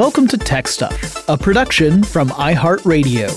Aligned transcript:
Welcome 0.00 0.26
to 0.28 0.38
Tech 0.38 0.66
Stuff, 0.66 1.28
a 1.28 1.36
production 1.36 2.02
from 2.02 2.30
iHeartRadio. 2.30 3.28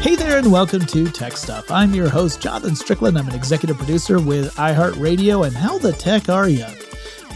Hey 0.00 0.16
there, 0.16 0.38
and 0.38 0.50
welcome 0.50 0.86
to 0.86 1.10
Tech 1.10 1.36
Stuff. 1.36 1.70
I'm 1.70 1.92
your 1.92 2.08
host, 2.08 2.40
Jonathan 2.40 2.74
Strickland. 2.74 3.18
I'm 3.18 3.28
an 3.28 3.34
executive 3.34 3.76
producer 3.76 4.18
with 4.18 4.54
iHeartRadio. 4.54 5.46
And 5.46 5.54
how 5.54 5.76
the 5.76 5.92
tech 5.92 6.30
are 6.30 6.48
you? 6.48 6.64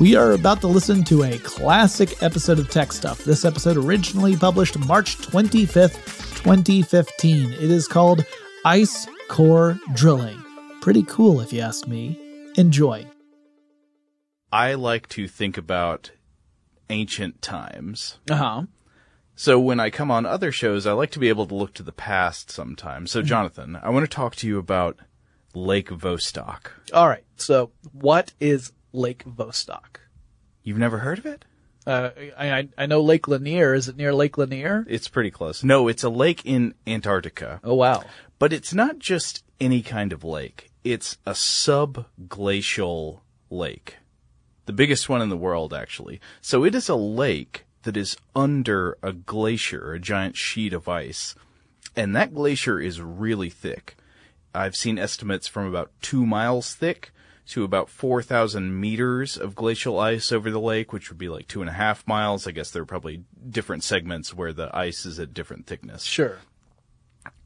We 0.00 0.16
are 0.16 0.32
about 0.32 0.62
to 0.62 0.68
listen 0.68 1.04
to 1.04 1.24
a 1.24 1.36
classic 1.36 2.22
episode 2.22 2.58
of 2.58 2.70
Tech 2.70 2.90
Stuff. 2.90 3.24
This 3.24 3.44
episode 3.44 3.76
originally 3.76 4.38
published 4.38 4.78
March 4.86 5.18
25th, 5.18 5.96
2015. 6.42 7.52
It 7.52 7.60
is 7.60 7.86
called 7.86 8.24
Ice 8.64 9.06
Core 9.28 9.78
Drilling. 9.92 10.42
Pretty 10.80 11.02
cool, 11.02 11.42
if 11.42 11.52
you 11.52 11.60
ask 11.60 11.86
me. 11.86 12.18
Enjoy. 12.56 13.06
I 14.54 14.74
like 14.74 15.08
to 15.08 15.26
think 15.26 15.58
about 15.58 16.12
ancient 16.88 17.42
times. 17.42 18.18
Uh 18.30 18.36
huh. 18.36 18.62
So 19.34 19.58
when 19.58 19.80
I 19.80 19.90
come 19.90 20.12
on 20.12 20.24
other 20.24 20.52
shows, 20.52 20.86
I 20.86 20.92
like 20.92 21.10
to 21.10 21.18
be 21.18 21.28
able 21.28 21.46
to 21.48 21.54
look 21.56 21.74
to 21.74 21.82
the 21.82 21.90
past 21.90 22.52
sometimes. 22.52 23.10
So, 23.10 23.20
Jonathan, 23.20 23.76
I 23.82 23.90
want 23.90 24.08
to 24.08 24.16
talk 24.16 24.36
to 24.36 24.46
you 24.46 24.58
about 24.58 25.00
Lake 25.54 25.88
Vostok. 25.88 26.66
All 26.92 27.08
right. 27.08 27.24
So, 27.34 27.72
what 27.90 28.32
is 28.38 28.72
Lake 28.92 29.24
Vostok? 29.24 29.96
You've 30.62 30.78
never 30.78 30.98
heard 30.98 31.18
of 31.18 31.26
it? 31.26 31.44
Uh, 31.84 32.10
I, 32.38 32.58
I 32.58 32.68
I 32.78 32.86
know 32.86 33.00
Lake 33.00 33.26
Lanier. 33.26 33.74
Is 33.74 33.88
it 33.88 33.96
near 33.96 34.14
Lake 34.14 34.38
Lanier? 34.38 34.86
It's 34.88 35.08
pretty 35.08 35.32
close. 35.32 35.64
No, 35.64 35.88
it's 35.88 36.04
a 36.04 36.08
lake 36.08 36.42
in 36.44 36.74
Antarctica. 36.86 37.60
Oh 37.64 37.74
wow. 37.74 38.04
But 38.38 38.52
it's 38.52 38.72
not 38.72 39.00
just 39.00 39.42
any 39.60 39.82
kind 39.82 40.12
of 40.12 40.22
lake. 40.22 40.70
It's 40.84 41.18
a 41.26 41.32
subglacial 41.32 43.22
lake. 43.50 43.96
The 44.66 44.72
biggest 44.72 45.08
one 45.08 45.20
in 45.20 45.28
the 45.28 45.36
world, 45.36 45.74
actually. 45.74 46.20
So 46.40 46.64
it 46.64 46.74
is 46.74 46.88
a 46.88 46.94
lake 46.94 47.64
that 47.82 47.96
is 47.96 48.16
under 48.34 48.96
a 49.02 49.12
glacier, 49.12 49.92
a 49.92 50.00
giant 50.00 50.36
sheet 50.36 50.72
of 50.72 50.88
ice. 50.88 51.34
And 51.94 52.16
that 52.16 52.34
glacier 52.34 52.80
is 52.80 53.00
really 53.00 53.50
thick. 53.50 53.96
I've 54.54 54.76
seen 54.76 54.98
estimates 54.98 55.46
from 55.46 55.66
about 55.66 55.90
two 56.00 56.24
miles 56.24 56.74
thick 56.74 57.12
to 57.48 57.64
about 57.64 57.90
4,000 57.90 58.80
meters 58.80 59.36
of 59.36 59.54
glacial 59.54 59.98
ice 59.98 60.32
over 60.32 60.50
the 60.50 60.60
lake, 60.60 60.92
which 60.92 61.10
would 61.10 61.18
be 61.18 61.28
like 61.28 61.46
two 61.46 61.60
and 61.60 61.68
a 61.68 61.74
half 61.74 62.06
miles. 62.06 62.46
I 62.46 62.52
guess 62.52 62.70
there 62.70 62.82
are 62.82 62.86
probably 62.86 63.24
different 63.48 63.84
segments 63.84 64.32
where 64.32 64.52
the 64.52 64.74
ice 64.74 65.04
is 65.04 65.18
at 65.20 65.34
different 65.34 65.66
thickness. 65.66 66.04
Sure. 66.04 66.38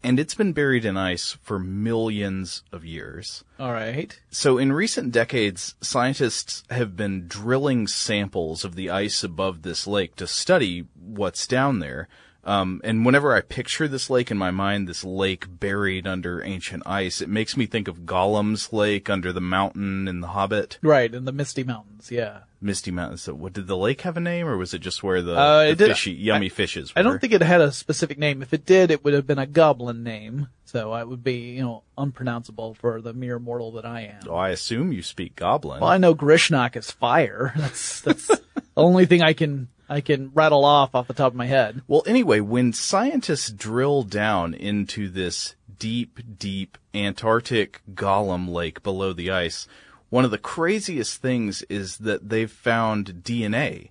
And 0.03 0.21
it's 0.21 0.35
been 0.35 0.53
buried 0.53 0.85
in 0.85 0.97
ice 0.97 1.37
for 1.43 1.59
millions 1.59 2.63
of 2.73 2.85
years. 2.85 3.45
All 3.59 3.73
right. 3.73 4.19
So 4.31 4.57
in 4.57 4.73
recent 4.73 5.13
decades, 5.13 5.75
scientists 5.81 6.63
have 6.71 6.97
been 6.97 7.27
drilling 7.27 7.89
samples 7.89 8.65
of 8.65 8.77
the 8.77 8.91
ice 8.91 9.25
above 9.25 9.63
this 9.63 9.87
lake 9.87 10.15
to 10.17 10.27
study 10.27 10.87
what's 10.95 11.47
down 11.47 11.81
there. 11.81 12.09
Um, 12.49 12.81
and 12.83 13.05
whenever 13.05 13.35
I 13.35 13.43
picture 13.43 13.87
this 13.87 14.09
lake 14.09 14.31
in 14.31 14.39
my 14.39 14.51
mind, 14.51 14.89
this 14.89 15.05
lake 15.05 15.47
buried 15.61 16.07
under 16.07 16.43
ancient 16.43 16.83
ice, 16.87 17.21
it 17.21 17.29
makes 17.29 17.57
me 17.57 17.67
think 17.67 17.89
of 17.89 18.07
Gollum's 18.07 18.73
lake 18.73 19.11
under 19.11 19.33
the 19.33 19.41
mountain 19.41 20.09
in 20.09 20.21
The 20.21 20.29
Hobbit. 20.29 20.79
Right 20.83 21.13
in 21.13 21.27
the 21.27 21.33
Misty 21.33 21.63
Mountains. 21.63 22.11
Yeah. 22.11 22.39
Misty 22.61 22.91
Mountains. 22.91 23.23
So, 23.23 23.35
what 23.35 23.53
did 23.53 23.67
the 23.67 23.77
lake 23.77 24.01
have 24.01 24.17
a 24.17 24.21
name, 24.21 24.49
or 24.49 24.57
was 24.57 24.73
it 24.75 24.79
just 24.81 25.03
where 25.03 25.21
the, 25.23 25.35
Uh, 25.37 25.67
the 25.69 25.77
did- 25.77 25.89
fishy, 25.89 26.11
yummy 26.13 26.49
fishes? 26.49 26.95
Were? 26.95 26.99
I 26.99 27.03
don't 27.03 27.21
think 27.21 27.33
it 27.35 27.43
had 27.43 27.61
a 27.61 27.71
specific 27.71 28.19
name. 28.19 28.41
If 28.43 28.53
it 28.55 28.65
did, 28.67 28.91
it 28.91 29.05
would 29.05 29.15
have 29.15 29.27
been 29.27 29.39
a 29.39 29.47
goblin 29.47 30.03
name. 30.03 30.49
So 30.65 30.95
it 30.97 31.07
would 31.09 31.23
be, 31.23 31.53
you 31.57 31.63
know, 31.63 31.83
unpronounceable 31.97 32.75
for 32.75 33.01
the 33.01 33.13
mere 33.13 33.39
mortal 33.39 33.73
that 33.73 33.85
I 33.87 34.01
am. 34.03 34.21
Oh, 34.29 34.35
I 34.35 34.51
assume 34.51 34.93
you 34.93 35.03
speak 35.03 35.37
Goblin. 35.37 35.81
Well, 35.81 35.89
I 35.91 35.99
know 35.99 36.15
Grishnákh 36.15 36.77
is 36.77 36.91
fire. 36.91 37.53
That's 37.57 38.01
that's 38.01 38.27
the 38.27 38.43
only 38.77 39.07
thing 39.07 39.23
I 39.23 39.33
can 39.35 39.69
I 39.89 40.01
can 40.01 40.31
rattle 40.35 40.65
off 40.65 40.95
off 40.95 41.09
the 41.09 41.15
top 41.15 41.33
of 41.33 41.37
my 41.37 41.47
head. 41.47 41.83
Well, 41.89 42.03
anyway, 42.07 42.41
when 42.41 42.73
scientists 42.73 43.51
drill 43.51 44.03
down 44.03 44.55
into 44.55 45.09
this 45.09 45.55
deep, 45.79 46.21
deep 46.39 46.77
Antarctic 46.95 47.81
Gollum 47.95 48.49
Lake 48.49 48.83
below 48.83 49.13
the 49.13 49.31
ice, 49.31 49.67
one 50.11 50.25
of 50.25 50.31
the 50.31 50.39
craziest 50.39 51.21
things 51.23 51.63
is 51.71 51.99
that 51.99 52.29
they've 52.29 52.51
found 52.51 53.23
DNA 53.23 53.91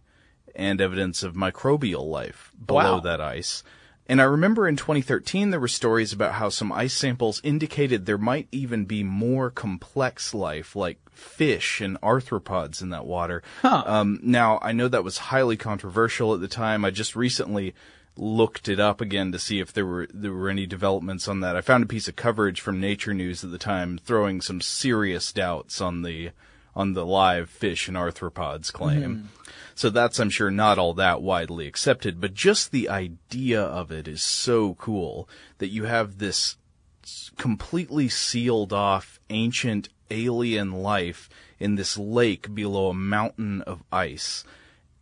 and 0.55 0.81
evidence 0.81 1.23
of 1.23 1.33
microbial 1.35 2.07
life 2.09 2.51
below 2.63 2.95
Wow. 2.95 2.99
that 3.01 3.21
ice. 3.21 3.63
And 4.07 4.21
I 4.21 4.25
remember 4.25 4.67
in 4.67 4.77
2013 4.77 5.49
there 5.49 5.59
were 5.59 5.67
stories 5.67 6.13
about 6.13 6.33
how 6.33 6.49
some 6.49 6.71
ice 6.71 6.93
samples 6.93 7.41
indicated 7.43 8.05
there 8.05 8.17
might 8.17 8.47
even 8.51 8.85
be 8.85 9.03
more 9.03 9.49
complex 9.49 10.33
life, 10.33 10.75
like 10.75 10.97
fish 11.11 11.81
and 11.81 11.99
arthropods 12.01 12.81
in 12.81 12.89
that 12.89 13.05
water. 13.05 13.43
Um, 13.63 14.19
now 14.23 14.59
I 14.61 14.71
know 14.71 14.87
that 14.87 15.03
was 15.03 15.17
highly 15.17 15.57
controversial 15.57 16.33
at 16.33 16.39
the 16.39 16.47
time. 16.47 16.85
I 16.85 16.91
just 16.91 17.15
recently 17.15 17.73
looked 18.15 18.67
it 18.67 18.79
up 18.79 19.01
again 19.01 19.31
to 19.31 19.39
see 19.39 19.59
if 19.59 19.71
there 19.71 19.85
were 19.85 20.07
there 20.13 20.33
were 20.33 20.49
any 20.49 20.65
developments 20.65 21.27
on 21.27 21.41
that. 21.41 21.55
I 21.55 21.61
found 21.61 21.83
a 21.83 21.87
piece 21.87 22.07
of 22.07 22.15
coverage 22.15 22.61
from 22.61 22.79
Nature 22.79 23.13
News 23.13 23.43
at 23.43 23.51
the 23.51 23.57
time 23.57 23.99
throwing 24.03 24.41
some 24.41 24.61
serious 24.61 25.31
doubts 25.31 25.81
on 25.81 26.01
the 26.01 26.31
on 26.77 26.93
the 26.93 27.05
live 27.05 27.49
fish 27.49 27.87
and 27.87 27.97
arthropods 27.97 28.71
claim. 28.71 29.15
Mm-hmm. 29.15 29.25
So 29.73 29.89
that's, 29.89 30.19
I'm 30.19 30.29
sure, 30.29 30.51
not 30.51 30.77
all 30.77 30.93
that 30.93 31.23
widely 31.23 31.67
accepted, 31.67 32.21
but 32.21 32.35
just 32.35 32.71
the 32.71 32.87
idea 32.87 33.61
of 33.61 33.91
it 33.91 34.07
is 34.07 34.21
so 34.21 34.75
cool 34.75 35.27
that 35.57 35.69
you 35.69 35.85
have 35.85 36.19
this 36.19 36.55
completely 37.37 38.07
sealed 38.09 38.71
off 38.71 39.19
ancient 39.29 39.89
alien 40.11 40.71
life 40.71 41.29
in 41.59 41.75
this 41.75 41.97
lake 41.97 42.53
below 42.53 42.89
a 42.89 42.93
mountain 42.93 43.63
of 43.63 43.83
ice. 43.91 44.43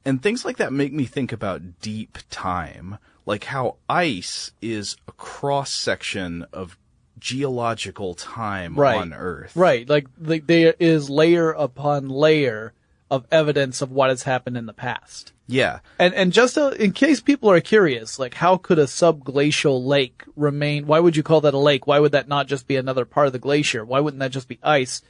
And 0.06 0.22
things 0.22 0.46
like 0.46 0.58
that 0.58 0.72
make 0.72 0.94
me 0.94 1.06
think 1.06 1.34
about 1.34 1.82
deep 1.82 2.20
time, 2.30 3.00
like 3.26 3.46
how 3.46 3.76
ice 3.90 4.52
is 4.62 4.96
a 5.08 5.12
cross 5.12 5.72
section 5.72 6.46
of 6.54 6.78
geological 7.26 8.14
time 8.14 8.76
Right. 8.76 9.02
on 9.02 9.12
Earth. 9.12 9.56
Right. 9.56 9.90
Like, 9.90 10.06
like 10.22 10.46
there 10.46 10.76
is 10.80 11.10
layer 11.10 11.50
upon 11.52 12.08
layer 12.08 12.72
of 13.10 13.26
evidence 13.32 13.82
of 13.82 13.92
what 13.92 14.10
has 14.12 14.24
happened 14.24 14.58
in 14.58 14.68
the 14.68 14.74
past. 14.74 15.32
Yeah. 15.48 15.80
And 15.98 16.14
and 16.14 16.32
just 16.32 16.56
uh, 16.58 16.70
in 16.80 16.92
case 16.92 17.22
people 17.22 17.50
are 17.50 17.62
curious, 17.62 18.20
like 18.20 18.36
how 18.36 18.58
could 18.58 18.78
a 18.80 18.86
subglacial 18.86 19.84
lake 19.84 20.24
remain? 20.36 20.86
Why 20.86 21.00
would 21.00 21.16
you 21.16 21.24
call 21.24 21.42
that 21.42 21.54
a 21.56 21.58
lake? 21.60 21.88
Why 21.88 22.00
would 22.00 22.12
that 22.12 22.28
not 22.28 22.48
just 22.48 22.68
be 22.68 22.76
another 22.76 23.06
part 23.06 23.28
of 23.28 23.34
the 23.34 23.40
glacier? 23.40 23.84
Why 23.84 24.00
wouldn't 24.00 24.20
that 24.22 24.32
just 24.32 24.48
be 24.48 24.60
ice? 24.64 25.02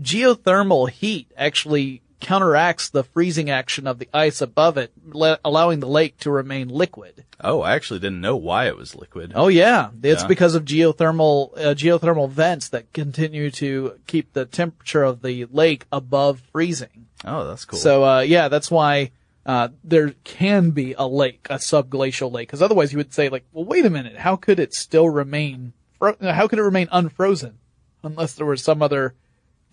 Geothermal 0.00 0.88
heat 0.90 1.30
actually 1.36 2.02
counteracts 2.22 2.88
the 2.88 3.02
freezing 3.04 3.50
action 3.50 3.86
of 3.86 3.98
the 3.98 4.08
ice 4.14 4.40
above 4.40 4.78
it, 4.78 4.92
le- 5.12 5.38
allowing 5.44 5.80
the 5.80 5.88
lake 5.88 6.16
to 6.20 6.30
remain 6.30 6.68
liquid. 6.68 7.24
Oh, 7.40 7.60
I 7.60 7.74
actually 7.74 8.00
didn't 8.00 8.20
know 8.20 8.36
why 8.36 8.68
it 8.68 8.76
was 8.76 8.94
liquid. 8.94 9.32
Oh 9.34 9.48
yeah, 9.48 9.90
it's 10.02 10.22
Yeah. 10.22 10.28
because 10.28 10.54
of 10.54 10.64
geothermal 10.64 11.52
uh, 11.58 11.74
geothermal 11.74 12.30
vents 12.30 12.68
that 12.70 12.92
continue 12.92 13.50
to 13.52 13.98
keep 14.06 14.32
the 14.32 14.46
temperature 14.46 15.02
of 15.02 15.20
the 15.22 15.46
lake 15.46 15.84
above 15.92 16.40
freezing. 16.52 17.06
Oh, 17.24 17.46
that's 17.46 17.64
cool. 17.64 17.78
So 17.78 18.04
uh, 18.04 18.20
yeah, 18.20 18.48
that's 18.48 18.70
why 18.70 19.10
uh, 19.44 19.68
there 19.82 20.14
can 20.22 20.70
be 20.70 20.94
a 20.96 21.06
lake, 21.06 21.48
a 21.50 21.56
subglacial 21.56 22.30
lake, 22.32 22.46
because 22.48 22.62
otherwise 22.62 22.92
you 22.92 22.98
would 22.98 23.12
say 23.12 23.28
like, 23.28 23.44
well, 23.52 23.64
wait 23.64 23.84
a 23.84 23.90
minute, 23.90 24.16
how 24.16 24.36
could 24.36 24.60
it 24.60 24.72
still 24.72 25.08
remain? 25.10 25.72
Fro- 25.98 26.16
how 26.20 26.46
could 26.46 26.60
it 26.60 26.62
remain 26.62 26.88
unfrozen 26.92 27.58
unless 28.04 28.34
there 28.34 28.46
were 28.46 28.56
some 28.56 28.80
other 28.80 29.14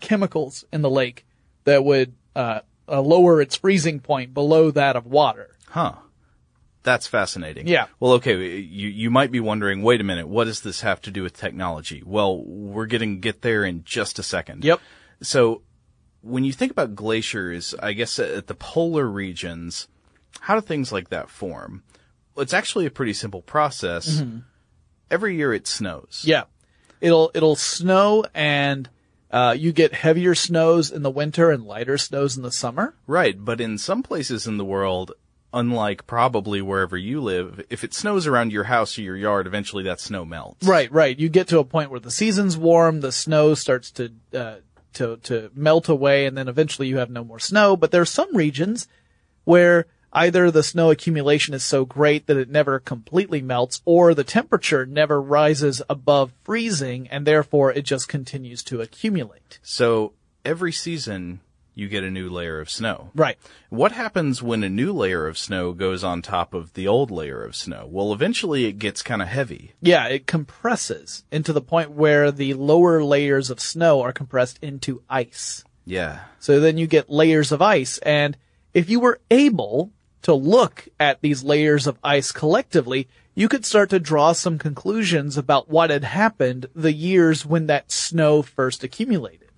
chemicals 0.00 0.64
in 0.72 0.82
the 0.82 0.90
lake 0.90 1.24
that 1.64 1.84
would 1.84 2.14
uh, 2.40 2.60
uh, 2.88 3.00
lower 3.00 3.40
its 3.40 3.56
freezing 3.56 4.00
point 4.00 4.34
below 4.34 4.70
that 4.70 4.96
of 4.96 5.06
water? 5.06 5.56
Huh. 5.68 5.94
That's 6.82 7.06
fascinating. 7.06 7.68
Yeah. 7.68 7.86
Well, 7.98 8.12
okay, 8.12 8.56
you 8.58 8.88
you 8.88 9.10
might 9.10 9.30
be 9.30 9.40
wondering, 9.40 9.82
wait 9.82 10.00
a 10.00 10.04
minute, 10.04 10.28
what 10.28 10.44
does 10.44 10.62
this 10.62 10.80
have 10.80 11.02
to 11.02 11.10
do 11.10 11.22
with 11.22 11.36
technology? 11.36 12.02
Well, 12.04 12.42
we're 12.42 12.86
getting 12.86 13.20
get 13.20 13.42
there 13.42 13.64
in 13.64 13.84
just 13.84 14.18
a 14.18 14.22
second. 14.22 14.64
Yep. 14.64 14.80
So, 15.20 15.60
when 16.22 16.44
you 16.44 16.54
think 16.54 16.72
about 16.72 16.94
glaciers, 16.94 17.74
I 17.82 17.92
guess 17.92 18.18
at 18.18 18.46
the 18.46 18.54
polar 18.54 19.06
regions, 19.06 19.88
how 20.40 20.54
do 20.54 20.62
things 20.62 20.90
like 20.90 21.10
that 21.10 21.28
form? 21.28 21.82
Well, 22.34 22.42
it's 22.42 22.54
actually 22.54 22.86
a 22.86 22.90
pretty 22.90 23.12
simple 23.12 23.42
process. 23.42 24.22
Every 25.10 25.36
year 25.36 25.52
it 25.52 25.66
snows. 25.66 26.22
Yeah. 26.24 26.44
It'll 27.02 27.30
it'll 27.34 27.56
snow 27.56 28.24
and 28.32 28.88
uh, 29.30 29.54
you 29.56 29.72
get 29.72 29.94
heavier 29.94 30.34
snows 30.34 30.90
in 30.90 31.02
the 31.02 31.10
winter 31.10 31.50
and 31.50 31.64
lighter 31.64 31.98
snows 31.98 32.36
in 32.36 32.42
the 32.42 32.52
summer. 32.52 32.94
Right, 33.06 33.36
but 33.42 33.60
in 33.60 33.78
some 33.78 34.02
places 34.02 34.46
in 34.46 34.56
the 34.56 34.64
world, 34.64 35.12
unlike 35.52 36.06
probably 36.06 36.60
wherever 36.62 36.96
you 36.96 37.20
live, 37.20 37.64
if 37.70 37.84
it 37.84 37.94
snows 37.94 38.26
around 38.26 38.52
your 38.52 38.64
house 38.64 38.98
or 38.98 39.02
your 39.02 39.16
yard, 39.16 39.46
eventually 39.46 39.84
that 39.84 40.00
snow 40.00 40.24
melts. 40.24 40.66
Right, 40.66 40.90
right. 40.90 41.18
You 41.18 41.28
get 41.28 41.48
to 41.48 41.58
a 41.58 41.64
point 41.64 41.90
where 41.90 42.00
the 42.00 42.10
season's 42.10 42.56
warm, 42.56 43.00
the 43.00 43.12
snow 43.12 43.54
starts 43.54 43.90
to 43.92 44.12
uh, 44.34 44.56
to 44.94 45.16
to 45.18 45.50
melt 45.54 45.88
away, 45.88 46.26
and 46.26 46.36
then 46.36 46.48
eventually 46.48 46.88
you 46.88 46.98
have 46.98 47.10
no 47.10 47.24
more 47.24 47.38
snow. 47.38 47.76
But 47.76 47.90
there 47.90 48.02
are 48.02 48.06
some 48.06 48.34
regions 48.36 48.88
where 49.44 49.86
either 50.12 50.50
the 50.50 50.62
snow 50.62 50.90
accumulation 50.90 51.54
is 51.54 51.62
so 51.62 51.84
great 51.84 52.26
that 52.26 52.36
it 52.36 52.50
never 52.50 52.78
completely 52.78 53.42
melts, 53.42 53.80
or 53.84 54.14
the 54.14 54.24
temperature 54.24 54.86
never 54.86 55.20
rises 55.20 55.82
above 55.88 56.32
freezing, 56.42 57.08
and 57.08 57.26
therefore 57.26 57.72
it 57.72 57.82
just 57.82 58.08
continues 58.08 58.62
to 58.64 58.80
accumulate. 58.80 59.58
So 59.62 60.12
every 60.44 60.72
season 60.72 61.40
you 61.74 61.88
get 61.88 62.04
a 62.04 62.10
new 62.10 62.28
layer 62.28 62.60
of 62.60 62.68
snow. 62.68 63.10
Right. 63.14 63.38
What 63.70 63.92
happens 63.92 64.42
when 64.42 64.62
a 64.62 64.68
new 64.68 64.92
layer 64.92 65.26
of 65.26 65.38
snow 65.38 65.72
goes 65.72 66.04
on 66.04 66.20
top 66.20 66.52
of 66.52 66.74
the 66.74 66.86
old 66.86 67.10
layer 67.10 67.42
of 67.42 67.56
snow? 67.56 67.88
Well, 67.88 68.12
eventually 68.12 68.66
it 68.66 68.78
gets 68.78 69.02
kind 69.02 69.22
of 69.22 69.28
heavy. 69.28 69.72
Yeah, 69.80 70.06
it 70.06 70.26
compresses 70.26 71.24
into 71.30 71.52
the 71.52 71.62
point 71.62 71.92
where 71.92 72.30
the 72.30 72.54
lower 72.54 73.02
layers 73.02 73.50
of 73.50 73.60
snow 73.60 74.02
are 74.02 74.12
compressed 74.12 74.58
into 74.60 75.02
ice. 75.08 75.64
Yeah. 75.86 76.20
So 76.38 76.60
then 76.60 76.76
you 76.76 76.86
get 76.86 77.08
layers 77.08 77.52
of 77.52 77.62
ice. 77.62 77.98
And 77.98 78.36
if 78.74 78.90
you 78.90 79.00
were 79.00 79.20
able 79.30 79.92
to 80.22 80.34
look 80.34 80.88
at 80.98 81.20
these 81.20 81.42
layers 81.42 81.86
of 81.86 81.98
ice 82.04 82.32
collectively, 82.32 83.08
you 83.34 83.48
could 83.48 83.64
start 83.64 83.90
to 83.90 83.98
draw 83.98 84.32
some 84.32 84.58
conclusions 84.58 85.36
about 85.36 85.68
what 85.68 85.90
had 85.90 86.04
happened 86.04 86.66
the 86.74 86.92
years 86.92 87.46
when 87.46 87.66
that 87.66 87.90
snow 87.90 88.42
first 88.42 88.84
accumulated. 88.84 89.48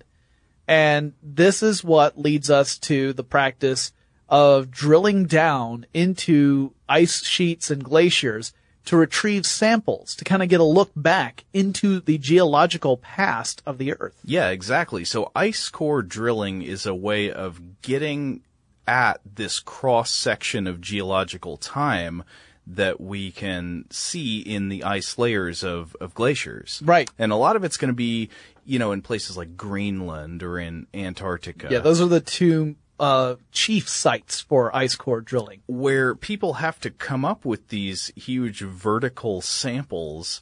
And 0.67 1.13
this 1.21 1.61
is 1.61 1.83
what 1.83 2.17
leads 2.17 2.49
us 2.49 2.77
to 2.79 3.13
the 3.13 3.23
practice 3.23 3.91
of 4.29 4.71
drilling 4.71 5.25
down 5.25 5.85
into 5.93 6.73
ice 6.87 7.23
sheets 7.23 7.69
and 7.69 7.83
glaciers 7.83 8.53
to 8.85 8.97
retrieve 8.97 9.45
samples 9.45 10.15
to 10.15 10.25
kind 10.25 10.43
of 10.43 10.49
get 10.49 10.59
a 10.59 10.65
look 10.65 10.91
back 10.95 11.45
into 11.53 11.99
the 11.99 12.17
geological 12.17 12.97
past 12.97 13.61
of 13.65 13.77
the 13.77 13.93
earth. 13.93 14.19
Yeah, 14.25 14.49
exactly. 14.49 15.05
So 15.05 15.31
ice 15.35 15.69
core 15.69 16.01
drilling 16.01 16.61
is 16.61 16.85
a 16.85 16.95
way 16.95 17.31
of 17.31 17.81
getting 17.81 18.41
at 18.87 19.19
this 19.25 19.59
cross 19.59 20.11
section 20.11 20.67
of 20.67 20.81
geological 20.81 21.57
time 21.57 22.23
that 22.65 23.01
we 23.01 23.31
can 23.31 23.85
see 23.89 24.39
in 24.39 24.69
the 24.69 24.83
ice 24.83 25.17
layers 25.17 25.63
of, 25.63 25.95
of 25.99 26.13
glaciers. 26.13 26.81
Right. 26.83 27.09
And 27.19 27.31
a 27.31 27.35
lot 27.35 27.55
of 27.55 27.63
it's 27.63 27.77
going 27.77 27.89
to 27.89 27.95
be, 27.95 28.29
you 28.65 28.79
know, 28.79 28.91
in 28.91 29.01
places 29.01 29.37
like 29.37 29.57
Greenland 29.57 30.43
or 30.43 30.59
in 30.59 30.87
Antarctica. 30.93 31.67
Yeah, 31.69 31.79
those 31.79 31.99
are 31.99 32.07
the 32.07 32.21
two 32.21 32.75
uh, 32.99 33.35
chief 33.51 33.89
sites 33.89 34.39
for 34.39 34.73
ice 34.75 34.95
core 34.95 35.21
drilling. 35.21 35.61
Where 35.67 36.15
people 36.15 36.53
have 36.53 36.79
to 36.81 36.89
come 36.89 37.25
up 37.25 37.43
with 37.43 37.67
these 37.67 38.11
huge 38.15 38.61
vertical 38.61 39.41
samples 39.41 40.41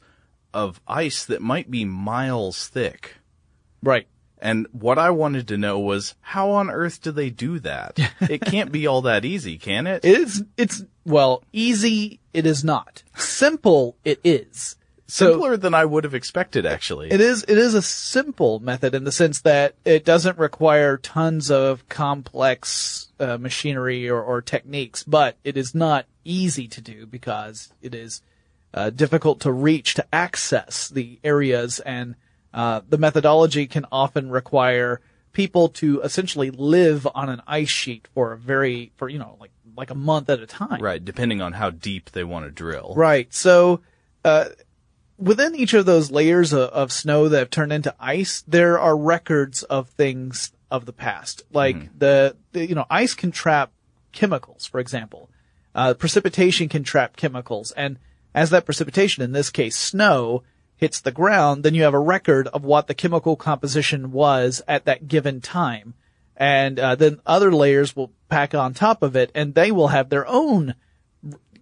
of 0.54 0.80
ice 0.86 1.24
that 1.24 1.42
might 1.42 1.70
be 1.70 1.84
miles 1.84 2.68
thick. 2.68 3.16
Right. 3.82 4.06
And 4.42 4.66
what 4.72 4.98
I 4.98 5.10
wanted 5.10 5.46
to 5.48 5.56
know 5.56 5.78
was 5.78 6.16
how 6.20 6.50
on 6.50 6.68
earth 6.68 7.00
do 7.00 7.12
they 7.12 7.30
do 7.30 7.60
that? 7.60 7.98
it 8.20 8.40
can't 8.40 8.72
be 8.72 8.88
all 8.88 9.00
that 9.02 9.24
easy, 9.24 9.56
can 9.56 9.86
it? 9.86 10.04
It 10.04 10.18
is, 10.18 10.44
it's, 10.56 10.82
well, 11.06 11.44
easy 11.52 12.18
it 12.34 12.44
is 12.44 12.64
not. 12.64 13.04
Simple 13.16 13.96
it 14.04 14.20
is. 14.24 14.74
So 15.06 15.32
Simpler 15.32 15.56
than 15.56 15.74
I 15.74 15.84
would 15.84 16.02
have 16.02 16.14
expected, 16.14 16.66
actually. 16.66 17.10
it 17.12 17.20
is, 17.20 17.44
it 17.46 17.56
is 17.56 17.74
a 17.74 17.82
simple 17.82 18.58
method 18.58 18.94
in 18.94 19.04
the 19.04 19.12
sense 19.12 19.42
that 19.42 19.74
it 19.84 20.04
doesn't 20.04 20.38
require 20.38 20.96
tons 20.96 21.50
of 21.50 21.88
complex 21.88 23.12
uh, 23.20 23.36
machinery 23.36 24.08
or, 24.08 24.20
or 24.20 24.42
techniques, 24.42 25.04
but 25.04 25.36
it 25.44 25.56
is 25.56 25.72
not 25.72 26.06
easy 26.24 26.66
to 26.66 26.80
do 26.80 27.06
because 27.06 27.72
it 27.80 27.94
is 27.94 28.22
uh, 28.74 28.90
difficult 28.90 29.38
to 29.40 29.52
reach 29.52 29.94
to 29.94 30.06
access 30.12 30.88
the 30.88 31.20
areas 31.22 31.78
and 31.80 32.16
uh, 32.52 32.80
the 32.88 32.98
methodology 32.98 33.66
can 33.66 33.86
often 33.90 34.30
require 34.30 35.00
people 35.32 35.68
to 35.68 36.00
essentially 36.02 36.50
live 36.50 37.08
on 37.14 37.28
an 37.28 37.40
ice 37.46 37.70
sheet 37.70 38.06
for 38.14 38.32
a 38.32 38.36
very 38.36 38.92
for 38.96 39.08
you 39.08 39.18
know 39.18 39.36
like 39.40 39.50
like 39.76 39.90
a 39.90 39.94
month 39.94 40.28
at 40.30 40.40
a 40.40 40.46
time. 40.46 40.80
Right, 40.80 41.04
depending 41.04 41.40
on 41.40 41.54
how 41.54 41.70
deep 41.70 42.10
they 42.10 42.24
want 42.24 42.44
to 42.44 42.50
drill. 42.50 42.94
Right. 42.96 43.32
So, 43.32 43.80
uh, 44.24 44.50
within 45.18 45.54
each 45.54 45.74
of 45.74 45.86
those 45.86 46.10
layers 46.10 46.52
of, 46.52 46.68
of, 46.70 46.92
snow 46.92 47.28
that 47.28 47.38
have 47.38 47.50
turned 47.50 47.72
into 47.72 47.94
ice, 47.98 48.42
there 48.46 48.78
are 48.78 48.96
records 48.96 49.62
of 49.62 49.88
things 49.90 50.52
of 50.70 50.86
the 50.86 50.92
past. 50.92 51.42
Like 51.52 51.76
mm-hmm. 51.76 51.98
the, 51.98 52.36
the, 52.52 52.66
you 52.66 52.74
know, 52.74 52.86
ice 52.90 53.14
can 53.14 53.30
trap 53.30 53.72
chemicals, 54.12 54.66
for 54.66 54.80
example. 54.80 55.30
Uh, 55.74 55.94
precipitation 55.94 56.68
can 56.68 56.82
trap 56.82 57.16
chemicals. 57.16 57.72
And 57.72 57.98
as 58.34 58.50
that 58.50 58.64
precipitation, 58.64 59.22
in 59.22 59.32
this 59.32 59.50
case, 59.50 59.76
snow, 59.76 60.42
hits 60.82 61.00
the 61.00 61.12
ground, 61.12 61.62
then 61.62 61.74
you 61.74 61.84
have 61.84 61.94
a 61.94 61.98
record 62.00 62.48
of 62.48 62.64
what 62.64 62.88
the 62.88 62.94
chemical 62.94 63.36
composition 63.36 64.10
was 64.10 64.60
at 64.66 64.84
that 64.84 65.06
given 65.06 65.40
time. 65.40 65.94
And 66.36 66.76
uh, 66.80 66.96
then 66.96 67.20
other 67.24 67.52
layers 67.52 67.94
will 67.94 68.10
pack 68.28 68.52
on 68.52 68.74
top 68.74 69.00
of 69.00 69.14
it, 69.14 69.30
and 69.32 69.54
they 69.54 69.70
will 69.70 69.88
have 69.88 70.08
their 70.08 70.26
own 70.26 70.74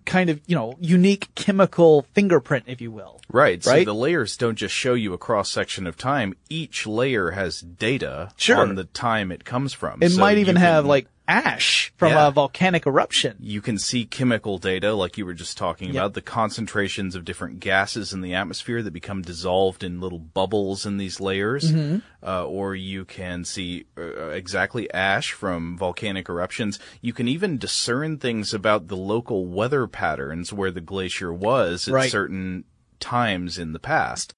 kind 0.06 0.30
of, 0.30 0.40
you 0.46 0.56
know, 0.56 0.74
unique 0.80 1.28
chemical 1.34 2.06
fingerprint, 2.14 2.64
if 2.66 2.80
you 2.80 2.90
will. 2.90 3.20
Right. 3.30 3.62
right? 3.66 3.80
So 3.80 3.84
the 3.84 3.94
layers 3.94 4.38
don't 4.38 4.56
just 4.56 4.74
show 4.74 4.94
you 4.94 5.12
a 5.12 5.18
cross 5.18 5.50
section 5.50 5.86
of 5.86 5.98
time. 5.98 6.34
Each 6.48 6.86
layer 6.86 7.32
has 7.32 7.60
data 7.60 8.32
sure. 8.36 8.56
on 8.56 8.74
the 8.74 8.84
time 8.84 9.30
it 9.30 9.44
comes 9.44 9.74
from. 9.74 10.02
It 10.02 10.12
so 10.12 10.20
might 10.20 10.38
even 10.38 10.56
have 10.56 10.86
like 10.86 11.08
ash 11.30 11.92
from 11.96 12.10
yeah. 12.10 12.26
a 12.26 12.30
volcanic 12.32 12.86
eruption. 12.86 13.36
You 13.38 13.60
can 13.60 13.78
see 13.78 14.04
chemical 14.04 14.58
data, 14.58 14.92
like 14.94 15.16
you 15.16 15.24
were 15.24 15.34
just 15.34 15.56
talking 15.56 15.88
yep. 15.88 15.96
about, 15.96 16.14
the 16.14 16.22
concentrations 16.22 17.14
of 17.14 17.24
different 17.24 17.60
gases 17.60 18.12
in 18.12 18.20
the 18.20 18.34
atmosphere 18.34 18.82
that 18.82 18.90
become 18.90 19.22
dissolved 19.22 19.84
in 19.84 20.00
little 20.00 20.18
bubbles 20.18 20.84
in 20.84 20.96
these 20.96 21.20
layers. 21.20 21.70
Mm-hmm. 21.70 21.98
Uh, 22.22 22.44
or 22.44 22.74
you 22.74 23.04
can 23.04 23.44
see 23.44 23.86
uh, 23.96 24.28
exactly 24.30 24.92
ash 24.92 25.32
from 25.32 25.78
volcanic 25.78 26.28
eruptions. 26.28 26.78
You 27.00 27.12
can 27.12 27.28
even 27.28 27.56
discern 27.56 28.18
things 28.18 28.52
about 28.52 28.88
the 28.88 28.96
local 28.96 29.46
weather 29.46 29.86
patterns 29.86 30.52
where 30.52 30.70
the 30.70 30.80
glacier 30.80 31.32
was 31.32 31.88
at 31.88 31.94
right. 31.94 32.10
certain 32.10 32.64
times 32.98 33.56
in 33.56 33.72
the 33.72 33.78
past. 33.78 34.34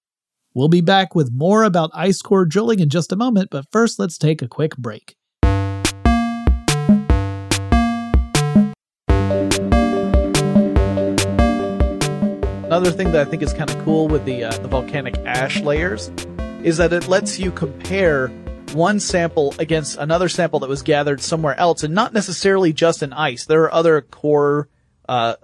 We'll 0.55 0.69
be 0.69 0.83
back 0.83 1.15
with 1.15 1.33
more 1.33 1.63
about 1.63 1.91
ice 1.95 2.21
core 2.21 2.45
drilling 2.45 2.81
in 2.81 2.91
just 2.91 3.11
a 3.11 3.17
moment, 3.17 3.49
but 3.51 3.65
first 3.73 3.99
let's 3.99 4.19
take 4.19 4.43
a 4.43 4.49
quick 4.49 4.77
break. 4.77 5.17
Another 12.73 12.91
thing 12.91 13.13
that 13.13 13.27
I 13.27 13.31
think 13.31 13.43
is 13.43 13.53
kind 13.53 13.69
of 13.69 13.79
cool 13.85 14.09
with 14.09 14.25
the 14.25 14.45
uh, 14.45 14.51
the 14.51 14.67
volcanic 14.67 15.19
ash 15.27 15.61
layers 15.61 16.11
is 16.63 16.79
that 16.79 16.91
it 16.95 17.07
lets 17.07 17.39
you 17.39 17.51
compare 17.53 18.29
one 18.73 18.99
sample 18.99 19.55
against 19.59 19.99
another 19.99 20.31
sample 20.31 20.59
that 20.61 20.71
was 20.71 20.81
gathered 20.81 21.21
somewhere 21.21 21.55
else, 21.61 21.83
and 21.83 21.95
not 21.95 22.15
necessarily 22.15 22.73
just 22.73 23.03
in 23.03 23.13
ice. 23.13 23.45
There 23.45 23.65
are 23.65 23.75
other 23.75 24.01
core 24.01 24.71
uh, 25.07 25.35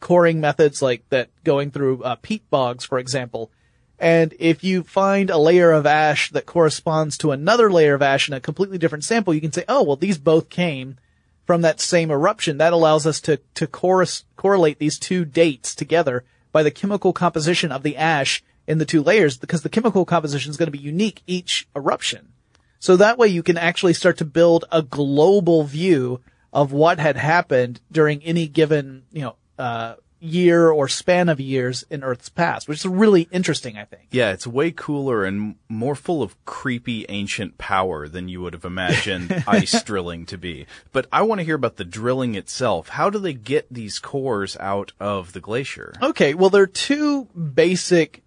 coring 0.00 0.38
methods 0.42 0.82
like 0.82 1.08
that 1.08 1.30
going 1.44 1.70
through 1.70 2.02
uh, 2.02 2.16
peat 2.16 2.42
bogs, 2.50 2.84
for 2.84 2.98
example. 2.98 3.50
And 3.98 4.34
if 4.38 4.62
you 4.62 4.82
find 4.82 5.30
a 5.30 5.38
layer 5.38 5.72
of 5.72 5.86
ash 5.86 6.30
that 6.32 6.44
corresponds 6.44 7.16
to 7.18 7.30
another 7.30 7.72
layer 7.72 7.94
of 7.94 8.02
ash 8.02 8.28
in 8.28 8.34
a 8.34 8.38
completely 8.40 8.76
different 8.76 9.04
sample, 9.04 9.32
you 9.32 9.40
can 9.40 9.52
say, 9.52 9.64
oh, 9.66 9.82
well, 9.82 9.96
these 9.96 10.18
both 10.18 10.50
came 10.50 10.98
from 11.46 11.62
that 11.62 11.80
same 11.80 12.10
eruption. 12.10 12.58
That 12.58 12.74
allows 12.74 13.06
us 13.06 13.22
to, 13.22 13.38
to 13.54 13.66
cor- 13.66 14.04
correlate 14.36 14.78
these 14.78 14.98
two 14.98 15.24
dates 15.24 15.74
together 15.74 16.22
by 16.52 16.62
the 16.62 16.70
chemical 16.70 17.12
composition 17.12 17.72
of 17.72 17.82
the 17.82 17.96
ash 17.96 18.42
in 18.66 18.78
the 18.78 18.84
two 18.84 19.02
layers 19.02 19.36
because 19.36 19.62
the 19.62 19.68
chemical 19.68 20.04
composition 20.04 20.50
is 20.50 20.56
going 20.56 20.66
to 20.66 20.72
be 20.72 20.78
unique 20.78 21.22
each 21.26 21.68
eruption. 21.76 22.32
So 22.78 22.96
that 22.96 23.18
way 23.18 23.28
you 23.28 23.42
can 23.42 23.58
actually 23.58 23.94
start 23.94 24.18
to 24.18 24.24
build 24.24 24.64
a 24.70 24.82
global 24.82 25.64
view 25.64 26.20
of 26.52 26.72
what 26.72 26.98
had 26.98 27.16
happened 27.16 27.80
during 27.90 28.22
any 28.22 28.46
given, 28.46 29.04
you 29.12 29.22
know, 29.22 29.36
uh, 29.58 29.94
year 30.18 30.70
or 30.70 30.88
span 30.88 31.28
of 31.28 31.40
years 31.40 31.84
in 31.90 32.02
Earth's 32.02 32.28
past, 32.28 32.68
which 32.68 32.78
is 32.78 32.86
really 32.86 33.28
interesting, 33.30 33.76
I 33.76 33.84
think. 33.84 34.08
Yeah, 34.10 34.32
it's 34.32 34.46
way 34.46 34.70
cooler 34.70 35.24
and 35.24 35.56
more 35.68 35.94
full 35.94 36.22
of 36.22 36.42
creepy 36.44 37.04
ancient 37.08 37.58
power 37.58 38.08
than 38.08 38.28
you 38.28 38.40
would 38.40 38.54
have 38.54 38.64
imagined 38.64 39.44
ice 39.46 39.82
drilling 39.82 40.24
to 40.26 40.38
be. 40.38 40.66
But 40.92 41.06
I 41.12 41.22
want 41.22 41.40
to 41.40 41.44
hear 41.44 41.54
about 41.54 41.76
the 41.76 41.84
drilling 41.84 42.34
itself. 42.34 42.88
How 42.88 43.10
do 43.10 43.18
they 43.18 43.34
get 43.34 43.66
these 43.70 43.98
cores 43.98 44.56
out 44.58 44.92
of 44.98 45.32
the 45.32 45.40
glacier? 45.40 45.92
Okay, 46.00 46.34
well, 46.34 46.50
there 46.50 46.62
are 46.62 46.66
two 46.66 47.26
basic 47.26 48.22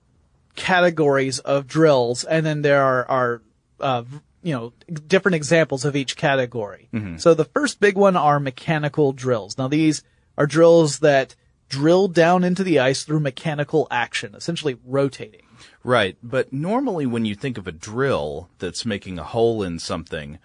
categories 0.55 1.39
of 1.39 1.67
drills, 1.67 2.23
and 2.23 2.45
then 2.45 2.61
there 2.61 2.83
are, 2.83 3.05
are 3.09 3.41
uh, 3.79 4.03
you 4.43 4.53
know, 4.53 4.73
different 5.07 5.35
examples 5.35 5.85
of 5.85 5.95
each 5.95 6.15
category. 6.15 6.87
Mm-hmm. 6.93 7.17
So 7.17 7.33
the 7.33 7.45
first 7.45 7.79
big 7.79 7.97
one 7.97 8.15
are 8.15 8.39
mechanical 8.39 9.11
drills. 9.11 9.57
Now 9.57 9.67
these 9.67 10.03
are 10.37 10.47
drills 10.47 10.99
that 10.99 11.35
drilled 11.69 12.13
down 12.13 12.43
into 12.43 12.63
the 12.63 12.79
ice 12.79 13.03
through 13.03 13.19
mechanical 13.21 13.87
action, 13.89 14.35
essentially 14.35 14.77
rotating. 14.85 15.43
Right. 15.83 16.17
But 16.21 16.51
normally 16.51 17.05
when 17.05 17.25
you 17.25 17.35
think 17.35 17.57
of 17.57 17.67
a 17.67 17.71
drill 17.71 18.49
that's 18.59 18.85
making 18.85 19.19
a 19.19 19.23
hole 19.23 19.63
in 19.63 19.79
something, 19.79 20.39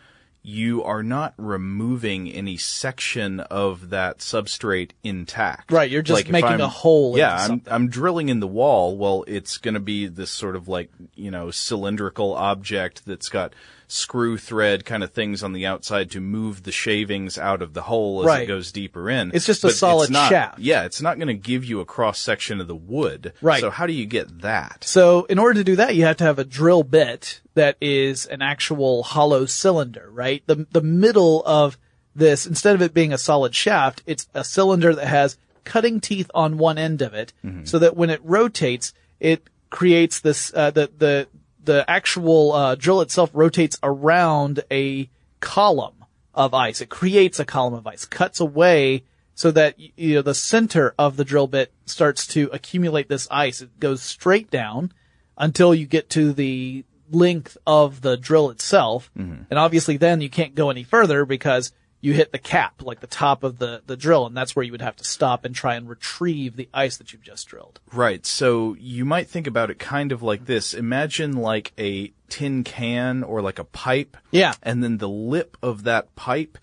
you 0.47 0.85
are 0.85 1.03
not 1.03 1.33
removing 1.39 2.31
any 2.31 2.59
section 2.59 3.41
of 3.41 3.89
that 3.89 4.19
substrate 4.19 4.91
intact. 5.03 5.73
Right, 5.73 5.91
you're 5.91 6.03
just 6.03 6.27
like 6.27 6.31
making 6.31 6.61
a 6.61 6.69
hole. 6.69 7.17
Yeah, 7.17 7.35
I'm, 7.35 7.63
I'm 7.67 7.89
drilling 7.89 8.29
in 8.29 8.41
the 8.41 8.47
wall. 8.47 8.95
Well, 8.99 9.25
it's 9.27 9.57
going 9.57 9.73
to 9.73 9.81
be 9.81 10.07
this 10.07 10.31
sort 10.31 10.55
of 10.55 10.69
like, 10.69 10.91
you 11.15 11.31
know, 11.31 11.51
cylindrical 11.51 12.35
object 12.35 13.07
that's 13.07 13.31
got 13.31 13.55
screw 13.95 14.37
thread 14.37 14.85
kind 14.85 15.05
of 15.05 15.13
things 15.13 15.43
on 15.43 15.53
the 15.53 15.65
outside 15.65 16.11
to 16.11 16.21
move 16.21 16.65
the 16.65 16.73
shavings 16.73 17.39
out 17.39 17.63
of 17.63 17.73
the 17.73 17.83
hole 17.83 18.23
as 18.23 18.27
right. 18.27 18.43
it 18.43 18.47
goes 18.47 18.73
deeper 18.73 19.09
in. 19.09 19.31
It's 19.33 19.47
just 19.47 19.63
a 19.63 19.69
but 19.69 19.75
solid 19.75 20.11
not, 20.11 20.29
shaft. 20.31 20.59
Yeah, 20.59 20.85
it's 20.85 21.01
not 21.01 21.17
going 21.17 21.29
to 21.29 21.35
give 21.35 21.65
you 21.65 21.81
a 21.81 21.85
cross 21.85 22.19
section 22.19 22.61
of 22.61 22.67
the 22.67 22.75
wood. 22.75 23.33
Right. 23.41 23.61
So 23.61 23.71
how 23.71 23.87
do 23.87 23.93
you 23.93 24.07
get 24.07 24.41
that? 24.43 24.85
So 24.85 25.25
in 25.25 25.39
order 25.39 25.61
to 25.61 25.65
do 25.65 25.77
that, 25.77 25.95
you 25.95 26.05
have 26.05 26.17
to 26.17 26.25
have 26.25 26.39
a 26.39 26.45
drill 26.45 26.83
bit 26.83 27.41
that 27.55 27.77
is 27.81 28.27
an 28.27 28.43
actual 28.43 29.05
hollow 29.05 29.47
cylinder, 29.47 30.09
right? 30.11 30.25
right? 30.25 30.43
The, 30.47 30.67
the 30.73 30.83
middle 30.83 31.43
of 31.45 31.79
this, 32.15 32.47
instead 32.47 32.75
of 32.75 32.83
it 32.83 32.95
being 32.95 33.13
a 33.13 33.19
solid 33.19 33.55
shaft, 33.55 34.03
it's 34.07 34.27
a 34.35 34.43
cylinder 34.43 34.95
that 34.95 35.07
has 35.07 35.37
cutting 35.65 36.01
teeth 36.01 36.31
on 36.35 36.59
one 36.59 36.79
end 36.79 37.03
of 37.03 37.15
it 37.15 37.33
Mm-hmm. 37.45 37.65
so 37.65 37.79
that 37.79 37.97
when 37.97 38.11
it 38.11 38.21
rotates, 38.23 38.95
it 39.21 39.49
creates 39.71 40.21
this, 40.21 40.53
uh, 40.55 40.71
the, 40.71 40.91
the, 40.97 41.29
the 41.65 41.89
actual, 41.89 42.53
uh, 42.53 42.75
drill 42.75 43.01
itself 43.01 43.31
rotates 43.33 43.79
around 43.83 44.63
a 44.71 45.09
column 45.41 46.05
of 46.35 46.55
ice. 46.55 46.81
It 46.81 46.89
creates 46.89 47.39
a 47.39 47.45
column 47.45 47.75
of 47.75 47.87
ice, 47.87 48.05
cuts 48.05 48.41
away 48.41 49.05
so 49.35 49.51
that, 49.51 49.75
you 49.79 50.15
know, 50.15 50.23
the 50.23 50.35
center 50.35 50.95
of 50.99 51.17
the 51.17 51.25
drill 51.25 51.47
bit 51.47 51.73
starts 51.87 52.27
to 52.29 52.49
accumulate 52.53 53.09
this 53.09 53.27
ice. 53.31 53.61
It 53.61 53.81
goes 53.81 54.03
straight 54.03 54.51
down 54.51 54.93
until 55.37 55.75
you 55.75 55.87
get 55.87 56.09
to 56.11 56.33
the 56.33 56.85
length 57.11 57.57
of 57.67 58.01
the 58.01 58.17
drill 58.17 58.51
itself. 58.51 59.11
And 59.51 59.59
obviously 59.59 59.97
then 59.97 60.21
you 60.21 60.31
can't 60.31 60.55
go 60.55 60.71
any 60.71 60.85
further 60.85 61.25
because 61.25 61.73
you 62.05 62.13
hit 62.13 62.33
the 62.33 62.39
cap, 62.39 62.83
like 62.83 63.01
the 63.01 63.07
top 63.07 63.43
of 63.45 63.59
the, 63.59 63.83
the 63.87 63.97
drill, 63.97 64.27
and 64.27 64.37
that's 64.37 64.55
where 64.55 64.63
you 64.63 64.73
would 64.73 64.83
have 64.83 64.97
to 64.97 65.05
stop 65.05 65.45
and 65.45 65.55
try 65.55 65.75
and 65.75 65.89
retrieve 65.89 66.55
the 66.57 66.69
ice 66.75 66.99
that 66.99 67.13
you've 67.13 67.23
just 67.23 67.49
drilled. 67.49 67.81
Right. 67.93 68.27
So 68.27 68.77
you 68.79 69.05
might 69.05 69.29
think 69.29 69.47
about 69.47 69.71
it 69.71 69.79
kind 69.79 70.13
of 70.13 70.23
like 70.23 70.45
this. 70.45 70.75
Imagine 70.75 71.33
like 71.37 71.73
a 71.79 72.13
tin 72.29 72.63
can 72.63 73.23
or 73.23 73.41
like 73.41 73.59
a 73.59 73.65
pipe. 73.65 74.17
Yeah. 74.31 74.53
And 74.63 74.85
then 74.85 74.99
the 74.99 75.09
lip 75.09 75.57
of 75.63 75.85
that 75.85 76.15
pipe 76.15 76.59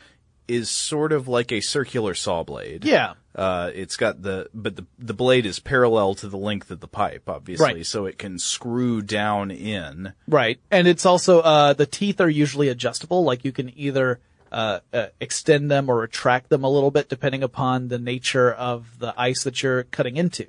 is 0.47 0.69
sort 0.69 1.11
of 1.11 1.27
like 1.27 1.51
a 1.51 1.61
circular 1.61 2.13
saw 2.13 2.43
blade. 2.43 2.85
Yeah. 2.85 3.13
Uh, 3.33 3.71
it's 3.73 3.95
got 3.95 4.21
the, 4.21 4.49
but 4.53 4.75
the, 4.75 4.85
the 4.99 5.13
blade 5.13 5.45
is 5.45 5.57
parallel 5.59 6.13
to 6.15 6.27
the 6.27 6.37
length 6.37 6.69
of 6.69 6.81
the 6.81 6.87
pipe, 6.87 7.29
obviously, 7.29 7.65
Right. 7.73 7.85
so 7.85 8.05
it 8.05 8.17
can 8.19 8.37
screw 8.37 9.01
down 9.01 9.49
in. 9.49 10.11
Right. 10.27 10.59
And 10.69 10.87
it's 10.87 11.05
also, 11.05 11.39
uh, 11.39 11.71
the 11.73 11.85
teeth 11.85 12.19
are 12.19 12.29
usually 12.29 12.67
adjustable. 12.67 13.23
Like 13.23 13.45
you 13.45 13.53
can 13.53 13.71
either, 13.79 14.19
uh, 14.51 14.79
uh, 14.93 15.07
extend 15.19 15.71
them 15.71 15.89
or 15.89 15.97
retract 15.97 16.49
them 16.49 16.63
a 16.63 16.69
little 16.69 16.91
bit 16.91 17.09
depending 17.09 17.43
upon 17.43 17.87
the 17.87 17.99
nature 17.99 18.51
of 18.51 18.99
the 18.99 19.13
ice 19.17 19.43
that 19.43 19.63
you're 19.63 19.83
cutting 19.83 20.17
into. 20.17 20.47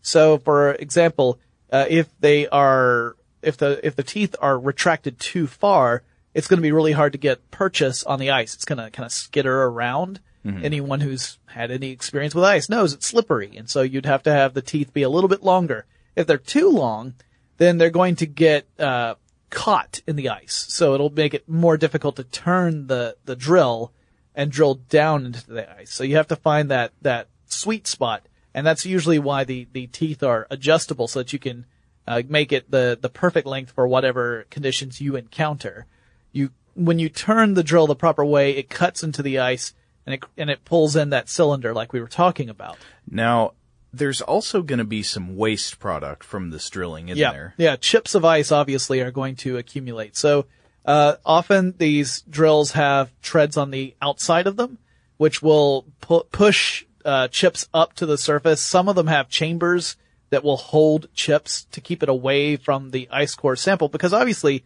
So 0.00 0.38
for 0.38 0.72
example, 0.72 1.38
uh, 1.70 1.86
if 1.88 2.08
they 2.20 2.48
are, 2.48 3.16
if 3.42 3.56
the, 3.56 3.80
if 3.86 3.94
the 3.96 4.02
teeth 4.02 4.34
are 4.40 4.58
retracted 4.58 5.18
too 5.18 5.46
far, 5.46 6.02
it's 6.34 6.46
going 6.46 6.58
to 6.58 6.62
be 6.62 6.72
really 6.72 6.92
hard 6.92 7.12
to 7.12 7.18
get 7.18 7.50
purchase 7.50 8.04
on 8.04 8.18
the 8.18 8.30
ice. 8.30 8.54
It's 8.54 8.64
going 8.64 8.78
to 8.78 8.90
kind 8.90 9.06
of 9.06 9.12
skitter 9.12 9.64
around. 9.64 10.20
Anyone 10.64 11.00
who's 11.00 11.38
had 11.46 11.70
any 11.70 11.90
experience 11.90 12.34
with 12.34 12.42
ice 12.42 12.68
knows 12.68 12.92
it's 12.92 13.06
slippery. 13.06 13.56
And 13.56 13.70
so 13.70 13.82
you'd 13.82 14.06
have 14.06 14.24
to 14.24 14.32
have 14.32 14.54
the 14.54 14.62
teeth 14.62 14.92
be 14.92 15.02
a 15.02 15.08
little 15.08 15.28
bit 15.28 15.44
longer. 15.44 15.86
If 16.16 16.26
they're 16.26 16.36
too 16.36 16.68
long, 16.68 17.14
then 17.58 17.78
they're 17.78 17.90
going 17.90 18.16
to 18.16 18.26
get, 18.26 18.66
uh, 18.78 19.14
caught 19.52 20.00
in 20.06 20.16
the 20.16 20.30
ice. 20.30 20.66
So 20.70 20.94
it'll 20.94 21.10
make 21.10 21.34
it 21.34 21.48
more 21.48 21.76
difficult 21.76 22.16
to 22.16 22.24
turn 22.24 22.88
the, 22.88 23.16
the 23.26 23.36
drill 23.36 23.92
and 24.34 24.50
drill 24.50 24.76
down 24.76 25.26
into 25.26 25.46
the 25.46 25.70
ice. 25.78 25.92
So 25.92 26.02
you 26.02 26.16
have 26.16 26.28
to 26.28 26.36
find 26.36 26.70
that, 26.70 26.92
that 27.02 27.28
sweet 27.46 27.86
spot. 27.86 28.26
And 28.54 28.66
that's 28.66 28.86
usually 28.86 29.18
why 29.18 29.44
the, 29.44 29.68
the 29.72 29.86
teeth 29.86 30.22
are 30.22 30.46
adjustable 30.50 31.06
so 31.06 31.20
that 31.20 31.32
you 31.32 31.38
can, 31.38 31.66
uh, 32.08 32.22
make 32.28 32.50
it 32.50 32.70
the, 32.70 32.98
the 33.00 33.10
perfect 33.10 33.46
length 33.46 33.72
for 33.72 33.86
whatever 33.86 34.46
conditions 34.50 35.00
you 35.00 35.16
encounter. 35.16 35.86
You, 36.32 36.50
when 36.74 36.98
you 36.98 37.08
turn 37.10 37.54
the 37.54 37.62
drill 37.62 37.86
the 37.86 37.94
proper 37.94 38.24
way, 38.24 38.56
it 38.56 38.70
cuts 38.70 39.02
into 39.02 39.22
the 39.22 39.38
ice 39.38 39.74
and 40.06 40.14
it, 40.14 40.24
and 40.36 40.50
it 40.50 40.64
pulls 40.64 40.96
in 40.96 41.10
that 41.10 41.28
cylinder 41.28 41.74
like 41.74 41.92
we 41.92 42.00
were 42.00 42.08
talking 42.08 42.48
about. 42.48 42.78
Now, 43.08 43.52
there's 43.92 44.20
also 44.20 44.62
going 44.62 44.78
to 44.78 44.84
be 44.84 45.02
some 45.02 45.36
waste 45.36 45.78
product 45.78 46.24
from 46.24 46.50
this 46.50 46.68
drilling 46.70 47.08
in 47.08 47.16
yeah. 47.16 47.32
there. 47.32 47.54
Yeah, 47.58 47.76
chips 47.76 48.14
of 48.14 48.24
ice 48.24 48.50
obviously 48.50 49.00
are 49.00 49.10
going 49.10 49.36
to 49.36 49.58
accumulate. 49.58 50.16
So 50.16 50.46
uh, 50.84 51.16
often 51.24 51.74
these 51.76 52.22
drills 52.22 52.72
have 52.72 53.10
treads 53.20 53.56
on 53.56 53.70
the 53.70 53.94
outside 54.00 54.46
of 54.46 54.56
them, 54.56 54.78
which 55.18 55.42
will 55.42 55.86
pu- 56.00 56.24
push 56.32 56.84
uh, 57.04 57.28
chips 57.28 57.68
up 57.74 57.94
to 57.94 58.06
the 58.06 58.18
surface. 58.18 58.60
Some 58.60 58.88
of 58.88 58.96
them 58.96 59.08
have 59.08 59.28
chambers 59.28 59.96
that 60.30 60.42
will 60.42 60.56
hold 60.56 61.12
chips 61.12 61.66
to 61.72 61.80
keep 61.80 62.02
it 62.02 62.08
away 62.08 62.56
from 62.56 62.90
the 62.90 63.08
ice 63.10 63.34
core 63.34 63.56
sample 63.56 63.88
because 63.88 64.14
obviously 64.14 64.64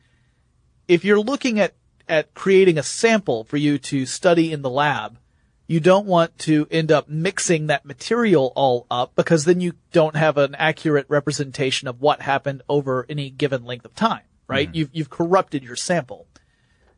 if 0.86 1.04
you're 1.04 1.20
looking 1.20 1.58
at 1.58 1.74
at 2.08 2.32
creating 2.34 2.78
a 2.78 2.84
sample 2.84 3.42
for 3.42 3.56
you 3.56 3.78
to 3.78 4.06
study 4.06 4.52
in 4.52 4.62
the 4.62 4.70
lab, 4.70 5.18
you 5.66 5.80
don't 5.80 6.06
want 6.06 6.38
to 6.38 6.66
end 6.70 6.92
up 6.92 7.08
mixing 7.08 7.66
that 7.66 7.84
material 7.84 8.52
all 8.54 8.86
up 8.90 9.12
because 9.16 9.44
then 9.44 9.60
you 9.60 9.74
don't 9.92 10.16
have 10.16 10.36
an 10.38 10.54
accurate 10.54 11.06
representation 11.08 11.88
of 11.88 12.00
what 12.00 12.22
happened 12.22 12.62
over 12.68 13.04
any 13.08 13.30
given 13.30 13.64
length 13.64 13.84
of 13.84 13.94
time, 13.94 14.22
right? 14.46 14.72
You've, 14.72 14.90
you've 14.92 15.10
corrupted 15.10 15.64
your 15.64 15.76
sample. 15.76 16.26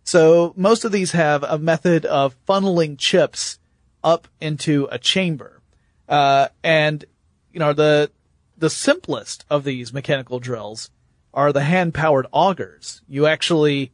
So 0.05 0.53
most 0.57 0.85
of 0.85 0.93
these 0.93 1.13
have 1.13 1.43
a 1.43 1.59
method 1.59 2.05
of 2.05 2.37
funneling 2.47 2.99
chips 2.99 3.59
up 4.05 4.29
into 4.41 4.89
a 4.91 4.99
chamber. 4.99 5.63
Uh, 6.09 6.49
and, 6.63 7.05
you 7.53 7.61
know, 7.61 7.73
the, 7.73 8.11
the 8.57 8.71
simplest 8.71 9.45
of 9.49 9.65
these 9.65 9.93
mechanical 9.93 10.41
drills 10.41 10.91
are 11.33 11.53
the 11.53 11.65
hand 11.65 11.95
powered 11.95 12.27
augers. 12.33 13.01
You 13.09 13.27
actually 13.27 13.93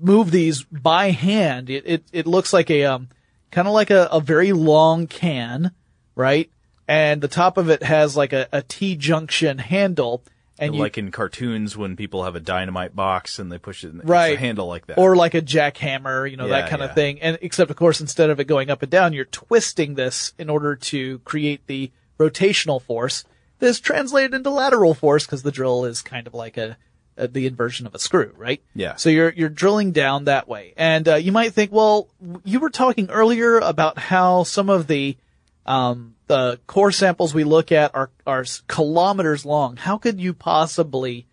move 0.00 0.30
these 0.30 0.64
by 0.64 1.10
hand. 1.10 1.68
It, 1.70 1.84
it, 1.86 2.04
it 2.12 2.26
looks 2.26 2.52
like 2.52 2.70
a, 2.70 2.84
um, 2.84 3.08
kind 3.50 3.68
of 3.68 3.74
like 3.74 3.90
a, 3.90 4.08
a 4.12 4.20
very 4.20 4.52
long 4.52 5.06
can, 5.06 5.72
right? 6.14 6.50
And 6.88 7.20
the 7.20 7.28
top 7.28 7.56
of 7.58 7.68
it 7.70 7.82
has 7.82 8.16
like 8.16 8.32
a, 8.32 8.48
a 8.52 8.62
T-junction 8.62 9.58
handle. 9.58 10.22
And 10.58 10.74
you, 10.74 10.80
like 10.80 10.96
in 10.96 11.10
cartoons 11.10 11.76
when 11.76 11.96
people 11.96 12.24
have 12.24 12.34
a 12.36 12.40
dynamite 12.40 12.96
box 12.96 13.38
and 13.38 13.52
they 13.52 13.58
push 13.58 13.84
it 13.84 13.92
in 13.92 14.00
it's 14.00 14.08
Right. 14.08 14.36
a 14.36 14.40
handle 14.40 14.66
like 14.66 14.86
that. 14.86 14.96
or 14.98 15.14
like 15.16 15.34
a 15.34 15.42
jackhammer, 15.42 16.30
you 16.30 16.36
know, 16.36 16.46
Yeah, 16.46 16.60
that 16.62 16.70
kind 16.70 16.80
yeah. 16.80 16.88
of 16.88 16.94
thing. 16.94 17.20
And 17.20 17.38
except 17.42 17.70
of 17.70 17.76
course, 17.76 18.00
instead 18.00 18.30
of 18.30 18.40
it 18.40 18.44
going 18.44 18.70
up 18.70 18.82
and 18.82 18.90
down, 18.90 19.12
you're 19.12 19.26
twisting 19.26 19.94
this 19.96 20.32
in 20.38 20.48
order 20.48 20.74
to 20.76 21.18
create 21.20 21.66
the 21.66 21.90
rotational 22.18 22.80
force 22.80 23.24
that 23.58 23.66
is 23.66 23.80
translated 23.80 24.32
into 24.32 24.48
lateral 24.50 24.94
force 24.94 25.26
because 25.26 25.42
the 25.42 25.52
drill 25.52 25.84
is 25.84 26.00
kind 26.02 26.26
of 26.26 26.32
like 26.34 26.56
a, 26.56 26.78
a 27.16 27.28
the 27.28 27.46
inversion 27.46 27.86
of 27.86 27.94
a 27.94 27.98
screw, 27.98 28.32
right? 28.36 28.62
Yeah. 28.74 28.96
So 28.96 29.10
you're 29.10 29.30
you're 29.30 29.48
drilling 29.48 29.92
down 29.92 30.24
that 30.24 30.48
way, 30.48 30.74
and 30.76 31.08
uh, 31.08 31.14
you 31.16 31.32
might 31.32 31.52
think, 31.52 31.72
well, 31.72 32.08
you 32.44 32.60
were 32.60 32.70
talking 32.70 33.10
earlier 33.10 33.58
about 33.58 33.98
how 33.98 34.42
some 34.42 34.68
of 34.68 34.86
the 34.86 35.16
um, 35.64 36.14
the 36.26 36.60
core 36.66 36.92
samples 36.92 37.34
we 37.34 37.44
look 37.44 37.72
at 37.72 37.94
are 37.94 38.10
are 38.26 38.44
kilometers 38.68 39.44
long. 39.44 39.76
How 39.76 39.98
could 39.98 40.20
you 40.20 40.32
possibly 40.32 41.26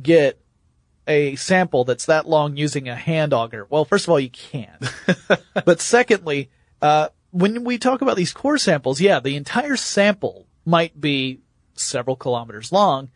get 0.00 0.40
a 1.06 1.36
sample 1.36 1.84
that's 1.84 2.06
that 2.06 2.28
long 2.28 2.56
using 2.56 2.88
a 2.88 2.96
hand 2.96 3.32
auger? 3.32 3.66
Well, 3.68 3.84
first 3.84 4.06
of 4.06 4.10
all, 4.10 4.20
you 4.20 4.30
can. 4.30 4.78
but 5.64 5.80
secondly, 5.80 6.50
uh, 6.80 7.08
when 7.30 7.64
we 7.64 7.78
talk 7.78 8.00
about 8.00 8.16
these 8.16 8.32
core 8.32 8.58
samples, 8.58 9.00
yeah, 9.00 9.20
the 9.20 9.36
entire 9.36 9.76
sample 9.76 10.46
might 10.64 11.00
be 11.00 11.40
several 11.74 12.16
kilometers 12.16 12.72
long, 12.72 13.10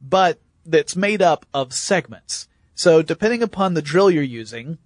but 0.00 0.38
that's 0.64 0.96
made 0.96 1.22
up 1.22 1.46
of 1.52 1.72
segments. 1.72 2.48
So 2.74 3.02
depending 3.02 3.42
upon 3.42 3.74
the 3.74 3.82
drill 3.82 4.10
you're 4.10 4.22
using, 4.22 4.78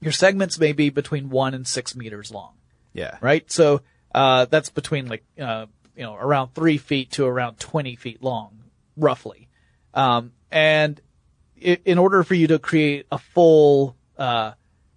your 0.00 0.12
segments 0.12 0.58
may 0.58 0.72
be 0.72 0.90
between 0.90 1.30
one 1.30 1.54
and 1.54 1.66
six 1.66 1.94
meters 1.94 2.30
long 2.30 2.58
yeah. 2.98 3.16
right? 3.20 3.50
So 3.50 3.82
uh, 4.14 4.46
that's 4.46 4.70
between 4.70 5.06
like 5.06 5.24
uh, 5.40 5.66
you 5.96 6.02
know 6.02 6.14
around 6.14 6.54
three 6.54 6.78
feet 6.78 7.12
to 7.12 7.26
around 7.26 7.58
twenty 7.58 7.96
feet 7.96 8.22
long, 8.22 8.64
roughly. 8.96 9.48
Um, 9.94 10.32
and 10.50 11.00
i 11.64 11.78
in 11.84 11.98
order 11.98 12.22
for 12.22 12.34
you 12.34 12.46
to 12.48 12.58
create 12.58 13.06
a 13.10 13.18
full 13.18 13.96
uh, 14.16 14.52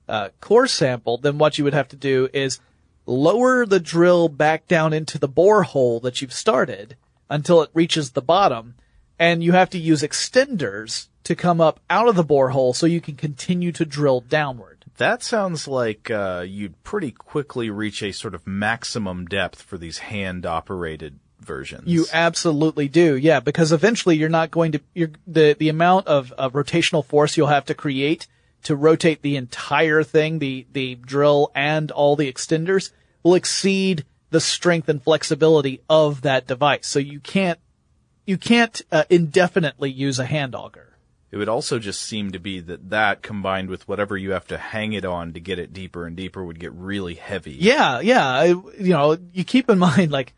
uh, 0.08 0.30
core 0.40 0.68
sample, 0.68 1.18
then 1.18 1.38
what 1.38 1.58
you 1.58 1.63
would 1.63 1.74
have 1.74 1.88
to 1.90 1.96
do 1.96 2.30
is 2.34 2.60
lower 3.06 3.66
the 3.66 3.80
drill 3.80 4.30
back 4.30 4.68
down 4.68 4.94
into 4.94 5.18
the 5.18 5.30
borehole 5.30 6.01
that 6.04 6.22
you've 6.22 6.34
started 6.34 6.96
until 7.30 7.62
it 7.62 7.72
reaches 7.74 8.12
the 8.12 8.22
bottom, 8.22 8.75
and 9.22 9.44
you 9.44 9.51
have 9.51 9.70
to 9.70 9.78
use 9.78 10.01
extenders 10.01 11.08
to 11.24 11.36
come 11.36 11.62
up 11.62 11.80
out 11.92 12.08
of 12.08 12.16
the 12.16 12.24
borehole 12.24 12.75
so 12.75 12.88
you 12.88 13.00
can 13.00 13.16
continue 13.16 13.72
to 13.72 13.86
drill 13.86 14.20
downward. 14.20 14.84
That 14.98 15.22
sounds 15.22 15.68
like 15.68 16.10
uh, 16.10 16.44
you'd 16.48 16.82
pretty 16.84 17.12
quickly 17.12 17.70
reach 17.70 18.01
a 18.01 18.13
sort 18.13 18.34
of 18.34 18.48
maximum 18.48 19.28
depth 19.28 19.62
for 19.62 19.78
these 19.78 20.00
hand 20.00 20.48
operated 20.48 21.20
versions. 21.40 21.84
You 21.86 22.08
absolutely 22.12 22.88
do, 22.88 23.16
yeah, 23.16 23.40
because 23.40 23.72
eventually 23.72 24.18
you're 24.18 24.28
not 24.28 24.50
going 24.50 24.72
to, 24.72 24.82
you're, 24.96 25.12
the, 25.28 25.56
the 25.58 25.70
amount 25.70 26.08
of, 26.08 26.32
of 26.32 26.54
rotational 26.54 27.06
force 27.06 27.38
you'll 27.38 27.46
have 27.46 27.66
to 27.66 27.75
create 27.75 28.25
to 28.63 28.75
rotate 28.75 29.22
the 29.22 29.38
entire 29.38 30.01
thing, 30.01 30.40
the, 30.40 30.66
the 30.74 30.96
drill 30.96 31.51
and 31.54 31.92
all 31.92 32.16
the 32.16 32.32
extenders 32.32 32.92
will 33.22 33.36
exceed 33.36 34.04
the 34.32 34.42
strength 34.42 34.90
and 34.90 35.04
flexibility 35.04 35.82
of 35.88 36.22
that 36.22 36.48
device. 36.48 36.88
So 36.88 36.98
you 36.98 37.20
can't, 37.20 37.60
you 38.31 38.38
can't 38.38 38.81
uh, 38.93 39.03
indefinitely 39.09 39.91
use 39.91 40.17
a 40.19 40.25
hand 40.25 40.55
auger. 40.55 40.88
It 41.31 41.38
would 41.38 41.50
also 41.50 41.79
just 41.79 42.01
seem 42.01 42.31
to 42.31 42.39
be 42.39 42.61
that 42.61 42.89
that 42.91 43.21
combined 43.21 43.69
with 43.69 43.85
whatever 43.89 44.15
you 44.15 44.31
have 44.31 44.47
to 44.47 44.57
hang 44.57 44.93
it 44.93 45.03
on 45.03 45.33
to 45.33 45.39
get 45.41 45.59
it 45.59 45.73
deeper 45.73 46.05
and 46.05 46.15
deeper 46.15 46.41
would 46.45 46.59
get 46.59 46.71
really 46.71 47.15
heavy. 47.15 47.51
Yeah, 47.51 48.00
yeah. 48.00 48.43
You 48.43 48.63
know, 48.79 49.17
you 49.33 49.43
keep 49.43 49.69
in 49.69 49.79
mind, 49.89 50.11
like, 50.11 50.33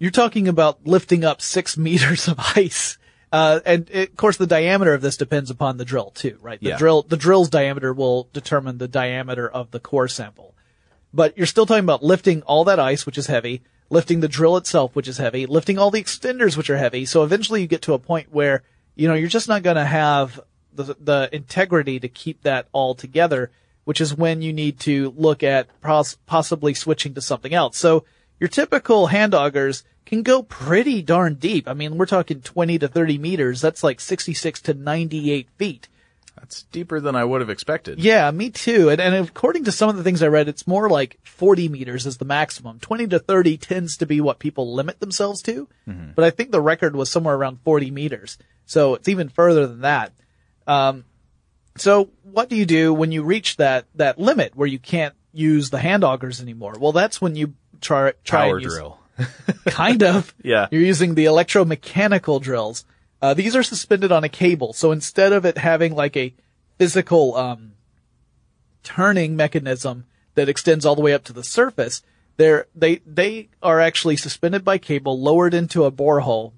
you're 0.00 0.10
talking 0.10 0.48
about 0.48 0.84
lifting 0.84 1.24
up 1.24 1.40
six 1.40 1.76
meters 1.86 2.26
of 2.26 2.38
ice. 2.56 2.98
Uh, 3.30 3.60
and 3.64 3.88
it, 3.92 4.08
of 4.10 4.16
course 4.16 4.36
the 4.36 4.46
diameter 4.46 4.94
of 4.94 5.02
this 5.02 5.16
depends 5.16 5.50
upon 5.50 5.76
the 5.76 5.84
drill 5.84 6.10
too, 6.10 6.38
right? 6.42 6.58
The 6.60 6.70
Yeah. 6.70 6.78
drill, 6.78 7.02
the 7.02 7.16
drill's 7.16 7.50
diameter 7.50 7.92
will 7.92 8.28
determine 8.32 8.78
the 8.78 8.88
diameter 8.88 9.48
of 9.48 9.70
the 9.70 9.80
core 9.80 10.08
sample. 10.08 10.54
But 11.14 11.36
you're 11.38 11.46
still 11.46 11.66
talking 11.66 11.84
about 11.84 12.02
lifting 12.02 12.42
all 12.42 12.64
that 12.64 12.80
ice, 12.80 13.06
which 13.06 13.18
is 13.18 13.26
heavy, 13.28 13.62
lifting 13.90 14.20
the 14.20 14.28
drill 14.28 14.56
itself, 14.56 14.94
which 14.94 15.08
is 15.08 15.18
heavy, 15.18 15.46
lifting 15.46 15.78
all 15.78 15.90
the 15.90 16.02
extenders, 16.02 16.56
which 16.56 16.70
are 16.70 16.76
heavy. 16.76 17.06
So 17.06 17.22
eventually 17.22 17.62
you 17.62 17.66
get 17.66 17.82
to 17.82 17.94
a 17.94 17.98
point 17.98 18.32
where, 18.32 18.62
you 18.94 19.08
know, 19.08 19.14
you're 19.14 19.28
just 19.28 19.48
not 19.48 19.62
going 19.62 19.76
to 19.76 19.84
have 19.84 20.40
the, 20.72 20.96
the 21.00 21.28
integrity 21.32 21.98
to 22.00 22.08
keep 22.08 22.42
that 22.42 22.68
all 22.72 22.94
together, 22.94 23.50
which 23.84 24.00
is 24.00 24.14
when 24.14 24.42
you 24.42 24.52
need 24.52 24.78
to 24.80 25.14
look 25.16 25.42
at 25.42 25.68
pos- 25.80 26.18
possibly 26.26 26.74
switching 26.74 27.14
to 27.14 27.20
something 27.20 27.54
else. 27.54 27.76
So 27.78 28.04
your 28.38 28.48
typical 28.48 29.08
hand 29.08 29.32
augers 29.32 29.84
can 30.04 30.22
go 30.22 30.42
pretty 30.42 31.02
darn 31.02 31.34
deep. 31.34 31.68
I 31.68 31.74
mean, 31.74 31.98
we're 31.98 32.06
talking 32.06 32.40
20 32.40 32.78
to 32.78 32.88
30 32.88 33.18
meters. 33.18 33.60
That's 33.60 33.84
like 33.84 34.00
66 34.00 34.60
to 34.62 34.74
98 34.74 35.48
feet. 35.56 35.88
That's 36.40 36.62
deeper 36.64 37.00
than 37.00 37.16
I 37.16 37.24
would 37.24 37.40
have 37.40 37.50
expected. 37.50 37.98
Yeah, 37.98 38.30
me 38.30 38.50
too. 38.50 38.88
And, 38.90 39.00
and 39.00 39.14
according 39.28 39.64
to 39.64 39.72
some 39.72 39.88
of 39.88 39.96
the 39.96 40.02
things 40.02 40.22
I 40.22 40.28
read, 40.28 40.48
it's 40.48 40.66
more 40.66 40.88
like 40.88 41.18
40 41.24 41.68
meters 41.68 42.06
is 42.06 42.18
the 42.18 42.24
maximum. 42.24 42.78
20 42.80 43.08
to 43.08 43.18
30 43.18 43.56
tends 43.58 43.96
to 43.98 44.06
be 44.06 44.20
what 44.20 44.38
people 44.38 44.74
limit 44.74 45.00
themselves 45.00 45.42
to. 45.42 45.68
But 46.14 46.24
I 46.24 46.30
think 46.30 46.50
the 46.50 46.60
record 46.60 46.94
was 46.96 47.10
somewhere 47.10 47.34
around 47.34 47.60
40 47.64 47.90
meters. 47.90 48.38
So 48.66 48.94
it's 48.94 49.08
even 49.08 49.28
further 49.28 49.66
than 49.66 49.80
that. 49.80 50.12
Um, 50.66 51.04
so 51.76 52.10
what 52.22 52.48
do 52.48 52.56
you 52.56 52.66
do 52.66 52.92
when 52.92 53.12
you 53.12 53.22
reach 53.22 53.56
that, 53.56 53.86
that 53.94 54.18
limit 54.18 54.54
where 54.54 54.68
you 54.68 54.78
can't 54.78 55.14
use 55.32 55.70
the 55.70 55.78
hand 55.78 56.04
augers 56.04 56.40
anymore? 56.42 56.74
Well, 56.78 56.92
that's 56.92 57.20
when 57.20 57.36
you 57.36 57.54
try, 57.80 58.12
try 58.24 58.46
Power 58.46 58.60
drill. 58.60 58.98
kind 59.66 60.02
of. 60.02 60.34
Yeah. 60.42 60.68
You're 60.70 60.82
using 60.82 61.14
the 61.14 61.26
electromechanical 61.26 62.40
drills. 62.40 62.84
Uh, 63.20 63.34
these 63.34 63.56
are 63.56 63.62
suspended 63.62 64.12
on 64.12 64.24
a 64.24 64.28
cable. 64.28 64.72
So 64.72 64.92
instead 64.92 65.32
of 65.32 65.44
it 65.44 65.58
having 65.58 65.94
like 65.94 66.16
a 66.16 66.34
physical, 66.78 67.34
um, 67.36 67.72
turning 68.82 69.36
mechanism 69.36 70.06
that 70.34 70.48
extends 70.48 70.86
all 70.86 70.94
the 70.94 71.02
way 71.02 71.12
up 71.12 71.24
to 71.24 71.32
the 71.32 71.44
surface, 71.44 72.02
they're, 72.36 72.66
they, 72.74 73.00
they 73.04 73.48
are 73.62 73.80
actually 73.80 74.16
suspended 74.16 74.64
by 74.64 74.78
cable, 74.78 75.20
lowered 75.20 75.52
into 75.52 75.84
a 75.84 75.90
borehole, 75.90 76.52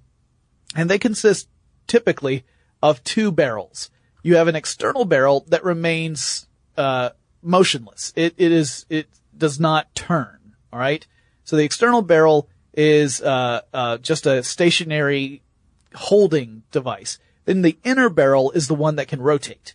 and 0.77 0.91
they 0.91 0.99
consist 0.99 1.49
typically 1.87 2.45
of 2.83 3.03
two 3.03 3.33
barrels. 3.33 3.91
You 4.23 4.37
have 4.37 4.49
an 4.49 4.55
external 4.57 5.07
barrel 5.07 5.47
that 5.49 5.65
remains, 5.65 6.47
uh, 6.77 7.11
motionless. 7.43 8.13
It, 8.15 8.35
it 8.37 8.53
is, 8.53 8.85
it 8.91 9.09
does 9.37 9.59
not 9.59 9.95
turn. 9.95 10.55
All 10.73 10.79
right. 10.79 11.07
So 11.45 11.57
the 11.57 11.65
external 11.65 12.03
barrel 12.03 12.49
is, 12.75 13.23
uh, 13.23 13.63
uh, 13.73 13.97
just 13.99 14.27
a 14.27 14.43
stationary 14.43 15.43
holding 15.95 16.63
device. 16.71 17.19
Then 17.45 17.63
the 17.63 17.79
inner 17.85 18.09
barrel 18.09 18.51
is 18.53 18.69
the 18.69 18.75
one 18.75 18.97
that 18.97 19.09
can 19.09 19.21
rotate. 19.21 19.75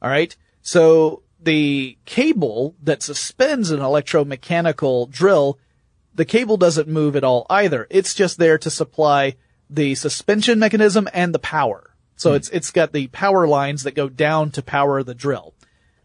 All 0.00 0.10
right. 0.10 0.34
So 0.62 1.22
the 1.40 1.98
cable 2.04 2.76
that 2.82 3.02
suspends 3.02 3.70
an 3.70 3.80
electromechanical 3.80 5.10
drill, 5.10 5.58
the 6.14 6.24
cable 6.24 6.56
doesn't 6.56 6.88
move 6.88 7.16
at 7.16 7.24
all 7.24 7.46
either. 7.50 7.86
It's 7.90 8.14
just 8.14 8.38
there 8.38 8.58
to 8.58 8.70
supply 8.70 9.36
the 9.68 9.94
suspension 9.94 10.58
mechanism 10.58 11.08
and 11.12 11.34
the 11.34 11.38
power. 11.38 11.94
So 12.16 12.34
it's, 12.34 12.50
it's 12.50 12.70
got 12.70 12.92
the 12.92 13.06
power 13.08 13.46
lines 13.46 13.84
that 13.84 13.94
go 13.94 14.08
down 14.08 14.50
to 14.52 14.62
power 14.62 15.02
the 15.02 15.14
drill. 15.14 15.54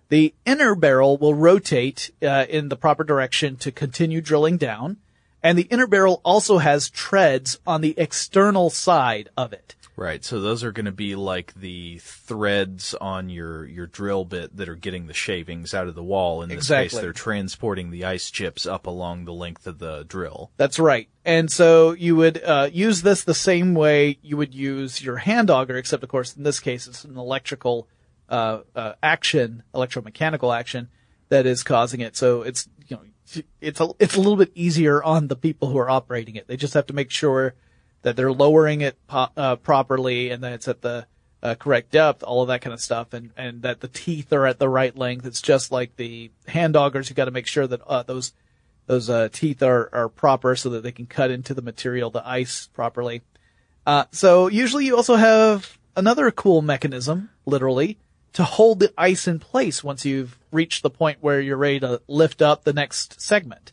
The 0.09 0.33
inner 0.45 0.75
barrel 0.75 1.17
will 1.17 1.33
rotate 1.33 2.11
uh, 2.21 2.45
in 2.47 2.69
the 2.69 2.77
proper 2.77 3.03
direction 3.03 3.57
to 3.57 3.71
continue 3.71 4.21
drilling 4.21 4.57
down, 4.57 4.97
and 5.45 5.59
the 5.59 5.63
inner 5.63 5.85
barrel 5.85 6.21
also 6.25 6.57
has 6.57 6.89
treads 6.89 7.59
on 7.67 7.81
the 7.81 7.93
external 7.97 8.71
side 8.71 9.29
of 9.37 9.53
it. 9.53 9.75
Right. 9.95 10.25
So 10.25 10.41
those 10.41 10.63
are 10.63 10.71
going 10.71 10.87
to 10.87 10.91
be 10.91 11.15
like 11.15 11.53
the 11.53 11.99
threads 11.99 12.95
on 12.95 13.29
your, 13.29 13.65
your 13.65 13.87
drill 13.87 14.25
bit 14.25 14.57
that 14.57 14.67
are 14.67 14.75
getting 14.75 15.07
the 15.07 15.13
shavings 15.13 15.73
out 15.73 15.87
of 15.87 15.95
the 15.95 16.03
wall. 16.03 16.41
In 16.41 16.49
this 16.49 16.57
Exactly. 16.57 16.89
case, 16.89 16.99
they're 16.99 17.13
transporting 17.13 17.91
the 17.91 18.05
ice 18.05 18.29
chips 18.31 18.65
up 18.65 18.87
along 18.87 19.25
the 19.25 19.33
length 19.33 19.67
of 19.67 19.79
the 19.79 20.03
drill. 20.03 20.51
That's 20.57 20.79
right. 20.79 21.07
And 21.23 21.49
so 21.51 21.91
you 21.91 22.15
would 22.15 22.43
uh, 22.43 22.69
use 22.73 23.03
this 23.03 23.23
the 23.23 23.33
same 23.35 23.73
way 23.73 24.17
you 24.21 24.37
would 24.37 24.53
use 24.53 25.01
your 25.01 25.17
hand 25.17 25.49
auger, 25.49 25.77
except 25.77 26.03
of 26.03 26.09
course 26.09 26.35
in 26.35 26.43
this 26.43 26.59
case 26.59 26.87
it's 26.87 27.05
an 27.05 27.17
electrical 27.17 27.87
uh, 28.27 28.61
uh, 28.75 28.93
action, 29.01 29.63
electromechanical 29.73 30.57
action 30.57 30.89
that 31.29 31.45
is 31.45 31.63
causing 31.63 32.01
it. 32.01 32.17
So 32.17 32.41
it's 32.41 32.67
you 32.87 32.97
know 32.97 33.03
it's 33.61 33.81
a 33.81 33.89
it's 33.99 34.15
a 34.15 34.19
little 34.19 34.35
bit 34.35 34.51
easier 34.55 35.03
on 35.03 35.27
the 35.27 35.35
people 35.35 35.69
who 35.69 35.77
are 35.77 35.89
operating 35.89 36.35
it. 36.35 36.47
They 36.47 36.57
just 36.57 36.73
have 36.73 36.87
to 36.87 36.93
make 36.93 37.11
sure 37.11 37.53
that 38.03 38.15
they're 38.15 38.31
lowering 38.31 38.81
it 38.81 38.97
po- 39.07 39.29
uh, 39.35 39.55
properly 39.57 40.29
and 40.29 40.43
that 40.43 40.53
it's 40.53 40.67
at 40.67 40.81
the 40.81 41.07
uh, 41.41 41.55
correct 41.55 41.91
depth, 41.91 42.23
all 42.23 42.41
of 42.41 42.47
that 42.47 42.61
kind 42.61 42.73
of 42.73 42.81
stuff, 42.81 43.13
and 43.13 43.31
and 43.35 43.61
that 43.63 43.81
the 43.81 43.87
teeth 43.87 44.31
are 44.33 44.45
at 44.45 44.59
the 44.59 44.69
right 44.69 44.95
length. 44.95 45.25
It's 45.25 45.41
just 45.41 45.71
like 45.71 45.95
the 45.95 46.31
hand 46.47 46.75
augers. 46.75 47.09
You 47.09 47.15
got 47.15 47.25
to 47.25 47.31
make 47.31 47.47
sure 47.47 47.67
that 47.67 47.81
uh, 47.85 48.03
those 48.03 48.33
those 48.87 49.09
uh, 49.09 49.29
teeth 49.31 49.63
are, 49.63 49.89
are 49.93 50.09
proper 50.09 50.55
so 50.55 50.69
that 50.69 50.83
they 50.83 50.91
can 50.91 51.07
cut 51.07 51.31
into 51.31 51.53
the 51.53 51.61
material, 51.61 52.09
the 52.09 52.27
ice 52.27 52.67
properly. 52.67 53.21
Uh, 53.85 54.05
so 54.11 54.47
usually 54.47 54.85
you 54.85 54.95
also 54.95 55.15
have 55.15 55.77
another 55.95 56.31
cool 56.31 56.61
mechanism, 56.61 57.29
literally, 57.45 57.97
to 58.33 58.43
hold 58.43 58.79
the 58.79 58.93
ice 58.97 59.27
in 59.27 59.39
place 59.39 59.83
once 59.83 60.05
you've 60.05 60.37
reached 60.55 60.81
the 60.83 60.89
point 60.89 61.19
where 61.21 61.39
you're 61.39 61.57
ready 61.57 61.79
to 61.81 62.01
lift 62.07 62.41
up 62.41 62.63
the 62.63 62.73
next 62.73 63.21
segment. 63.21 63.71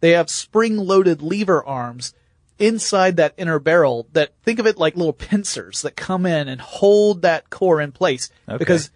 They 0.00 0.10
have 0.10 0.28
spring-loaded 0.28 1.22
lever 1.22 1.64
arms 1.64 2.12
inside 2.58 3.16
that 3.16 3.34
inner 3.36 3.58
barrel 3.58 4.06
that 4.12 4.32
think 4.42 4.58
of 4.58 4.66
it 4.66 4.76
like 4.78 4.96
little 4.96 5.12
pincers 5.12 5.82
that 5.82 5.96
come 5.96 6.26
in 6.26 6.46
and 6.48 6.60
hold 6.60 7.22
that 7.22 7.50
core 7.50 7.80
in 7.80 7.90
place 7.92 8.30
Okay. 8.48 8.58
because 8.58 8.90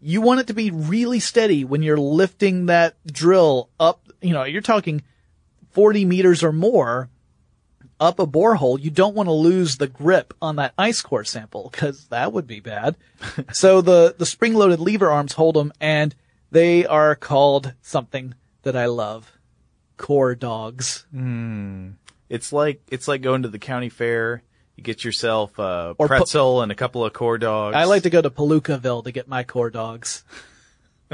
you 0.00 0.20
want 0.20 0.40
it 0.40 0.46
to 0.46 0.54
be 0.54 0.70
really 0.70 1.20
steady 1.20 1.64
when 1.64 1.82
you're 1.82 1.96
lifting 1.98 2.66
that 2.66 2.94
drill 3.06 3.68
up. 3.78 4.00
You 4.20 4.32
know, 4.32 4.44
you're 4.44 4.62
talking 4.62 5.02
40 5.72 6.04
meters 6.04 6.42
or 6.42 6.52
more 6.52 7.08
up 8.00 8.18
a 8.18 8.26
borehole. 8.26 8.80
You 8.82 8.90
don't 8.90 9.14
want 9.14 9.28
to 9.28 9.32
lose 9.32 9.76
the 9.76 9.86
grip 9.86 10.34
on 10.42 10.56
that 10.56 10.74
ice 10.76 11.02
core 11.02 11.22
sample 11.24 11.68
because 11.70 12.06
that 12.06 12.32
would 12.32 12.46
be 12.46 12.60
bad. 12.60 12.96
so 13.52 13.80
the, 13.80 14.14
the 14.18 14.26
spring 14.26 14.54
loaded 14.54 14.80
lever 14.80 15.10
arms 15.10 15.34
hold 15.34 15.54
them 15.54 15.72
and 15.80 16.14
they 16.52 16.86
are 16.86 17.16
called 17.16 17.72
something 17.80 18.34
that 18.62 18.76
I 18.76 18.86
love. 18.86 19.32
Core 19.96 20.34
dogs. 20.34 21.06
Hmm. 21.10 21.90
It's 22.28 22.52
like, 22.52 22.82
it's 22.88 23.08
like 23.08 23.22
going 23.22 23.42
to 23.42 23.48
the 23.48 23.58
county 23.58 23.88
fair. 23.88 24.42
You 24.76 24.84
get 24.84 25.04
yourself 25.04 25.58
a 25.58 25.94
Or 25.98 26.06
pretzel 26.06 26.62
and 26.62 26.70
a 26.70 26.74
couple 26.74 27.04
of 27.04 27.12
core 27.12 27.38
dogs. 27.38 27.76
I 27.76 27.84
like 27.84 28.04
to 28.04 28.10
go 28.10 28.22
to 28.22 28.30
Palookaville 28.30 29.04
to 29.04 29.12
get 29.12 29.28
my 29.28 29.44
core 29.44 29.70
dogs. 29.70 30.24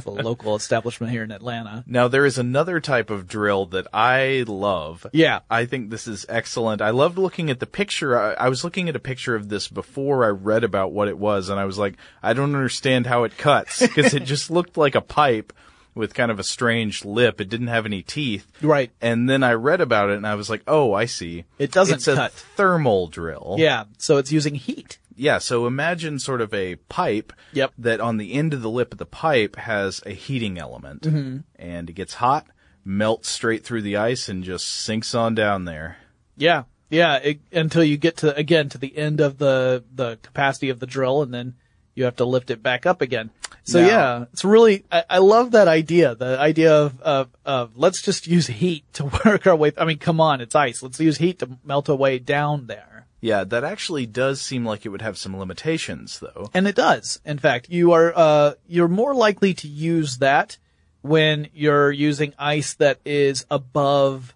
A 0.06 0.10
local 0.10 0.56
establishment 0.56 1.12
here 1.12 1.22
in 1.22 1.30
Atlanta. 1.30 1.84
Now 1.86 2.08
there 2.08 2.24
is 2.24 2.38
another 2.38 2.80
type 2.80 3.10
of 3.10 3.26
drill 3.26 3.66
that 3.66 3.86
I 3.92 4.44
love. 4.46 5.06
Yeah. 5.12 5.40
I 5.50 5.64
think 5.64 5.90
this 5.90 6.08
is 6.08 6.26
excellent. 6.28 6.80
I 6.82 6.90
loved 6.90 7.18
looking 7.18 7.50
at 7.50 7.60
the 7.60 7.66
picture. 7.66 8.18
I, 8.18 8.32
I 8.34 8.48
was 8.48 8.64
looking 8.64 8.88
at 8.88 8.96
a 8.96 9.00
picture 9.00 9.34
of 9.34 9.48
this 9.48 9.68
before 9.68 10.24
I 10.24 10.28
read 10.28 10.64
about 10.64 10.92
what 10.92 11.08
it 11.08 11.18
was, 11.18 11.48
and 11.48 11.58
I 11.58 11.64
was 11.64 11.78
like, 11.78 11.94
I 12.22 12.32
don't 12.32 12.54
understand 12.54 13.06
how 13.06 13.24
it 13.24 13.36
cuts 13.36 13.80
because 13.80 14.14
it 14.14 14.24
just 14.24 14.50
looked 14.50 14.76
like 14.76 14.94
a 14.94 15.00
pipe 15.00 15.52
with 15.94 16.14
kind 16.14 16.30
of 16.30 16.38
a 16.38 16.44
strange 16.44 17.04
lip. 17.04 17.40
It 17.40 17.48
didn't 17.48 17.66
have 17.66 17.84
any 17.84 18.02
teeth. 18.02 18.46
Right. 18.62 18.90
And 19.00 19.28
then 19.28 19.42
I 19.42 19.54
read 19.54 19.80
about 19.80 20.10
it, 20.10 20.16
and 20.16 20.26
I 20.26 20.36
was 20.36 20.48
like, 20.48 20.62
oh, 20.66 20.92
I 20.94 21.06
see. 21.06 21.44
It 21.58 21.72
doesn't 21.72 21.96
it's 21.96 22.08
a 22.08 22.28
thermal 22.28 23.08
drill. 23.08 23.56
Yeah. 23.58 23.84
So 23.98 24.16
it's 24.16 24.32
using 24.32 24.54
heat. 24.54 24.98
Yeah, 25.18 25.38
so 25.38 25.66
imagine 25.66 26.18
sort 26.18 26.40
of 26.40 26.54
a 26.54 26.76
pipe 26.76 27.32
Yep. 27.52 27.72
that 27.78 28.00
on 28.00 28.16
the 28.16 28.32
end 28.34 28.54
of 28.54 28.62
the 28.62 28.70
lip 28.70 28.92
of 28.92 28.98
the 28.98 29.06
pipe 29.06 29.56
has 29.56 30.00
a 30.06 30.10
heating 30.12 30.58
element. 30.58 31.02
Mm-hmm. 31.02 31.38
And 31.56 31.90
it 31.90 31.94
gets 31.94 32.14
hot, 32.14 32.46
melts 32.84 33.28
straight 33.28 33.64
through 33.64 33.82
the 33.82 33.96
ice, 33.96 34.28
and 34.28 34.44
just 34.44 34.66
sinks 34.66 35.14
on 35.14 35.34
down 35.34 35.64
there. 35.64 35.96
Yeah, 36.36 36.64
yeah. 36.88 37.16
It, 37.16 37.40
until 37.52 37.82
you 37.84 37.96
get 37.96 38.18
to 38.18 38.34
again 38.36 38.68
to 38.70 38.78
the 38.78 38.96
end 38.96 39.20
of 39.20 39.38
the 39.38 39.84
the 39.94 40.18
capacity 40.22 40.68
of 40.70 40.78
the 40.78 40.86
drill, 40.86 41.22
and 41.22 41.34
then 41.34 41.54
you 41.94 42.04
have 42.04 42.16
to 42.16 42.24
lift 42.24 42.50
it 42.50 42.62
back 42.62 42.86
up 42.86 43.02
again. 43.02 43.30
So 43.64 43.82
Now- 43.82 43.86
yeah, 43.88 44.24
it's 44.32 44.44
really 44.44 44.84
I, 44.90 45.04
I 45.10 45.18
love 45.18 45.50
that 45.50 45.66
idea. 45.68 46.14
The 46.14 46.38
idea 46.38 46.72
of, 46.72 47.00
of 47.00 47.28
of 47.44 47.76
let's 47.76 48.00
just 48.02 48.26
use 48.28 48.46
heat 48.46 48.84
to 48.94 49.04
work 49.24 49.46
our 49.48 49.56
way. 49.56 49.72
I 49.76 49.84
mean, 49.84 49.98
come 49.98 50.20
on, 50.20 50.40
it's 50.40 50.54
ice. 50.54 50.80
Let's 50.82 51.00
use 51.00 51.18
heat 51.18 51.40
to 51.40 51.58
melt 51.64 51.90
our 51.90 51.96
way 51.96 52.18
down 52.20 52.66
there. 52.68 53.07
Yeah, 53.20 53.44
that 53.44 53.64
actually 53.64 54.06
does 54.06 54.40
seem 54.40 54.64
like 54.64 54.86
it 54.86 54.90
would 54.90 55.02
have 55.02 55.18
some 55.18 55.36
limitations, 55.36 56.20
though. 56.20 56.50
And 56.54 56.68
it 56.68 56.76
does. 56.76 57.20
In 57.24 57.38
fact, 57.38 57.68
you 57.68 57.92
are 57.92 58.12
uh 58.14 58.54
you're 58.66 58.88
more 58.88 59.14
likely 59.14 59.54
to 59.54 59.68
use 59.68 60.18
that 60.18 60.58
when 61.02 61.48
you're 61.52 61.90
using 61.90 62.34
ice 62.38 62.74
that 62.74 63.00
is 63.04 63.44
above 63.50 64.34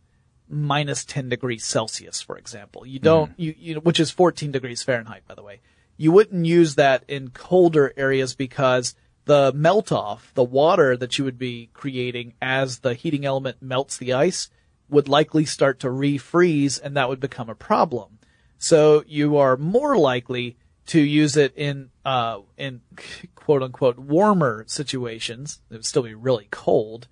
minus 0.49 1.05
10 1.05 1.29
degrees 1.29 1.65
Celsius, 1.65 2.21
for 2.21 2.37
example. 2.37 2.85
You 2.85 2.99
don't 2.99 3.33
you 3.37 3.55
you 3.59 3.75
know, 3.75 3.81
which 3.81 4.01
is 4.01 4.11
14 4.11 4.51
degrees 4.51 4.83
Fahrenheit 4.83 5.27
by 5.29 5.35
the 5.35 5.43
way. 5.43 5.61
You 5.97 6.11
wouldn't 6.11 6.47
use 6.47 6.75
that 6.75 7.05
in 7.07 7.31
colder 7.31 7.93
areas 7.97 8.35
because 8.35 8.97
the 9.25 9.53
melt 9.55 9.93
off, 9.93 10.33
the 10.35 10.43
water 10.43 10.97
that 10.97 11.17
you 11.17 11.25
would 11.25 11.39
be 11.39 11.71
creating 11.73 12.35
as 12.43 12.81
the 12.81 12.95
heating 12.95 13.25
element 13.25 13.59
melts 13.61 13.97
the 13.97 14.13
ice 14.13 14.51
would 14.89 15.09
likely 15.09 15.45
start 15.45 15.79
to 15.81 15.87
refreeze 15.87 16.81
and 16.83 16.97
that 16.97 17.09
would 17.09 17.21
become 17.21 17.49
a 17.49 17.55
problem. 17.55 18.19
So 18.63 19.03
you 19.09 19.39
are 19.39 19.57
more 19.57 19.97
likely 19.99 20.57
to 20.87 21.01
use 21.01 21.37
it 21.37 21.53
in 21.57 21.91
uh, 22.05 22.39
in 22.57 22.81
quote 23.35 23.61
unquote 23.61 23.99
warmer 23.99 24.65
situations. 24.69 25.61
It 25.69 25.75
would 25.75 25.85
still 25.85 26.05
be 26.05 26.15
really 26.15 26.47
cold. 26.53 27.09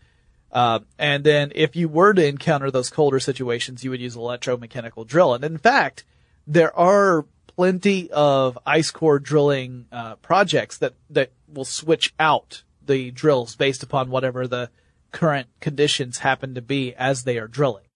Uh, 0.52 0.80
and 0.96 1.24
then 1.24 1.50
if 1.56 1.74
you 1.74 1.88
were 1.88 2.14
to 2.14 2.24
encounter 2.24 2.70
those 2.70 2.88
colder 2.88 3.18
situations, 3.18 3.82
you 3.82 3.90
would 3.90 4.00
use 4.00 4.16
electromechanical 4.16 5.04
drill. 5.04 5.34
And 5.34 5.42
in 5.42 5.58
fact, 5.58 6.04
there 6.46 6.76
are 6.76 7.26
plenty 7.48 8.08
of 8.12 8.56
ice 8.64 8.92
core 8.92 9.18
drilling 9.18 9.86
uh, 9.90 10.16
projects 10.16 10.78
that 10.78 10.94
that 11.10 11.32
will 11.52 11.64
switch 11.64 12.14
out 12.20 12.62
the 12.86 13.10
drills 13.10 13.56
based 13.56 13.82
upon 13.82 14.08
whatever 14.08 14.46
the 14.46 14.70
current 15.10 15.48
conditions 15.58 16.18
happen 16.18 16.54
to 16.54 16.62
be 16.62 16.94
as 16.94 17.24
they 17.24 17.38
are 17.38 17.48
drilling. 17.48 17.89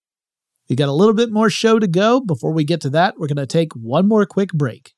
We 0.69 0.77
got 0.77 0.89
a 0.89 0.93
little 0.93 1.15
bit 1.15 1.31
more 1.31 1.51
show 1.51 1.79
to 1.79 1.87
go. 1.87 2.21
Before 2.21 2.53
we 2.53 2.65
get 2.65 2.81
to 2.83 2.91
that, 2.91 3.19
we're 3.19 3.27
going 3.27 3.37
to 3.37 3.47
take 3.47 3.75
one 3.75 4.09
more 4.09 4.25
quick 4.25 4.51
break. 4.53 4.95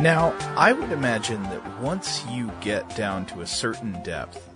Now, 0.00 0.34
I 0.56 0.72
would 0.72 0.90
imagine 0.90 1.42
that 1.44 1.80
once 1.80 2.24
you 2.30 2.50
get 2.62 2.96
down 2.96 3.26
to 3.26 3.42
a 3.42 3.46
certain 3.46 4.02
depth, 4.02 4.49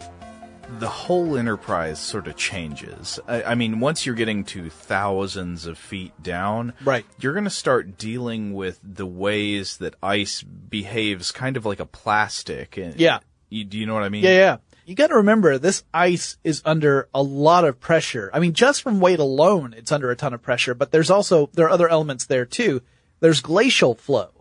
the 0.78 0.88
whole 0.88 1.36
enterprise 1.36 1.98
sort 1.98 2.26
of 2.26 2.36
changes. 2.36 3.20
I, 3.26 3.42
I, 3.42 3.54
mean, 3.54 3.80
once 3.80 4.04
you're 4.04 4.14
getting 4.14 4.44
to 4.44 4.70
thousands 4.70 5.66
of 5.66 5.78
feet 5.78 6.12
down, 6.22 6.74
right, 6.84 7.04
you're 7.20 7.32
going 7.32 7.44
to 7.44 7.50
start 7.50 7.98
dealing 7.98 8.54
with 8.54 8.80
the 8.82 9.06
ways 9.06 9.78
that 9.78 9.94
ice 10.02 10.42
behaves, 10.42 11.32
kind 11.32 11.56
of 11.56 11.66
like 11.66 11.80
a 11.80 11.86
plastic. 11.86 12.76
And 12.76 12.98
yeah, 12.98 13.20
you, 13.48 13.64
do 13.64 13.78
you 13.78 13.86
know 13.86 13.94
what 13.94 14.04
I 14.04 14.08
mean? 14.08 14.24
Yeah, 14.24 14.30
yeah. 14.30 14.56
You 14.86 14.94
got 14.94 15.06
to 15.06 15.16
remember, 15.16 15.56
this 15.56 15.82
ice 15.94 16.36
is 16.44 16.60
under 16.64 17.08
a 17.14 17.22
lot 17.22 17.64
of 17.64 17.80
pressure. 17.80 18.30
I 18.34 18.38
mean, 18.38 18.52
just 18.52 18.82
from 18.82 19.00
weight 19.00 19.18
alone, 19.18 19.74
it's 19.74 19.90
under 19.90 20.10
a 20.10 20.16
ton 20.16 20.34
of 20.34 20.42
pressure. 20.42 20.74
But 20.74 20.92
there's 20.92 21.10
also 21.10 21.48
there 21.54 21.66
are 21.66 21.70
other 21.70 21.88
elements 21.88 22.26
there 22.26 22.44
too. 22.44 22.82
There's 23.20 23.40
glacial 23.40 23.94
flow 23.94 24.34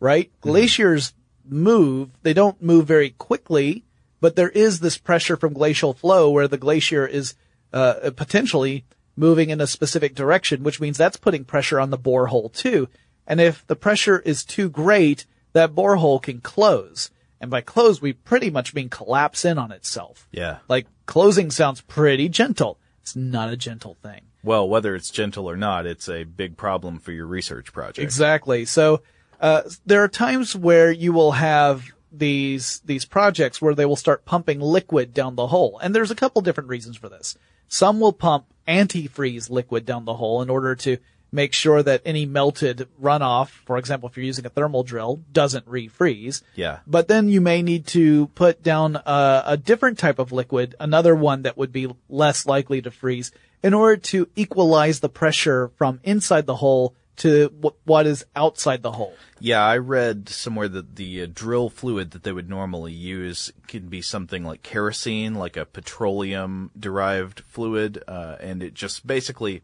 right? 0.00 0.30
Mm-hmm. 0.32 0.50
Glaciers 0.50 1.14
move. 1.48 2.10
They 2.22 2.32
don't 2.32 2.60
move 2.60 2.86
very 2.86 3.10
quickly, 3.10 3.84
but 4.20 4.36
there 4.36 4.50
is 4.50 4.80
this 4.80 4.98
pressure 4.98 5.36
from 5.36 5.52
glacial 5.52 5.92
flow 5.92 6.30
where 6.30 6.48
the 6.48 6.58
glacier 6.58 7.06
is 7.06 7.34
uh, 7.72 8.10
potentially 8.16 8.84
moving 9.16 9.50
in 9.50 9.60
a 9.60 9.66
specific 9.66 10.14
direction, 10.14 10.62
which 10.62 10.80
means 10.80 10.96
that's 10.96 11.16
putting 11.16 11.44
pressure 11.44 11.80
on 11.80 11.90
the 11.90 11.98
borehole 11.98 12.52
too. 12.52 12.88
And 13.26 13.40
if 13.40 13.66
the 13.66 13.76
pressure 13.76 14.20
is 14.20 14.44
too 14.44 14.68
great, 14.68 15.26
that 15.52 15.74
borehole 15.74 16.22
can 16.22 16.40
close. 16.40 17.10
And 17.40 17.50
by 17.50 17.60
close, 17.60 18.02
we 18.02 18.12
pretty 18.12 18.50
much 18.50 18.74
mean 18.74 18.88
collapse 18.88 19.44
in 19.44 19.58
on 19.58 19.72
itself. 19.72 20.28
Yeah. 20.30 20.58
Like 20.68 20.86
closing 21.06 21.50
sounds 21.50 21.80
pretty 21.80 22.28
gentle. 22.28 22.78
It's 23.02 23.16
not 23.16 23.50
a 23.50 23.56
gentle 23.56 23.96
thing. 24.02 24.22
Well, 24.42 24.68
whether 24.68 24.94
it's 24.94 25.10
gentle 25.10 25.48
or 25.48 25.56
not, 25.56 25.86
it's 25.86 26.08
a 26.08 26.24
big 26.24 26.56
problem 26.56 26.98
for 26.98 27.12
your 27.12 27.26
research 27.26 27.72
project. 27.72 27.98
Exactly. 27.98 28.64
So 28.64 29.02
uh, 29.40 29.62
there 29.86 30.02
are 30.02 30.08
times 30.08 30.56
where 30.56 30.90
you 30.90 31.12
will 31.12 31.32
have 31.32 31.84
these 32.12 32.80
these 32.84 33.04
projects 33.04 33.60
where 33.60 33.74
they 33.74 33.86
will 33.86 33.96
start 33.96 34.24
pumping 34.24 34.60
liquid 34.60 35.14
down 35.14 35.36
the 35.36 35.48
hole, 35.48 35.78
and 35.82 35.94
there's 35.94 36.10
a 36.10 36.16
couple 36.16 36.42
different 36.42 36.68
reasons 36.68 36.96
for 36.96 37.08
this. 37.08 37.36
Some 37.68 38.00
will 38.00 38.12
pump 38.12 38.46
antifreeze 38.66 39.50
liquid 39.50 39.86
down 39.86 40.04
the 40.04 40.14
hole 40.14 40.42
in 40.42 40.50
order 40.50 40.74
to 40.76 40.98
make 41.32 41.52
sure 41.52 41.82
that 41.82 42.02
any 42.04 42.26
melted 42.26 42.88
runoff, 43.00 43.48
for 43.48 43.78
example, 43.78 44.08
if 44.08 44.16
you're 44.16 44.26
using 44.26 44.46
a 44.46 44.50
thermal 44.50 44.82
drill, 44.82 45.22
doesn't 45.32 45.66
refreeze. 45.66 46.42
Yeah. 46.54 46.80
But 46.86 47.08
then 47.08 47.28
you 47.28 47.40
may 47.40 47.62
need 47.62 47.86
to 47.88 48.26
put 48.28 48.62
down 48.62 48.96
a, 48.96 49.42
a 49.46 49.56
different 49.56 49.98
type 49.98 50.18
of 50.18 50.32
liquid, 50.32 50.74
another 50.80 51.14
one 51.14 51.42
that 51.42 51.56
would 51.56 51.72
be 51.72 51.88
less 52.08 52.46
likely 52.46 52.82
to 52.82 52.90
freeze, 52.90 53.30
in 53.62 53.74
order 53.74 53.96
to 53.96 54.28
equalize 54.34 55.00
the 55.00 55.08
pressure 55.08 55.70
from 55.76 56.00
inside 56.02 56.46
the 56.46 56.56
hole 56.56 56.94
to 57.20 57.48
what 57.84 58.06
is 58.06 58.24
outside 58.34 58.82
the 58.82 58.92
hole. 58.92 59.14
Yeah, 59.40 59.62
I 59.62 59.76
read 59.76 60.28
somewhere 60.30 60.68
that 60.68 60.96
the 60.96 61.22
uh, 61.22 61.26
drill 61.32 61.68
fluid 61.68 62.12
that 62.12 62.22
they 62.22 62.32
would 62.32 62.48
normally 62.48 62.94
use 62.94 63.52
can 63.68 63.88
be 63.88 64.00
something 64.00 64.42
like 64.42 64.62
kerosene, 64.62 65.34
like 65.34 65.58
a 65.58 65.66
petroleum 65.66 66.70
derived 66.78 67.40
fluid, 67.40 68.02
uh, 68.08 68.36
and 68.40 68.62
it 68.62 68.72
just 68.72 69.06
basically 69.06 69.62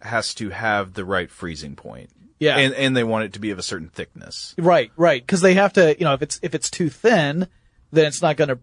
has 0.00 0.34
to 0.34 0.50
have 0.50 0.94
the 0.94 1.04
right 1.04 1.30
freezing 1.30 1.76
point. 1.76 2.10
Yeah. 2.38 2.56
And, 2.56 2.74
and 2.74 2.96
they 2.96 3.04
want 3.04 3.24
it 3.24 3.32
to 3.34 3.40
be 3.40 3.50
of 3.50 3.58
a 3.58 3.62
certain 3.62 3.88
thickness. 3.88 4.54
Right, 4.58 4.90
right. 4.96 5.26
Cause 5.26 5.42
they 5.42 5.54
have 5.54 5.74
to, 5.74 5.96
you 5.98 6.04
know, 6.04 6.14
if 6.14 6.22
it's, 6.22 6.38
if 6.42 6.54
it's 6.54 6.70
too 6.70 6.88
thin, 6.88 7.46
then 7.92 8.06
it's 8.06 8.22
not 8.22 8.36
going 8.36 8.48
to 8.48 8.58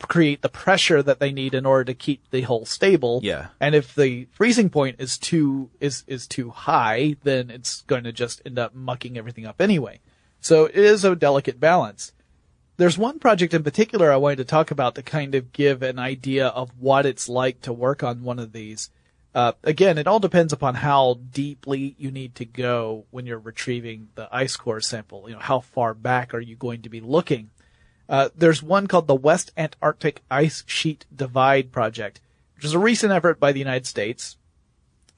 create 0.00 0.42
the 0.42 0.48
pressure 0.48 1.02
that 1.02 1.20
they 1.20 1.32
need 1.32 1.54
in 1.54 1.64
order 1.64 1.84
to 1.84 1.94
keep 1.94 2.30
the 2.30 2.42
hole 2.42 2.66
stable. 2.66 3.20
Yeah. 3.22 3.48
And 3.60 3.74
if 3.74 3.94
the 3.94 4.28
freezing 4.32 4.68
point 4.68 4.96
is 4.98 5.16
too 5.16 5.70
is 5.80 6.04
is 6.06 6.26
too 6.26 6.50
high, 6.50 7.16
then 7.22 7.50
it's 7.50 7.82
going 7.82 8.04
to 8.04 8.12
just 8.12 8.42
end 8.44 8.58
up 8.58 8.74
mucking 8.74 9.16
everything 9.16 9.46
up 9.46 9.60
anyway. 9.60 10.00
So 10.40 10.66
it 10.66 10.76
is 10.76 11.04
a 11.04 11.16
delicate 11.16 11.58
balance. 11.58 12.12
There's 12.76 12.98
one 12.98 13.18
project 13.18 13.54
in 13.54 13.62
particular 13.62 14.12
I 14.12 14.16
wanted 14.16 14.36
to 14.36 14.44
talk 14.44 14.70
about 14.70 14.96
to 14.96 15.02
kind 15.02 15.34
of 15.34 15.52
give 15.52 15.82
an 15.82 15.98
idea 15.98 16.48
of 16.48 16.70
what 16.78 17.06
it's 17.06 17.28
like 17.28 17.62
to 17.62 17.72
work 17.72 18.02
on 18.02 18.22
one 18.22 18.38
of 18.38 18.52
these. 18.52 18.90
Uh, 19.34 19.52
again, 19.64 19.98
it 19.98 20.06
all 20.06 20.20
depends 20.20 20.52
upon 20.52 20.74
how 20.74 21.18
deeply 21.30 21.94
you 21.98 22.10
need 22.10 22.34
to 22.34 22.44
go 22.44 23.04
when 23.10 23.26
you're 23.26 23.38
retrieving 23.38 24.08
the 24.14 24.28
ice 24.30 24.56
core 24.56 24.80
sample. 24.80 25.28
You 25.28 25.34
know, 25.34 25.40
how 25.40 25.60
far 25.60 25.94
back 25.94 26.34
are 26.34 26.40
you 26.40 26.56
going 26.56 26.82
to 26.82 26.88
be 26.88 27.00
looking? 27.00 27.50
Uh, 28.08 28.28
there's 28.36 28.62
one 28.62 28.86
called 28.86 29.06
the 29.06 29.14
West 29.14 29.52
Antarctic 29.56 30.22
Ice 30.30 30.62
Sheet 30.66 31.06
Divide 31.14 31.72
Project, 31.72 32.20
which 32.54 32.64
is 32.64 32.74
a 32.74 32.78
recent 32.78 33.12
effort 33.12 33.40
by 33.40 33.52
the 33.52 33.58
United 33.58 33.86
States 33.86 34.36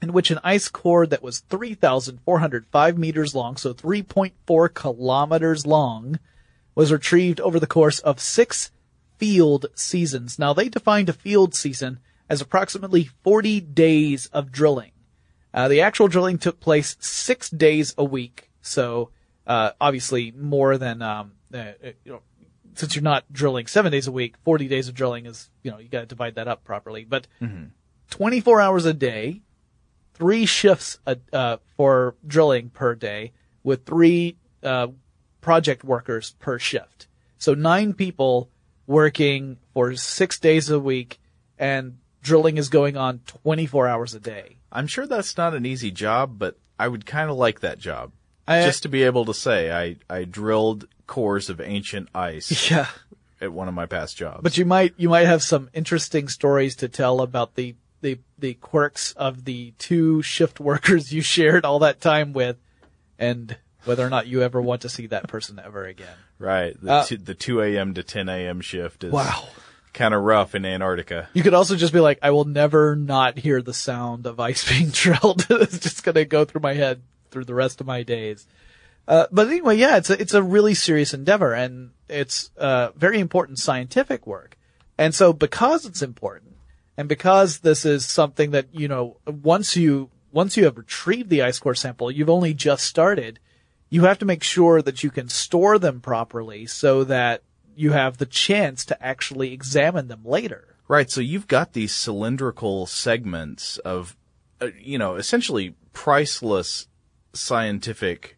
in 0.01 0.13
which 0.13 0.31
an 0.31 0.39
ice 0.43 0.69
core 0.69 1.05
that 1.05 1.21
was 1.21 1.39
3,405 1.39 2.97
meters 2.97 3.35
long, 3.35 3.57
so 3.57 3.73
3.4 3.73 4.73
kilometers 4.73 5.65
long, 5.65 6.19
was 6.73 6.91
retrieved 6.91 7.41
over 7.41 7.59
the 7.59 7.67
course 7.67 7.99
of 7.99 8.19
six 8.19 8.71
field 9.17 9.65
seasons. 9.75 10.39
Now 10.39 10.53
they 10.53 10.69
defined 10.69 11.09
a 11.09 11.13
field 11.13 11.53
season 11.53 11.99
as 12.29 12.39
approximately 12.39 13.09
40 13.23 13.59
days 13.59 14.27
of 14.27 14.51
drilling. 14.51 14.91
Uh, 15.53 15.67
the 15.67 15.81
actual 15.81 16.07
drilling 16.07 16.37
took 16.37 16.59
place 16.59 16.95
six 16.99 17.49
days 17.49 17.93
a 17.97 18.03
week, 18.03 18.49
so 18.61 19.09
uh, 19.47 19.71
obviously 19.81 20.31
more 20.31 20.77
than 20.77 21.01
um, 21.01 21.33
uh, 21.53 21.71
you 22.05 22.13
know 22.13 22.21
since 22.79 22.95
you're 22.95 23.03
not 23.03 23.25
drilling 23.31 23.67
seven 23.67 23.91
days 23.91 24.07
a 24.07 24.11
week, 24.11 24.35
40 24.45 24.69
days 24.69 24.87
of 24.87 24.95
drilling 24.95 25.25
is, 25.25 25.49
you 25.63 25.69
know, 25.69 25.79
you 25.79 25.89
got 25.89 25.99
to 25.99 26.05
divide 26.05 26.35
that 26.35 26.47
up 26.47 26.63
properly. 26.63 27.03
But 27.03 27.27
mm-hmm. 27.41 27.65
24 28.09 28.61
hours 28.61 28.85
a 28.85 28.93
day, 28.93 29.41
three 30.13 30.45
shifts 30.45 30.97
a, 31.05 31.17
uh, 31.33 31.57
for 31.75 32.15
drilling 32.25 32.69
per 32.69 32.95
day 32.95 33.33
with 33.63 33.85
three 33.85 34.37
uh, 34.63 34.87
project 35.41 35.83
workers 35.83 36.37
per 36.39 36.57
shift. 36.57 37.07
So 37.37 37.53
nine 37.53 37.93
people 37.93 38.49
working 38.87 39.57
for 39.73 39.93
six 39.97 40.39
days 40.39 40.69
a 40.69 40.79
week 40.79 41.19
and 41.57 41.97
drilling 42.21 42.57
is 42.57 42.69
going 42.69 42.95
on 42.95 43.19
24 43.43 43.89
hours 43.89 44.15
a 44.15 44.21
day. 44.21 44.55
I'm 44.71 44.87
sure 44.87 45.05
that's 45.05 45.35
not 45.35 45.53
an 45.53 45.65
easy 45.65 45.91
job, 45.91 46.39
but 46.39 46.57
I 46.79 46.87
would 46.87 47.05
kind 47.05 47.29
of 47.29 47.35
like 47.35 47.59
that 47.59 47.77
job. 47.77 48.13
I, 48.47 48.63
just 48.63 48.83
to 48.83 48.89
be 48.89 49.03
able 49.03 49.25
to 49.25 49.33
say 49.33 49.69
I, 49.69 49.97
I 50.09 50.23
drilled 50.23 50.87
cores 51.09 51.49
of 51.49 51.59
ancient 51.59 52.07
ice. 52.15 52.69
Yeah. 52.71 52.87
At 53.41 53.53
one 53.53 53.69
of 53.69 53.73
my 53.73 53.85
past 53.85 54.17
jobs. 54.17 54.41
But 54.43 54.57
you 54.57 54.65
might 54.65 54.93
you 54.97 55.07
might 55.07 55.25
have 55.25 55.41
some 55.41 55.69
interesting 55.73 56.27
stories 56.27 56.75
to 56.77 56.89
tell 56.89 57.21
about 57.21 57.55
the 57.55 57.75
the 58.01 58.19
the 58.37 58.55
quirks 58.55 59.13
of 59.13 59.45
the 59.45 59.71
two 59.77 60.21
shift 60.21 60.59
workers 60.59 61.13
you 61.13 61.21
shared 61.21 61.63
all 61.63 61.79
that 61.79 62.01
time 62.01 62.33
with, 62.33 62.57
and 63.17 63.55
whether 63.85 64.05
or 64.05 64.09
not 64.09 64.27
you 64.27 64.41
ever 64.41 64.61
want 64.61 64.81
to 64.81 64.89
see 64.89 65.07
that 65.07 65.29
person 65.29 65.57
ever 65.63 65.85
again. 65.85 66.17
Right. 66.37 66.75
The, 66.81 66.91
uh, 66.91 67.05
two, 67.05 67.17
the 67.17 67.33
2 67.33 67.61
a.m. 67.61 67.93
to 67.93 68.03
10 68.03 68.27
a.m. 68.27 68.59
shift 68.59 69.05
is 69.05 69.11
wow. 69.13 69.47
kind 69.93 70.13
of 70.13 70.21
rough 70.21 70.53
in 70.53 70.65
Antarctica. 70.65 71.29
You 71.33 71.41
could 71.41 71.53
also 71.53 71.77
just 71.77 71.93
be 71.93 72.01
like, 72.01 72.19
I 72.21 72.31
will 72.31 72.45
never 72.45 72.97
not 72.97 73.37
hear 73.37 73.61
the 73.61 73.73
sound 73.73 74.25
of 74.25 74.39
ice 74.39 74.67
being 74.67 74.89
drilled. 74.91 75.47
it's 75.49 75.79
just 75.79 76.03
going 76.03 76.15
to 76.15 76.25
go 76.25 76.45
through 76.45 76.61
my 76.61 76.73
head 76.73 77.01
through 77.31 77.45
the 77.45 77.55
rest 77.55 77.79
of 77.79 77.87
my 77.87 78.03
days. 78.03 78.45
Uh, 79.09 79.25
but 79.31 79.47
anyway, 79.47 79.75
yeah, 79.75 79.97
it's 79.97 80.11
a, 80.11 80.21
it's 80.21 80.35
a 80.35 80.43
really 80.43 80.75
serious 80.75 81.15
endeavor 81.15 81.51
and 81.51 81.89
it's, 82.07 82.51
uh, 82.57 82.91
very 82.95 83.19
important 83.19 83.57
scientific 83.57 84.27
work. 84.27 84.55
And 84.99 85.15
so 85.15 85.33
because 85.33 85.83
it's 85.87 86.03
important 86.03 86.55
and 86.95 87.09
because 87.09 87.59
this 87.59 87.85
is 87.85 88.05
something 88.05 88.51
that, 88.51 88.67
you 88.71 88.87
know, 88.87 89.17
once 89.25 89.75
you, 89.75 90.11
once 90.31 90.55
you 90.55 90.65
have 90.65 90.77
retrieved 90.77 91.31
the 91.31 91.41
ice 91.41 91.57
core 91.57 91.73
sample, 91.73 92.11
you've 92.11 92.29
only 92.29 92.53
just 92.53 92.85
started, 92.85 93.39
you 93.89 94.03
have 94.03 94.19
to 94.19 94.25
make 94.25 94.43
sure 94.43 94.79
that 94.83 95.03
you 95.03 95.09
can 95.09 95.27
store 95.27 95.79
them 95.79 96.01
properly 96.01 96.67
so 96.67 97.03
that 97.05 97.41
you 97.75 97.93
have 97.93 98.17
the 98.17 98.27
chance 98.27 98.85
to 98.85 99.03
actually 99.03 99.53
examine 99.53 100.07
them 100.07 100.21
later. 100.23 100.75
Right. 100.87 101.09
So 101.09 101.19
you've 101.19 101.47
got 101.47 101.73
these 101.73 101.95
cylindrical 101.95 102.85
segments 102.85 103.79
of, 103.79 104.15
uh, 104.61 104.67
you 104.79 104.99
know, 104.99 105.15
essentially 105.15 105.73
priceless 105.93 106.87
scientific 107.33 108.37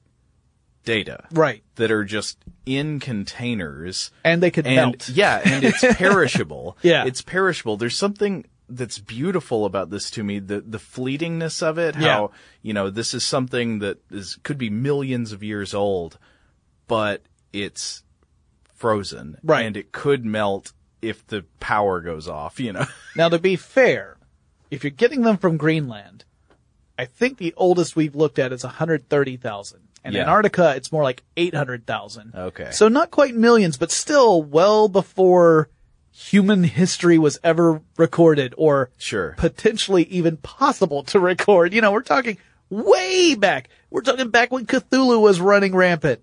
data. 0.84 1.26
Right. 1.32 1.64
That 1.76 1.92
are 1.92 2.04
just 2.04 2.38
in 2.66 3.00
containers. 3.00 4.12
And 4.24 4.42
they 4.42 4.52
could 4.52 4.66
and, 4.68 4.76
melt. 4.76 5.10
Yeah, 5.10 5.42
and 5.44 5.64
it's 5.64 5.80
perishable. 5.98 6.78
Yeah. 6.82 7.06
It's 7.06 7.22
perishable. 7.22 7.78
There's 7.78 7.98
something 7.98 8.46
that's 8.70 9.00
beautiful 9.00 9.66
about 9.66 9.90
this 9.90 10.10
to 10.12 10.24
me, 10.24 10.40
the 10.40 10.62
the 10.62 10.78
fleetingness 10.78 11.62
of 11.62 11.78
it, 11.78 11.96
how, 11.96 12.04
Yeah. 12.06 12.28
you 12.62 12.74
know, 12.74 12.90
this 12.90 13.14
is 13.14 13.26
something 13.26 13.80
that 13.80 13.98
is 14.10 14.38
could 14.44 14.58
be 14.58 14.70
millions 14.70 15.32
of 15.34 15.44
years 15.44 15.74
old, 15.74 16.18
but 16.88 17.22
it's 17.52 18.04
frozen. 18.76 19.38
Right. 19.44 19.66
And 19.66 19.76
it 19.76 19.92
could 19.92 20.26
melt 20.26 20.72
if 21.02 21.26
the 21.28 21.44
power 21.60 22.00
goes 22.00 22.28
off, 22.28 22.60
you 22.60 22.72
know. 22.74 22.86
Now, 23.16 23.28
to 23.30 23.40
be 23.40 23.56
fair, 23.58 24.18
if 24.70 24.84
you're 24.84 24.92
getting 24.92 25.22
them 25.24 25.38
from 25.38 25.58
Greenland, 25.58 26.24
I 27.02 27.06
think 27.06 27.40
the 27.40 27.54
oldest 27.58 27.96
we've 27.96 28.16
looked 28.16 28.38
at 28.38 28.54
is 28.54 28.64
130,000. 28.64 29.80
And 30.04 30.14
Yeah. 30.14 30.22
Antarctica, 30.22 30.76
it's 30.76 30.92
more 30.92 31.02
like 31.02 31.24
800,000. 31.36 32.34
Okay. 32.36 32.70
So 32.72 32.88
not 32.90 33.10
quite 33.10 33.34
millions, 33.36 33.76
but 33.78 33.90
still 33.92 34.44
well 34.44 34.88
before 34.88 35.70
human 36.12 36.64
history 36.64 37.18
was 37.18 37.40
ever 37.44 37.82
recorded 37.98 38.54
or 38.56 38.92
Sure. 38.98 39.34
potentially 39.38 40.04
even 40.04 40.38
possible 40.38 41.02
to 41.06 41.20
record. 41.20 41.74
You 41.74 41.82
know, 41.82 41.92
we're 41.92 42.02
talking 42.04 42.38
way 42.70 43.34
back. 43.34 43.70
We're 43.90 44.02
talking 44.02 44.30
back 44.30 44.52
when 44.52 44.68
Cthulhu 44.68 45.20
was 45.22 45.42
running 45.42 45.74
rampant. 45.76 46.22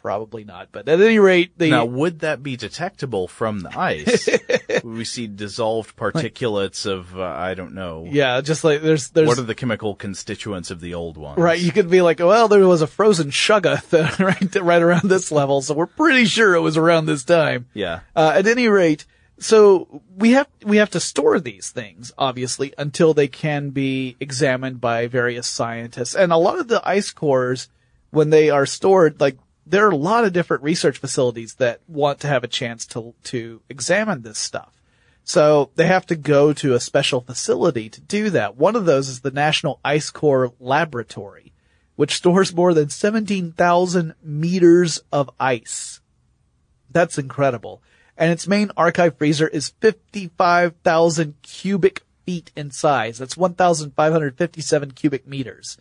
Probably 0.00 0.44
not, 0.44 0.68
but 0.72 0.88
at 0.88 1.00
any 1.00 1.18
rate, 1.18 1.58
the 1.58 1.70
Now, 1.70 1.84
would 1.84 2.20
that 2.20 2.42
be 2.42 2.56
detectable 2.56 3.28
from 3.28 3.60
the 3.60 3.78
ice? 3.78 4.28
would 4.68 4.84
we 4.84 5.04
see 5.04 5.26
dissolved 5.26 5.96
particulates 5.96 6.86
of, 6.86 7.18
uh, 7.18 7.22
I 7.22 7.54
don't 7.54 7.74
know. 7.74 8.06
yeah, 8.08 8.40
just 8.40 8.64
like 8.64 8.82
there's 8.82 9.10
there's 9.10 9.28
What 9.28 9.38
are 9.38 9.42
the 9.42 9.54
chemical 9.54 9.94
constituents 9.94 10.70
of 10.70 10.80
the 10.80 10.94
old 10.94 11.16
ones? 11.16 11.38
Right, 11.38 11.58
you 11.58 11.72
could 11.72 11.90
be 11.90 12.00
like, 12.00 12.20
well, 12.20 12.48
there 12.48 12.66
was 12.66 12.82
a 12.82 12.86
frozen 12.86 13.30
Shoggoth 13.30 14.18
right, 14.18 14.54
right 14.62 14.82
around 14.82 15.08
this 15.08 15.32
level, 15.32 15.62
so 15.62 15.74
we're 15.74 15.86
pretty 15.86 16.24
sure 16.24 16.54
it 16.54 16.60
was 16.60 16.76
around 16.76 17.06
this 17.06 17.24
time. 17.24 17.66
Yeah. 17.74 18.00
Uh, 18.14 18.32
at 18.36 18.46
any 18.46 18.68
rate, 18.68 19.04
so 19.38 20.02
we 20.16 20.32
have 20.32 20.48
we 20.64 20.78
have 20.78 20.90
to 20.90 21.00
store 21.00 21.38
these 21.38 21.70
things, 21.70 22.12
obviously, 22.18 22.74
until 22.76 23.14
they 23.14 23.28
can 23.28 23.70
be 23.70 24.16
examined 24.20 24.80
by 24.80 25.06
various 25.06 25.46
scientists. 25.46 26.14
And 26.14 26.32
a 26.32 26.36
lot 26.36 26.58
of 26.58 26.68
the 26.68 26.86
ice 26.86 27.10
cores, 27.12 27.68
when 28.10 28.30
they 28.30 28.50
are 28.50 28.66
stored, 28.66 29.20
like 29.20 29.36
there 29.68 29.86
are 29.86 29.90
a 29.90 29.96
lot 29.96 30.24
of 30.24 30.32
different 30.32 30.62
research 30.62 30.98
facilities 30.98 31.54
that 31.54 31.80
want 31.86 32.20
to 32.20 32.26
have 32.26 32.44
a 32.44 32.48
chance 32.48 32.86
to 32.86 33.14
to 33.24 33.60
examine 33.68 34.22
this 34.22 34.38
stuff. 34.38 34.72
So 35.24 35.70
they 35.74 35.86
have 35.86 36.06
to 36.06 36.16
go 36.16 36.54
to 36.54 36.74
a 36.74 36.80
special 36.80 37.20
facility 37.20 37.90
to 37.90 38.00
do 38.00 38.30
that. 38.30 38.56
One 38.56 38.76
of 38.76 38.86
those 38.86 39.08
is 39.08 39.20
the 39.20 39.30
National 39.30 39.78
Ice 39.84 40.08
Core 40.10 40.54
Laboratory, 40.58 41.52
which 41.96 42.14
stores 42.14 42.54
more 42.54 42.72
than 42.72 42.88
17,000 42.88 44.14
meters 44.22 45.00
of 45.12 45.28
ice. 45.38 46.00
That's 46.90 47.18
incredible. 47.18 47.82
And 48.16 48.32
its 48.32 48.48
main 48.48 48.70
archive 48.74 49.18
freezer 49.18 49.48
is 49.48 49.74
55,000 49.80 51.34
cubic 51.42 52.02
feet 52.24 52.50
in 52.56 52.70
size. 52.70 53.18
That's 53.18 53.36
1,557 53.36 54.90
cubic 54.92 55.26
meters. 55.26 55.76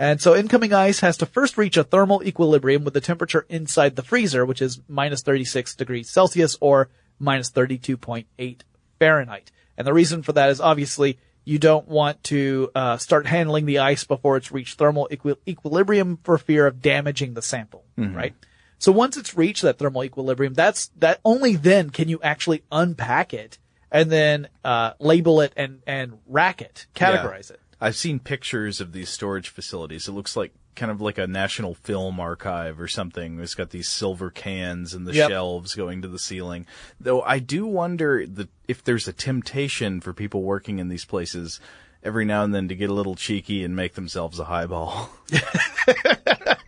And 0.00 0.18
so 0.20 0.34
incoming 0.34 0.72
ice 0.72 1.00
has 1.00 1.18
to 1.18 1.26
first 1.26 1.58
reach 1.58 1.76
a 1.76 1.84
thermal 1.84 2.22
equilibrium 2.24 2.84
with 2.84 2.94
the 2.94 3.02
temperature 3.02 3.44
inside 3.50 3.96
the 3.96 4.02
freezer, 4.02 4.46
which 4.46 4.62
is 4.62 4.80
minus 4.88 5.20
36 5.20 5.74
degrees 5.74 6.08
Celsius 6.08 6.56
or 6.62 6.88
minus 7.18 7.50
32.8 7.50 8.62
Fahrenheit. 8.98 9.50
And 9.76 9.86
the 9.86 9.92
reason 9.92 10.22
for 10.22 10.32
that 10.32 10.48
is 10.48 10.58
obviously 10.58 11.18
you 11.44 11.58
don't 11.58 11.86
want 11.86 12.24
to 12.24 12.70
uh, 12.74 12.96
start 12.96 13.26
handling 13.26 13.66
the 13.66 13.78
ice 13.80 14.04
before 14.04 14.38
it's 14.38 14.50
reached 14.50 14.78
thermal 14.78 15.06
equi- 15.10 15.36
equilibrium 15.46 16.18
for 16.22 16.38
fear 16.38 16.66
of 16.66 16.80
damaging 16.80 17.34
the 17.34 17.42
sample, 17.42 17.84
right? 17.98 18.34
So 18.78 18.92
once 18.92 19.18
it's 19.18 19.36
reached 19.36 19.60
that 19.62 19.78
thermal 19.78 20.02
equilibrium, 20.02 20.54
that's 20.54 20.86
that 20.98 21.20
only 21.26 21.56
then 21.56 21.90
can 21.90 22.08
you 22.08 22.18
actually 22.22 22.62
unpack 22.72 23.34
it 23.34 23.58
and 23.92 24.10
then 24.10 24.48
uh, 24.64 24.92
label 24.98 25.42
it 25.42 25.52
and 25.58 25.82
and 25.86 26.18
rack 26.26 26.62
it, 26.62 26.86
categorize 26.94 27.50
Yeah. 27.50 27.56
it. 27.56 27.60
I've 27.80 27.96
seen 27.96 28.18
pictures 28.18 28.80
of 28.80 28.92
these 28.92 29.08
storage 29.08 29.48
facilities. 29.48 30.06
It 30.08 30.12
looks 30.12 30.36
like 30.36 30.52
kind 30.76 30.92
of 30.92 31.00
like 31.00 31.18
a 31.18 31.26
national 31.26 31.74
film 31.74 32.20
archive 32.20 32.80
or 32.80 32.88
something. 32.88 33.40
It's 33.40 33.54
got 33.54 33.70
these 33.70 33.88
silver 33.88 34.30
cans 34.30 34.94
and 34.94 35.06
the 35.06 35.14
Yep. 35.14 35.30
shelves 35.30 35.74
going 35.74 36.02
to 36.02 36.08
the 36.08 36.18
ceiling. 36.18 36.66
Though 37.00 37.22
I 37.22 37.38
do 37.38 37.66
wonder 37.66 38.26
the, 38.26 38.48
if 38.68 38.84
there's 38.84 39.08
a 39.08 39.12
temptation 39.12 40.00
for 40.00 40.12
people 40.12 40.42
working 40.42 40.78
in 40.78 40.88
these 40.88 41.04
places 41.04 41.58
every 42.02 42.24
now 42.24 42.44
and 42.44 42.54
then 42.54 42.68
to 42.68 42.74
get 42.74 42.88
a 42.90 42.94
little 42.94 43.14
cheeky 43.14 43.64
and 43.64 43.74
make 43.76 43.94
themselves 43.94 44.38
a 44.38 44.44
highball. 44.44 45.10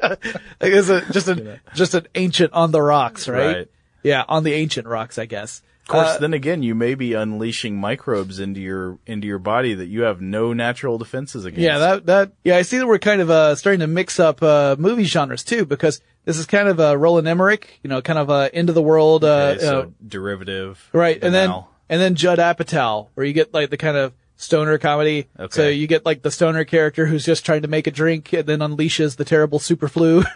I 0.03 0.16
guess 0.61 0.88
a, 0.88 1.01
just 1.12 1.29
a 1.29 1.61
just 1.75 1.94
an 1.94 2.07
ancient 2.14 2.53
on 2.53 2.70
the 2.70 2.83
rocks, 2.83 3.29
right? 3.29 3.57
Right. 3.57 3.68
Yeah, 4.03 4.25
on 4.29 4.42
the 4.42 4.53
ancient 4.55 4.87
rocks, 4.87 5.16
I 5.18 5.27
guess. 5.27 5.62
Of 5.83 5.88
course, 5.88 6.09
Uh, 6.11 6.18
then 6.18 6.33
again, 6.33 6.62
you 6.62 6.75
may 6.77 6.95
be 6.95 7.14
unleashing 7.14 7.77
microbes 7.77 8.38
into 8.38 8.61
your 8.61 8.99
into 9.05 9.27
your 9.27 9.40
body 9.40 9.75
that 9.75 9.87
you 9.87 10.03
have 10.03 10.21
no 10.21 10.53
natural 10.53 10.97
defenses 10.97 11.45
against. 11.45 11.62
Yeah, 11.62 11.79
that 11.79 12.07
that 12.07 12.33
yeah, 12.45 12.57
I 12.57 12.62
see 12.62 12.79
that 12.79 12.87
we're 12.87 12.99
kind 13.01 13.21
of 13.21 13.31
uh 13.31 13.57
starting 13.57 13.81
to 13.81 13.88
mix 13.88 14.21
up 14.21 14.42
uh 14.42 14.77
movie 14.79 15.05
genres 15.05 15.42
too 15.42 15.64
because 15.66 16.01
this 16.25 16.38
is 16.38 16.47
kind 16.47 16.68
of 16.68 16.79
a 16.79 16.97
Roland 16.97 17.27
Emmerich, 17.27 17.81
you 17.83 17.88
know, 17.90 18.01
kind 18.01 18.18
of 18.18 18.31
a 18.31 18.49
end 18.55 18.68
of 18.68 18.77
the 18.77 18.83
world 18.83 19.25
uh, 19.25 19.55
Okay, 19.57 19.61
so 19.61 19.81
uh 19.81 19.87
derivative, 20.07 20.88
right, 20.92 21.18
and 21.23 21.35
then 21.35 21.51
and 21.88 22.01
then 22.01 22.14
Judd 22.14 22.38
Apatow 22.38 23.09
where 23.14 23.27
you 23.27 23.33
get 23.33 23.53
like 23.53 23.71
the 23.71 23.77
kind 23.77 23.97
of 23.97 24.12
stoner 24.37 24.79
comedy. 24.79 25.29
Okay. 25.38 25.55
So 25.55 25.68
you 25.68 25.87
get 25.88 26.05
like 26.07 26.23
the 26.23 26.31
stoner 26.31 26.64
character 26.64 27.07
who's 27.07 27.25
just 27.25 27.45
trying 27.45 27.62
to 27.62 27.68
make 27.68 27.87
a 27.87 27.90
drink 27.90 28.33
and 28.33 28.47
then 28.47 28.61
unleashes 28.61 29.16
the 29.16 29.25
terrible 29.25 29.59
super 29.59 29.88
flu. 29.88 30.23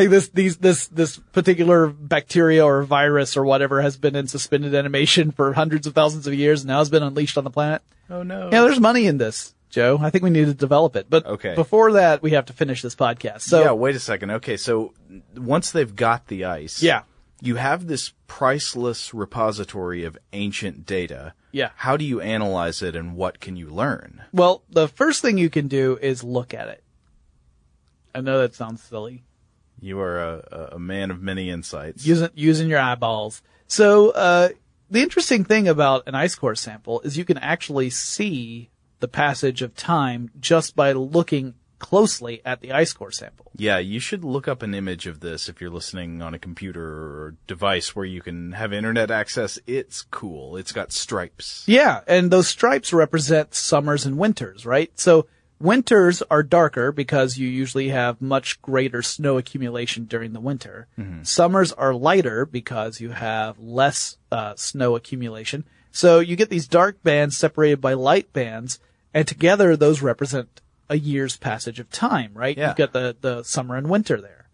Like 0.00 0.10
this, 0.10 0.28
these, 0.28 0.56
this, 0.58 0.86
this 0.88 1.18
particular 1.32 1.86
bacteria 1.88 2.64
or 2.64 2.82
virus 2.82 3.36
or 3.36 3.44
whatever 3.44 3.80
has 3.82 3.96
been 3.96 4.16
in 4.16 4.26
suspended 4.26 4.74
animation 4.74 5.30
for 5.30 5.52
hundreds 5.52 5.86
of 5.86 5.94
thousands 5.94 6.26
of 6.26 6.34
years 6.34 6.62
and 6.62 6.68
now 6.68 6.78
has 6.78 6.90
been 6.90 7.02
unleashed 7.02 7.36
on 7.38 7.44
the 7.44 7.50
planet. 7.50 7.82
oh 8.08 8.22
no, 8.22 8.44
Yeah, 8.52 8.62
there's 8.62 8.80
money 8.80 9.06
in 9.06 9.18
this, 9.18 9.54
Joe. 9.68 9.98
I 10.00 10.10
think 10.10 10.24
we 10.24 10.30
need 10.30 10.46
to 10.46 10.54
develop 10.54 10.96
it. 10.96 11.06
But 11.10 11.26
Okay. 11.26 11.54
before 11.54 11.92
that, 11.92 12.22
we 12.22 12.32
have 12.32 12.46
to 12.46 12.52
finish 12.52 12.82
this 12.82 12.94
podcast. 12.96 13.42
So 13.42 13.62
yeah, 13.62 13.72
wait 13.72 13.94
a 13.94 14.00
second. 14.00 14.30
Okay, 14.32 14.56
so 14.56 14.94
once 15.36 15.70
they've 15.70 15.94
got 15.94 16.26
the 16.28 16.44
ice, 16.44 16.82
Yeah. 16.82 17.02
you 17.42 17.56
have 17.56 17.86
this 17.86 18.12
priceless 18.26 19.12
repository 19.14 20.04
of 20.04 20.16
ancient 20.32 20.86
data. 20.86 21.34
Yeah. 21.52 21.70
How 21.76 21.96
do 21.96 22.04
you 22.04 22.20
analyze 22.20 22.80
it 22.80 22.94
and 22.96 23.16
what 23.16 23.40
can 23.40 23.56
you 23.56 23.68
learn? 23.68 24.22
well, 24.32 24.62
the 24.70 24.88
first 24.88 25.20
thing 25.20 25.36
you 25.36 25.50
can 25.50 25.68
do 25.68 25.98
is 26.00 26.22
look 26.24 26.54
at 26.54 26.68
it. 26.68 26.82
I 28.14 28.20
know 28.20 28.38
that 28.40 28.54
sounds 28.54 28.82
silly. 28.82 29.22
You 29.80 30.00
are 30.00 30.18
a, 30.18 30.70
a 30.72 30.78
man 30.78 31.10
of 31.10 31.22
many 31.22 31.50
insights. 31.50 32.06
Using, 32.06 32.30
using 32.34 32.68
your 32.68 32.80
eyeballs. 32.80 33.42
So, 33.66 34.10
uh, 34.10 34.50
the 34.90 35.02
interesting 35.02 35.44
thing 35.44 35.68
about 35.68 36.08
an 36.08 36.14
ice 36.14 36.34
core 36.34 36.56
sample 36.56 37.00
is 37.02 37.16
you 37.16 37.24
can 37.24 37.38
actually 37.38 37.90
see 37.90 38.70
the 38.98 39.08
passage 39.08 39.62
of 39.62 39.74
time 39.76 40.30
just 40.40 40.74
by 40.74 40.92
looking 40.92 41.54
closely 41.78 42.42
at 42.44 42.60
the 42.60 42.72
ice 42.72 42.92
core 42.92 43.10
sample. 43.10 43.50
yeah, 43.56 43.78
you 43.78 43.98
should 43.98 44.22
look 44.22 44.46
up 44.46 44.62
an 44.62 44.74
image 44.74 45.06
of 45.06 45.20
this 45.20 45.48
if 45.48 45.60
you're 45.60 45.70
listening 45.70 46.20
on 46.20 46.34
a 46.34 46.38
computer 46.38 46.84
or 46.84 47.34
device 47.46 47.96
where 47.96 48.04
you 48.04 48.20
can 48.20 48.52
have 48.52 48.72
internet 48.72 49.10
access. 49.10 49.58
It's 49.66 50.02
cool. 50.10 50.56
It's 50.56 50.72
got 50.72 50.92
stripes. 50.92 51.64
Yeah, 51.66 52.00
and 52.06 52.30
those 52.30 52.48
stripes 52.48 52.92
represent 52.92 53.54
summers 53.54 54.04
and 54.04 54.18
winters, 54.18 54.66
right? 54.66 54.90
So 55.00 55.26
winters 55.60 56.22
are 56.30 56.42
darker 56.42 56.90
because 56.90 57.36
you 57.36 57.48
usually 57.48 57.90
have 57.90 58.20
much 58.20 58.60
greater 58.62 59.02
snow 59.02 59.38
accumulation 59.38 60.06
during 60.06 60.32
the 60.32 60.40
winter. 60.40 60.88
Summers 61.22 61.72
are 61.72 61.94
lighter 61.94 62.46
because 62.46 63.00
you 63.00 63.10
have 63.10 63.58
less 63.58 64.16
uh, 64.32 64.54
snow 64.56 64.96
accumulation. 64.96 65.64
So 65.92 66.20
you 66.20 66.36
get 66.36 66.50
these 66.50 66.68
dark 66.68 67.02
bands 67.02 67.36
separated 67.36 67.80
by 67.80 67.94
light 67.94 68.32
bands, 68.32 68.78
and 69.12 69.26
together 69.26 69.76
those 69.76 70.02
represent 70.02 70.60
a 70.88 70.98
year's 70.98 71.36
passage 71.36 71.78
of 71.80 71.90
time, 71.90 72.32
right? 72.34 72.56
Yeah. 72.56 72.68
You've 72.68 72.76
got 72.76 72.92
the, 72.92 73.16
the 73.20 73.42
summer 73.42 73.76
and 73.76 73.88
winter 73.88 74.20
there. 74.20 74.48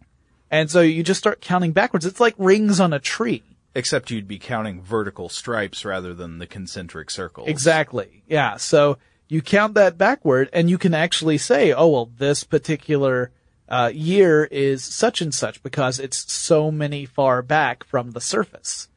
And 0.50 0.70
so 0.70 0.80
you 0.80 1.02
just 1.02 1.18
start 1.18 1.40
counting 1.40 1.72
backwards. 1.72 2.06
It's 2.06 2.20
like 2.20 2.34
rings 2.38 2.78
on 2.80 2.92
a 2.92 2.98
tree. 2.98 3.42
Except 3.74 4.10
you'd 4.10 4.28
be 4.28 4.38
counting 4.38 4.80
vertical 4.80 5.28
stripes 5.28 5.84
rather 5.84 6.14
than 6.14 6.38
the 6.38 6.46
concentric 6.46 7.10
circles. 7.10 7.48
Exactly. 7.48 8.22
Yeah. 8.26 8.56
So 8.56 8.96
you 9.28 9.42
count 9.42 9.74
that 9.74 9.98
backward 9.98 10.48
and 10.52 10.70
you 10.70 10.78
can 10.78 10.94
actually 10.94 11.38
say, 11.38 11.72
oh, 11.72 11.88
well, 11.88 12.10
this 12.16 12.44
particular 12.44 13.30
uh, 13.68 13.90
year 13.92 14.44
is 14.44 14.84
such 14.84 15.20
and 15.20 15.34
such 15.34 15.62
because 15.62 15.98
it's 15.98 16.32
so 16.32 16.70
many 16.70 17.04
far 17.04 17.42
back 17.42 17.84
from 17.84 18.12
the 18.12 18.20
surface. 18.20 18.88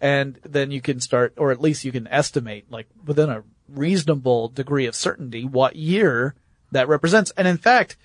And 0.00 0.38
then 0.44 0.70
you 0.70 0.80
can 0.80 1.00
start, 1.00 1.32
or 1.36 1.50
at 1.50 1.60
least 1.60 1.84
you 1.84 1.92
can 1.92 2.06
estimate, 2.08 2.70
like 2.70 2.86
within 3.04 3.30
a 3.30 3.42
reasonable 3.68 4.48
degree 4.48 4.86
of 4.86 4.94
certainty, 4.94 5.44
what 5.44 5.76
year 5.76 6.34
that 6.70 6.88
represents. 6.88 7.32
And 7.36 7.48
in 7.48 7.56
fact, 7.56 7.96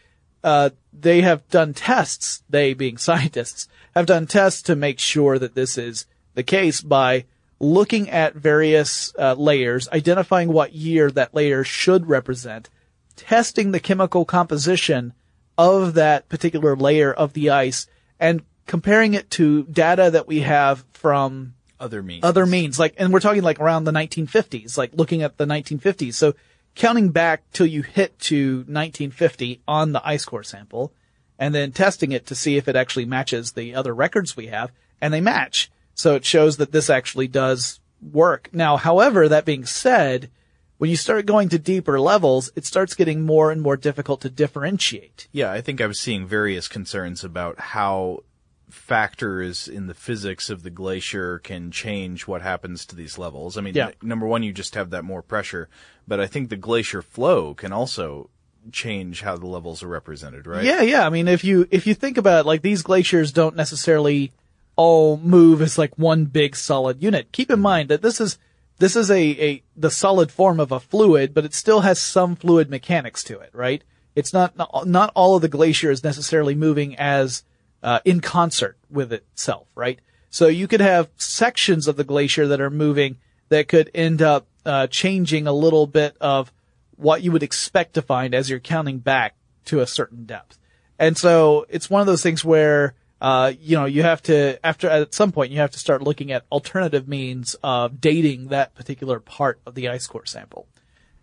uh, 0.44 0.72
they 0.92 1.22
have 1.22 1.48
done 1.50 1.74
tests, 1.74 2.44
they 2.50 2.74
being 2.74 2.98
scientists, 2.98 3.68
have 3.96 4.06
done 4.06 4.28
tests 4.28 4.62
to 4.64 4.76
make 4.76 5.00
sure 5.00 5.38
that 5.38 5.56
this 5.56 5.78
is 5.78 6.06
the 6.34 6.44
case 6.44 6.82
by 6.82 7.26
looking 7.64 8.10
at 8.10 8.36
various 8.36 9.14
uh, 9.18 9.34
layers, 9.34 9.88
identifying 9.90 10.52
what 10.52 10.74
year 10.74 11.10
that 11.12 11.34
layer 11.34 11.64
should 11.64 12.08
represent, 12.08 12.70
testing 13.16 13.72
the 13.72 13.80
chemical 13.80 14.26
composition 14.26 15.14
of 15.58 15.94
that 15.94 16.30
particular 16.30 16.76
layer 16.76 17.14
of 17.14 17.34
the 17.34 17.50
ice 17.50 17.88
and 18.20 18.44
comparing 18.66 19.14
it 19.14 19.30
to 19.30 19.64
data 19.64 20.12
that 20.12 20.28
we 20.28 20.42
have 20.42 20.84
from 20.94 21.54
other 21.80 22.02
means. 22.02 22.24
Other 22.24 22.46
means, 22.46 22.80
like, 22.80 22.96
and 22.98 23.12
we're 23.12 23.20
talking 23.20 23.44
like 23.44 23.60
around 23.60 23.84
the 23.84 23.92
1950s, 23.92 24.78
like 24.78 24.92
looking 24.94 25.22
at 25.22 25.38
the 25.38 25.46
1950s. 25.46 26.14
So 26.14 26.34
counting 26.76 27.10
back 27.10 27.44
till 27.52 27.66
you 27.66 27.82
hit 27.82 28.18
to 28.20 28.58
1950 28.60 29.62
on 29.68 29.92
the 29.92 30.06
ice 30.08 30.26
core 30.26 30.44
sample 30.44 30.94
and 31.38 31.54
then 31.54 31.72
testing 31.72 32.12
it 32.12 32.26
to 32.28 32.36
see 32.36 32.58
if 32.58 32.68
it 32.68 32.76
actually 32.76 33.06
matches 33.06 33.52
the 33.52 33.76
other 33.76 33.94
records 33.94 34.38
we 34.38 34.48
have 34.48 34.72
and 35.02 35.14
they 35.14 35.22
match. 35.22 35.70
So 35.96 36.16
it 36.16 36.26
shows 36.26 36.58
that 36.58 36.72
this 36.72 36.90
actually 36.90 37.28
does 37.28 37.80
work. 38.02 38.50
Now, 38.52 38.78
however, 38.78 39.28
that 39.30 39.46
being 39.46 39.66
said, 39.66 40.30
when 40.78 40.90
you 40.90 40.98
start 40.98 41.26
going 41.26 41.50
to 41.50 41.60
deeper 41.60 42.00
levels, 42.00 42.52
it 42.56 42.66
starts 42.66 42.96
getting 42.96 43.22
more 43.22 43.52
and 43.52 43.62
more 43.62 43.78
difficult 43.78 44.22
to 44.22 44.30
differentiate. 44.30 45.28
Yeah, 45.32 45.52
I 45.52 45.62
think 45.62 45.80
I 45.80 45.88
was 45.88 46.00
seeing 46.00 46.26
various 46.28 46.68
concerns 46.68 47.24
about 47.24 47.60
how 47.60 48.24
factors 48.70 49.68
in 49.68 49.88
the 49.88 49.94
physics 49.94 50.50
of 50.50 50.64
the 50.64 50.70
glacier 50.70 51.40
can 51.40 51.70
change 51.72 52.28
what 52.28 52.42
happens 52.42 52.86
to 52.88 52.96
these 52.96 53.18
levels. 53.18 53.58
I 53.58 53.62
mean, 53.62 53.76
yeah. 53.76 53.92
number 54.02 54.26
one, 54.26 54.44
you 54.44 54.52
just 54.52 54.76
have 54.76 54.90
that 54.90 55.04
more 55.04 55.22
pressure, 55.22 55.70
but 56.08 56.20
I 56.20 56.26
think 56.26 56.50
the 56.50 56.58
glacier 56.58 57.02
flow 57.02 57.54
can 57.54 57.72
also 57.72 58.30
change 58.72 59.22
how 59.22 59.38
the 59.38 59.48
levels 59.48 59.84
are 59.84 59.88
represented, 59.88 60.48
right? 60.48 60.64
Yeah, 60.64 60.82
yeah. 60.82 61.06
I 61.06 61.10
mean, 61.10 61.28
if 61.28 61.44
you 61.44 61.68
if 61.70 61.86
you 61.86 61.94
think 61.94 62.18
about 62.18 62.42
it, 62.42 62.48
like 62.48 62.62
these 62.62 62.82
glaciers 62.82 63.32
don't 63.32 63.56
necessarily 63.56 64.32
all 64.76 65.18
move 65.18 65.62
as 65.62 65.78
like 65.78 65.98
one 65.98 66.26
big 66.26 66.56
solid 66.56 67.02
unit. 67.02 67.32
Keep 67.32 67.52
in 67.52 67.60
mind 67.60 67.90
that 67.90 68.02
this 68.02 68.20
is 68.20 68.38
this 68.80 68.96
is 68.96 69.12
a, 69.12 69.22
a 69.22 69.64
the 69.76 69.92
solid 69.92 70.32
form 70.32 70.60
of 70.60 70.72
a 70.72 70.80
fluid, 70.80 71.34
but 71.34 71.46
it 71.46 71.54
still 71.54 71.82
has 71.82 72.00
some 72.00 72.36
fluid 72.36 72.70
mechanics 72.70 73.24
to 73.26 73.40
it, 73.40 73.52
right? 73.54 73.84
It's 74.16 74.34
not 74.34 74.56
not 74.86 75.12
all 75.16 75.36
of 75.36 75.42
the 75.42 75.48
glacier 75.48 75.92
is 75.92 76.04
necessarily 76.04 76.56
moving 76.56 76.96
as 76.98 77.44
uh, 77.82 78.00
in 78.06 78.20
concert 78.20 78.78
with 78.90 79.12
itself, 79.12 79.68
right? 79.76 80.00
So 80.30 80.48
you 80.48 80.68
could 80.68 80.82
have 80.82 81.10
sections 81.18 81.88
of 81.88 81.96
the 81.96 82.04
glacier 82.04 82.48
that 82.48 82.62
are 82.62 82.70
moving 82.70 83.18
that 83.50 83.68
could 83.68 83.92
end 83.94 84.22
up 84.22 84.48
uh, 84.66 84.88
changing 84.88 85.46
a 85.46 85.54
little 85.54 85.86
bit 85.86 86.16
of 86.20 86.52
what 86.96 87.22
you 87.22 87.32
would 87.32 87.44
expect 87.44 87.94
to 87.94 88.02
find 88.02 88.34
as 88.34 88.50
you're 88.50 88.60
counting 88.60 89.00
back 89.00 89.36
to 89.66 89.82
a 89.82 89.88
certain 89.88 90.26
depth. 90.26 90.58
And 90.98 91.18
so 91.18 91.66
it's 91.70 91.90
one 91.90 92.02
of 92.02 92.08
those 92.08 92.24
things 92.24 92.46
where 92.46 92.96
uh, 93.24 93.54
you 93.58 93.78
know, 93.78 93.86
you 93.86 94.04
have 94.04 94.22
to, 94.22 94.60
after, 94.66 94.90
at 94.90 95.14
some 95.14 95.32
point, 95.32 95.50
you 95.50 95.60
have 95.60 95.72
to 95.72 95.80
start 95.80 96.02
looking 96.02 96.34
at 96.34 96.46
alternative 96.52 97.08
means 97.08 97.56
of 97.64 98.02
dating 98.02 98.50
that 98.50 98.76
particular 98.76 99.22
part 99.22 99.62
of 99.66 99.76
the 99.76 99.88
ice 99.88 100.06
core 100.06 100.26
sample. 100.26 100.68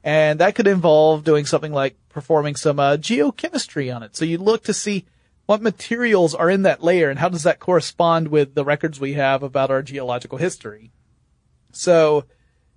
And 0.02 0.40
that 0.40 0.54
could 0.54 0.66
involve 0.66 1.24
doing 1.24 1.44
something 1.44 1.74
like 1.74 1.98
performing 2.08 2.56
some 2.56 2.80
uh, 2.80 2.96
geochemistry 2.96 3.94
on 3.94 4.02
it. 4.02 4.16
So 4.16 4.24
you 4.24 4.38
look 4.38 4.64
to 4.64 4.72
see 4.72 5.04
what 5.44 5.60
materials 5.60 6.34
are 6.34 6.48
in 6.48 6.62
that 6.62 6.82
layer 6.82 7.10
and 7.10 7.18
how 7.18 7.28
does 7.28 7.42
that 7.42 7.60
correspond 7.60 8.28
with 8.28 8.54
the 8.54 8.64
records 8.64 8.98
we 8.98 9.12
have 9.12 9.42
about 9.42 9.70
our 9.70 9.82
geological 9.82 10.38
history. 10.38 10.92
So 11.70 12.24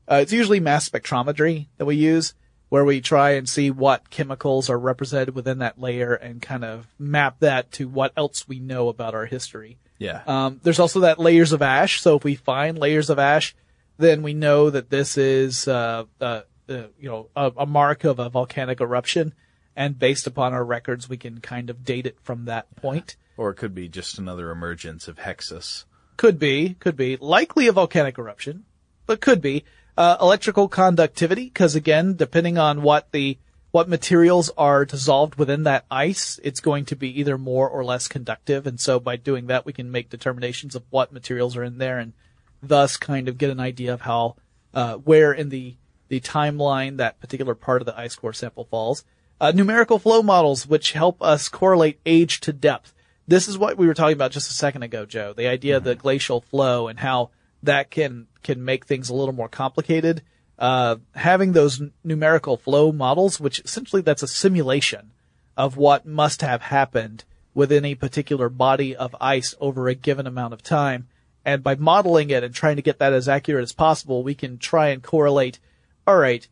uh, 0.05 0.15
it's 0.15 0.33
usually 0.33 0.59
mass 0.59 0.89
spectrometry 0.89 1.67
that 1.77 1.85
we 1.85 1.95
use 1.95 2.33
where 2.73 2.83
we 2.83 3.01
try 3.01 3.33
and 3.33 3.47
see 3.47 3.69
what 3.69 4.09
chemicals 4.09 4.67
are 4.67 4.79
represented 4.79 5.35
within 5.35 5.59
that 5.59 5.79
layer 5.79 6.15
and 6.15 6.41
kind 6.41 6.65
of 6.65 6.87
map 6.97 7.35
that 7.39 7.71
to 7.71 7.87
what 7.87 8.11
else 8.17 8.47
we 8.47 8.59
know 8.59 8.89
about 8.89 9.13
our 9.13 9.27
history. 9.27 9.77
Yeah. 9.99 10.23
Um, 10.25 10.59
there's 10.63 10.79
also 10.79 11.01
that 11.01 11.19
layers 11.19 11.51
of 11.51 11.61
ash. 11.61 12.01
So 12.01 12.15
if 12.15 12.23
we 12.23 12.33
find 12.33 12.75
layers 12.75 13.11
of 13.11 13.19
ash, 13.19 13.55
then 13.99 14.23
we 14.23 14.33
know 14.33 14.71
that 14.71 14.89
this 14.89 15.19
is, 15.19 15.67
uh, 15.67 16.05
uh, 16.19 16.41
uh 16.67 16.87
you 16.99 17.09
know, 17.09 17.29
a, 17.35 17.51
a 17.57 17.65
mark 17.67 18.05
of 18.05 18.17
a 18.17 18.31
volcanic 18.31 18.81
eruption 18.81 19.35
and 19.75 19.99
based 19.99 20.25
upon 20.25 20.53
our 20.53 20.65
records, 20.65 21.07
we 21.07 21.17
can 21.17 21.41
kind 21.41 21.69
of 21.69 21.85
date 21.85 22.07
it 22.07 22.17
from 22.23 22.45
that 22.45 22.75
point. 22.75 23.17
Or 23.37 23.51
it 23.51 23.55
could 23.55 23.75
be 23.75 23.87
just 23.87 24.17
another 24.17 24.49
emergence 24.49 25.07
of 25.07 25.17
Hexus. 25.17 25.85
Could 26.17 26.39
be, 26.39 26.75
could 26.79 26.97
be. 26.97 27.17
Likely 27.17 27.67
a 27.67 27.71
volcanic 27.71 28.17
eruption, 28.17 28.65
but 29.05 29.21
could 29.21 29.41
be. 29.41 29.63
Uh, 29.95 30.17
electrical 30.19 30.67
conductivity, 30.67 31.45
because 31.45 31.75
again, 31.75 32.15
depending 32.15 32.57
on 32.57 32.81
what 32.81 33.11
the 33.11 33.37
what 33.73 33.89
materials 33.89 34.51
are 34.55 34.85
dissolved 34.85 35.35
within 35.35 35.63
that 35.63 35.83
ice, 35.89 36.39
it's 36.43 36.59
going 36.59 36.85
to 36.85 36.95
be 36.95 37.19
either 37.19 37.39
more 37.39 37.67
or 37.67 37.83
less 37.83 38.07
conductive. 38.07 38.67
And 38.67 38.79
so 38.79 38.99
by 38.99 39.15
doing 39.15 39.47
that, 39.47 39.65
we 39.65 39.73
can 39.73 39.91
make 39.91 40.11
determinations 40.11 40.75
of 40.75 40.83
what 40.91 41.11
materials 41.11 41.57
are 41.57 41.63
in 41.63 41.79
there 41.79 41.97
and 41.97 42.13
thus 42.61 42.97
kind 42.97 43.27
of 43.27 43.39
get 43.39 43.49
an 43.49 43.59
idea 43.59 43.91
of 43.91 44.01
how, 44.01 44.35
uh, 44.75 44.97
where 44.97 45.33
in 45.33 45.49
the, 45.49 45.75
the 46.07 46.19
timeline 46.19 46.97
that 46.97 47.19
particular 47.19 47.55
part 47.55 47.81
of 47.81 47.87
the 47.87 47.97
ice 47.99 48.15
core 48.15 48.31
sample 48.31 48.65
falls. 48.65 49.03
Uh, 49.41 49.51
numerical 49.51 49.97
flow 49.97 50.21
models, 50.21 50.67
which 50.67 50.91
help 50.91 51.19
us 51.19 51.49
correlate 51.49 51.99
age 52.05 52.41
to 52.41 52.53
depth. 52.53 52.93
This 53.27 53.47
is 53.47 53.57
what 53.57 53.75
we 53.75 53.87
were 53.87 53.95
talking 53.95 54.13
about 54.13 54.31
just 54.31 54.51
a 54.51 54.53
second 54.53 54.83
ago, 54.83 55.07
Joe. 55.07 55.33
The 55.33 55.47
idea 55.47 55.77
of 55.77 55.83
the 55.83 55.95
glacial 55.95 56.41
flow 56.41 56.87
and 56.87 56.99
how 56.99 57.31
that 57.63 57.89
can 57.89 58.27
can 58.43 58.63
make 58.63 58.85
things 58.85 59.09
a 59.09 59.15
little 59.15 59.33
more 59.33 59.49
complicated. 59.49 60.21
Uh, 60.59 60.97
having 61.15 61.53
those 61.53 61.81
n- 61.81 61.91
numerical 62.03 62.57
flow 62.57 62.91
models, 62.91 63.39
which 63.39 63.59
essentially 63.61 64.01
that's 64.01 64.23
a 64.23 64.27
simulation 64.27 65.11
of 65.57 65.77
what 65.77 66.05
must 66.05 66.41
have 66.41 66.61
happened 66.61 67.23
within 67.53 67.85
a 67.85 67.95
particular 67.95 68.49
body 68.49 68.95
of 68.95 69.15
ice 69.19 69.55
over 69.59 69.87
a 69.87 69.95
given 69.95 70.27
amount 70.27 70.53
of 70.53 70.61
time. 70.61 71.07
And 71.45 71.63
by 71.63 71.75
modeling 71.75 72.29
it 72.29 72.43
and 72.43 72.53
trying 72.53 72.77
to 72.77 72.81
get 72.81 72.99
that 72.99 73.13
as 73.13 73.27
accurate 73.27 73.63
as 73.63 73.73
possible, 73.73 74.23
we 74.23 74.35
can 74.35 74.57
try 74.57 74.89
and 74.89 75.03
correlate, 75.03 75.59
all 76.07 76.17
right, 76.17 76.47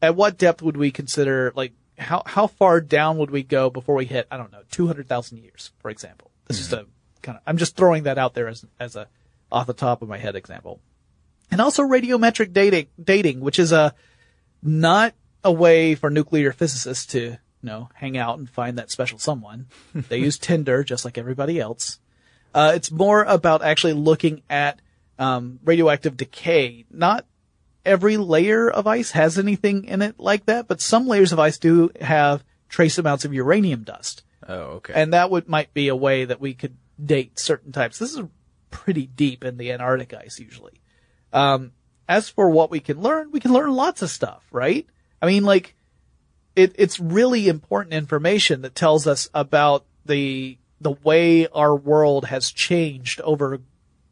at 0.00 0.14
what 0.14 0.38
depth 0.38 0.62
would 0.62 0.76
we 0.76 0.90
consider, 0.90 1.52
like, 1.56 1.72
how 1.98 2.22
how 2.26 2.46
far 2.46 2.80
down 2.80 3.16
would 3.18 3.30
we 3.30 3.42
go 3.42 3.70
before 3.70 3.94
we 3.94 4.04
hit 4.04 4.26
I 4.30 4.36
don't 4.36 4.52
know 4.52 4.62
two 4.70 4.86
hundred 4.86 5.08
thousand 5.08 5.38
years, 5.38 5.72
for 5.78 5.90
example. 5.90 6.30
This 6.46 6.58
mm-hmm. 6.60 6.74
is 6.74 6.80
a 6.80 6.86
kind 7.22 7.38
of 7.38 7.42
I'm 7.46 7.56
just 7.56 7.74
throwing 7.74 8.02
that 8.02 8.18
out 8.18 8.34
there 8.34 8.48
as 8.48 8.64
as 8.78 8.96
a 8.96 9.08
off 9.50 9.66
the 9.66 9.72
top 9.74 10.02
of 10.02 10.08
my 10.08 10.18
head 10.18 10.36
example, 10.36 10.80
and 11.50 11.60
also 11.60 11.82
radiometric 11.82 12.52
dating 12.52 12.88
dating, 13.02 13.40
which 13.40 13.58
is 13.58 13.72
a 13.72 13.94
not 14.62 15.14
a 15.44 15.52
way 15.52 15.94
for 15.94 16.10
nuclear 16.10 16.52
physicists 16.52 17.06
to 17.06 17.20
you 17.20 17.38
know 17.62 17.88
hang 17.94 18.16
out 18.16 18.38
and 18.38 18.48
find 18.50 18.78
that 18.78 18.90
special 18.90 19.18
someone. 19.18 19.66
they 19.94 20.18
use 20.18 20.38
Tinder 20.38 20.84
just 20.84 21.04
like 21.04 21.18
everybody 21.18 21.60
else. 21.60 21.98
Uh, 22.54 22.72
it's 22.74 22.90
more 22.90 23.22
about 23.24 23.62
actually 23.62 23.92
looking 23.92 24.42
at 24.48 24.80
um, 25.18 25.60
radioactive 25.64 26.16
decay, 26.16 26.86
not 26.90 27.26
every 27.84 28.16
layer 28.16 28.68
of 28.68 28.86
ice 28.86 29.12
has 29.12 29.38
anything 29.38 29.84
in 29.84 30.02
it 30.02 30.18
like 30.18 30.46
that, 30.46 30.66
but 30.68 30.80
some 30.80 31.06
layers 31.06 31.32
of 31.32 31.38
ice 31.38 31.58
do 31.58 31.90
have 32.00 32.44
trace 32.68 32.98
amounts 32.98 33.24
of 33.24 33.32
uranium 33.32 33.84
dust. 33.84 34.22
Oh, 34.46 34.54
okay. 34.54 34.92
And 34.94 35.12
that 35.12 35.30
would 35.30 35.48
might 35.48 35.72
be 35.72 35.88
a 35.88 35.96
way 35.96 36.24
that 36.24 36.40
we 36.40 36.54
could 36.54 36.76
date 37.02 37.38
certain 37.38 37.72
types. 37.72 37.98
This 37.98 38.12
is 38.12 38.22
pretty 38.76 39.06
deep 39.06 39.42
in 39.42 39.56
the 39.56 39.72
Antarctic 39.72 40.12
ice 40.12 40.38
usually. 40.38 40.80
Um, 41.32 41.72
as 42.08 42.28
for 42.28 42.50
what 42.50 42.70
we 42.70 42.80
can 42.80 43.00
learn, 43.00 43.30
we 43.32 43.40
can 43.40 43.52
learn 43.52 43.72
lots 43.72 44.02
of 44.02 44.10
stuff, 44.10 44.44
right? 44.52 44.86
I 45.22 45.26
mean, 45.26 45.44
like, 45.44 45.74
it, 46.54 46.74
it's 46.76 47.00
really 47.00 47.48
important 47.48 47.94
information 47.94 48.62
that 48.62 48.74
tells 48.74 49.06
us 49.06 49.28
about 49.34 49.86
the 50.04 50.58
the 50.78 50.92
way 50.92 51.46
our 51.48 51.74
world 51.74 52.26
has 52.26 52.52
changed 52.52 53.18
over 53.22 53.60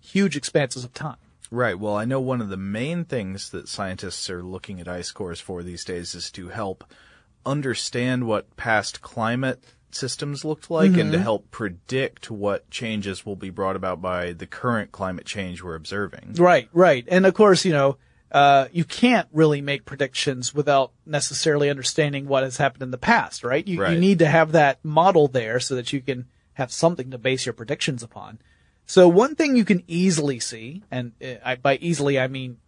huge 0.01 0.35
expanses 0.35 0.83
of 0.83 0.95
time. 0.95 1.17
Right. 1.51 1.79
Well, 1.79 1.95
I 1.95 2.07
know 2.07 2.21
one 2.21 2.41
of 2.41 2.49
the 2.49 2.57
main 2.57 3.05
things 3.05 3.51
that 3.51 3.69
scientists 3.69 4.31
are 4.31 4.43
looking 4.43 4.81
at 4.81 4.89
ice 4.89 5.13
cores 5.13 5.41
for 5.41 5.63
these 5.63 5.85
days 5.85 6.15
is 6.15 6.31
to 6.33 6.49
help 6.49 6.83
understand 7.45 8.27
what 8.27 8.57
past 8.57 9.03
climate 9.03 9.63
systems 9.95 10.45
looked 10.45 10.71
like 10.71 10.93
mm-hmm. 10.93 11.01
and 11.01 11.13
to 11.13 11.19
mm-hmm. 11.19 11.25
help 11.25 11.51
predict 11.51 12.31
what 12.31 12.69
changes 12.71 13.25
will 13.25 13.37
be 13.37 13.51
brought 13.51 13.77
about 13.77 14.01
by 14.01 14.33
the 14.33 14.47
current 14.47 14.93
climate 14.93 15.27
change 15.27 15.63
we're 15.63 15.75
observing. 15.75 16.35
Right, 16.37 16.69
right. 16.73 17.05
And 17.09 17.27
of 17.27 17.35
course, 17.35 17.65
you 17.65 17.73
know, 17.73 17.97
uh, 18.33 18.67
you 18.73 18.85
can't 18.85 19.29
really 19.33 19.61
make 19.61 19.85
predictions 19.85 20.53
without 20.53 20.93
necessarily 21.07 21.71
understanding 21.71 22.27
what 22.27 22.43
has 22.43 22.57
happened 22.57 22.83
in 22.83 22.91
the 22.91 22.99
past, 22.99 23.45
right? 23.45 23.67
You, 23.67 23.83
right. 23.83 23.93
you 23.93 24.01
need 24.01 24.19
to 24.19 24.27
have 24.27 24.53
that 24.53 24.85
model 24.85 25.29
there 25.29 25.61
so 25.61 25.77
that 25.77 25.93
you 25.93 26.01
can 26.01 26.27
have 26.55 26.73
something 26.73 27.11
to 27.13 27.19
base 27.19 27.47
your 27.47 27.53
predictions 27.53 28.03
upon. 28.03 28.41
So 28.87 29.09
one 29.09 29.35
thing 29.35 29.57
you 29.57 29.65
can 29.65 29.83
easily 29.87 30.41
see, 30.41 30.83
and 30.91 31.13
uh, 31.23 31.35
I, 31.45 31.55
by 31.57 31.77
easily 31.77 32.19
I 32.19 32.29
mean 32.29 32.59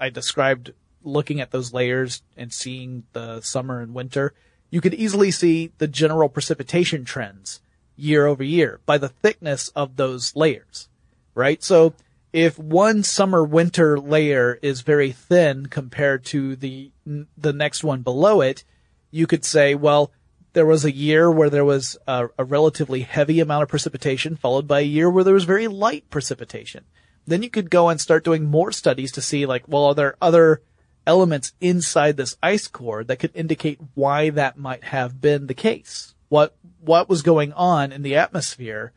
I 0.00 0.10
described 0.10 0.72
looking 1.04 1.40
at 1.40 1.50
those 1.50 1.72
layers 1.72 2.22
and 2.36 2.52
seeing 2.52 3.04
the 3.12 3.40
summer 3.40 3.80
and 3.80 3.94
winter, 3.94 4.34
you 4.72 4.80
could 4.80 4.94
easily 4.94 5.30
see 5.30 5.70
the 5.76 5.86
general 5.86 6.30
precipitation 6.30 7.04
trends 7.04 7.60
year 7.94 8.26
over 8.26 8.42
year 8.42 8.80
by 8.86 8.96
the 8.96 9.10
thickness 9.10 9.68
of 9.76 9.96
those 9.96 10.34
layers, 10.34 10.88
right? 11.34 11.62
So 11.62 11.92
if 12.32 12.58
one 12.58 13.02
summer 13.02 13.44
winter 13.44 14.00
layer 14.00 14.58
is 14.62 14.80
very 14.80 15.12
thin 15.12 15.66
compared 15.66 16.24
to 16.26 16.56
the 16.56 16.90
the 17.36 17.52
next 17.52 17.84
one 17.84 18.00
below 18.00 18.40
it, 18.40 18.64
you 19.10 19.26
could 19.26 19.44
say, 19.44 19.74
well, 19.74 20.10
there 20.54 20.64
was 20.64 20.86
a 20.86 20.94
year 20.94 21.30
where 21.30 21.50
there 21.50 21.64
was 21.66 21.98
a, 22.06 22.28
a, 22.38 22.44
relatively 22.44 23.00
heavy 23.00 23.40
amount 23.40 23.64
of 23.64 23.68
precipitation, 23.68 24.36
followed 24.36 24.66
by 24.66 24.80
a 24.80 24.84
year 24.84 25.10
where 25.10 25.24
there 25.24 25.34
was 25.34 25.44
very 25.44 25.68
light 25.68 26.08
precipitation. 26.08 26.84
Then 27.26 27.42
you 27.42 27.50
could 27.50 27.70
go 27.70 27.88
and 27.88 28.00
start 28.00 28.24
doing 28.24 28.44
more 28.44 28.72
studies 28.72 29.12
to 29.12 29.22
see, 29.22 29.46
like, 29.46 29.66
well, 29.66 29.84
are 29.84 29.94
there 29.94 30.16
other 30.20 30.62
elements 31.06 31.52
inside 31.60 32.16
this 32.16 32.36
ice 32.42 32.68
core 32.68 33.04
that 33.04 33.18
could 33.18 33.32
indicate 33.34 33.80
why 33.94 34.30
that 34.30 34.58
might 34.58 34.84
have 34.84 35.20
been 35.20 35.46
the 35.46 35.54
case? 35.54 36.12
what 36.32 36.56
what 36.80 37.10
was 37.10 37.20
going 37.20 37.52
on 37.52 37.92
in 37.92 38.00
the 38.00 38.16
atmosphere 38.16 38.90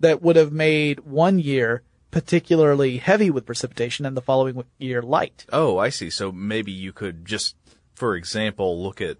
that 0.00 0.20
would 0.20 0.34
have 0.34 0.50
made 0.50 0.98
one 0.98 1.38
year 1.38 1.80
particularly 2.10 2.98
heavy 2.98 3.30
with 3.30 3.46
precipitation 3.46 4.04
and 4.04 4.16
the 4.16 4.20
following 4.20 4.64
year 4.78 5.00
light. 5.00 5.46
Oh, 5.52 5.78
I 5.78 5.90
see. 5.90 6.10
So 6.10 6.32
maybe 6.32 6.72
you 6.72 6.92
could 6.92 7.24
just, 7.24 7.54
for 7.94 8.16
example, 8.16 8.82
look 8.82 9.00
at 9.00 9.18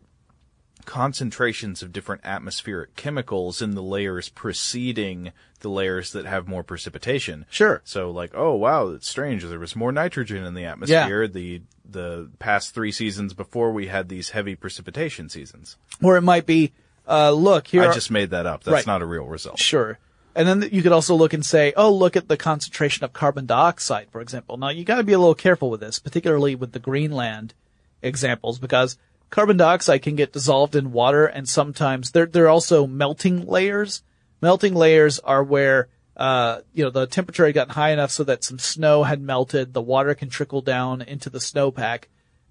concentrations 0.84 1.82
of 1.82 1.92
different 1.92 2.22
atmospheric 2.24 2.96
chemicals 2.96 3.62
in 3.62 3.74
the 3.74 3.82
layers 3.82 4.28
preceding 4.28 5.32
the 5.60 5.68
layers 5.68 6.12
that 6.12 6.26
have 6.26 6.48
more 6.48 6.62
precipitation. 6.62 7.46
Sure. 7.50 7.80
So 7.84 8.10
like, 8.10 8.32
oh 8.34 8.54
wow, 8.54 8.88
it's 8.88 9.08
strange. 9.08 9.44
There 9.44 9.58
was 9.58 9.76
more 9.76 9.92
nitrogen 9.92 10.44
in 10.44 10.54
the 10.54 10.64
atmosphere. 10.64 11.22
Yeah. 11.22 11.28
The 11.28 11.62
the 11.84 12.30
past 12.38 12.74
three 12.74 12.92
seasons 12.92 13.34
before 13.34 13.72
we 13.72 13.86
had 13.86 14.08
these 14.08 14.30
heavy 14.30 14.54
precipitation 14.54 15.28
seasons. 15.28 15.76
Or 16.02 16.16
it 16.16 16.22
might 16.22 16.46
be, 16.46 16.72
uh, 17.06 17.30
look 17.32 17.66
here. 17.66 17.82
I 17.82 17.92
just 17.92 18.10
made 18.10 18.30
that 18.30 18.46
up. 18.46 18.64
That's 18.64 18.74
right. 18.74 18.86
not 18.86 19.02
a 19.02 19.06
real 19.06 19.26
result. 19.26 19.58
Sure. 19.58 19.98
And 20.34 20.48
then 20.48 20.70
you 20.72 20.82
could 20.82 20.92
also 20.92 21.14
look 21.14 21.34
and 21.34 21.44
say, 21.44 21.74
oh, 21.76 21.92
look 21.92 22.16
at 22.16 22.28
the 22.28 22.38
concentration 22.38 23.04
of 23.04 23.12
carbon 23.12 23.44
dioxide, 23.44 24.08
for 24.10 24.22
example. 24.22 24.56
Now 24.56 24.70
you 24.70 24.84
got 24.84 24.96
to 24.96 25.04
be 25.04 25.12
a 25.12 25.18
little 25.18 25.34
careful 25.34 25.68
with 25.68 25.80
this, 25.80 25.98
particularly 25.98 26.54
with 26.54 26.72
the 26.72 26.78
Greenland 26.78 27.52
examples, 28.00 28.58
because 28.58 28.96
carbon 29.32 29.56
dioxide 29.56 30.02
can 30.02 30.14
get 30.14 30.34
dissolved 30.34 30.76
in 30.76 30.92
water 30.92 31.24
and 31.24 31.48
sometimes 31.48 32.10
there, 32.10 32.26
there 32.26 32.44
are 32.44 32.50
also 32.50 32.86
melting 32.86 33.46
layers. 33.46 34.02
Melting 34.42 34.74
layers 34.74 35.18
are 35.20 35.42
where, 35.42 35.88
uh, 36.18 36.60
you 36.74 36.84
know, 36.84 36.90
the 36.90 37.06
temperature 37.06 37.46
had 37.46 37.54
gotten 37.54 37.72
high 37.72 37.92
enough 37.92 38.10
so 38.10 38.24
that 38.24 38.44
some 38.44 38.58
snow 38.58 39.04
had 39.04 39.22
melted, 39.22 39.72
the 39.72 39.80
water 39.80 40.14
can 40.14 40.28
trickle 40.28 40.60
down 40.60 41.00
into 41.00 41.30
the 41.30 41.38
snowpack, 41.38 42.04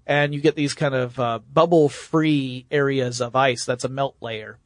and 0.08 0.34
you 0.34 0.40
get 0.40 0.56
these 0.56 0.74
kind 0.74 0.94
of, 0.94 1.20
uh, 1.20 1.38
bubble-free 1.52 2.66
areas 2.68 3.20
of 3.20 3.36
ice. 3.36 3.64
That's 3.64 3.84
a 3.84 3.88
melt 3.88 4.16
layer. 4.20 4.58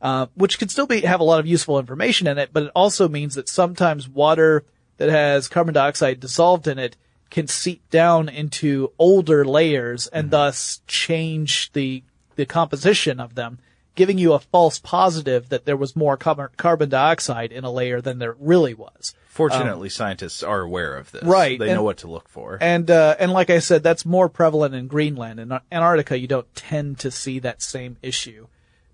Uh, 0.00 0.26
which 0.34 0.60
can 0.60 0.68
still 0.68 0.86
be, 0.86 1.00
have 1.00 1.20
a 1.20 1.24
lot 1.24 1.40
of 1.40 1.48
useful 1.48 1.80
information 1.80 2.28
in 2.28 2.38
it, 2.38 2.50
but 2.52 2.62
it 2.62 2.72
also 2.76 3.08
means 3.08 3.34
that 3.34 3.48
sometimes 3.48 4.08
water 4.08 4.64
that 4.98 5.08
has 5.08 5.48
carbon 5.48 5.74
dioxide 5.74 6.20
dissolved 6.20 6.68
in 6.68 6.78
it 6.78 6.96
can 7.30 7.46
seep 7.46 7.88
down 7.90 8.28
into 8.28 8.92
older 8.98 9.44
layers 9.44 10.06
and 10.08 10.24
mm-hmm. 10.24 10.30
thus 10.30 10.80
change 10.86 11.72
the 11.72 12.02
the 12.36 12.46
composition 12.46 13.18
of 13.18 13.34
them, 13.34 13.58
giving 13.94 14.18
you 14.18 14.34
a 14.34 14.38
false 14.38 14.78
positive 14.78 15.48
that 15.48 15.64
there 15.64 15.76
was 15.76 15.96
more 15.96 16.16
carbon 16.16 16.88
dioxide 16.88 17.50
in 17.50 17.64
a 17.64 17.70
layer 17.70 18.00
than 18.00 18.18
there 18.18 18.36
really 18.38 18.74
was. 18.74 19.14
Fortunately, 19.26 19.88
um, 19.88 19.90
scientists 19.90 20.42
are 20.42 20.60
aware 20.60 20.96
of 20.96 21.12
this. 21.12 21.22
Right. 21.22 21.58
They 21.58 21.68
and, 21.68 21.76
know 21.76 21.82
what 21.82 21.98
to 21.98 22.06
look 22.06 22.28
for. 22.28 22.56
And, 22.60 22.90
uh, 22.90 23.16
and 23.18 23.32
like 23.32 23.50
I 23.50 23.58
said, 23.58 23.82
that's 23.82 24.06
more 24.06 24.30
prevalent 24.30 24.74
in 24.74 24.86
Greenland. 24.86 25.40
In 25.40 25.52
Antarctica, 25.70 26.18
you 26.18 26.26
don't 26.26 26.54
tend 26.54 26.98
to 27.00 27.10
see 27.10 27.38
that 27.40 27.60
same 27.60 27.98
issue. 28.00 28.46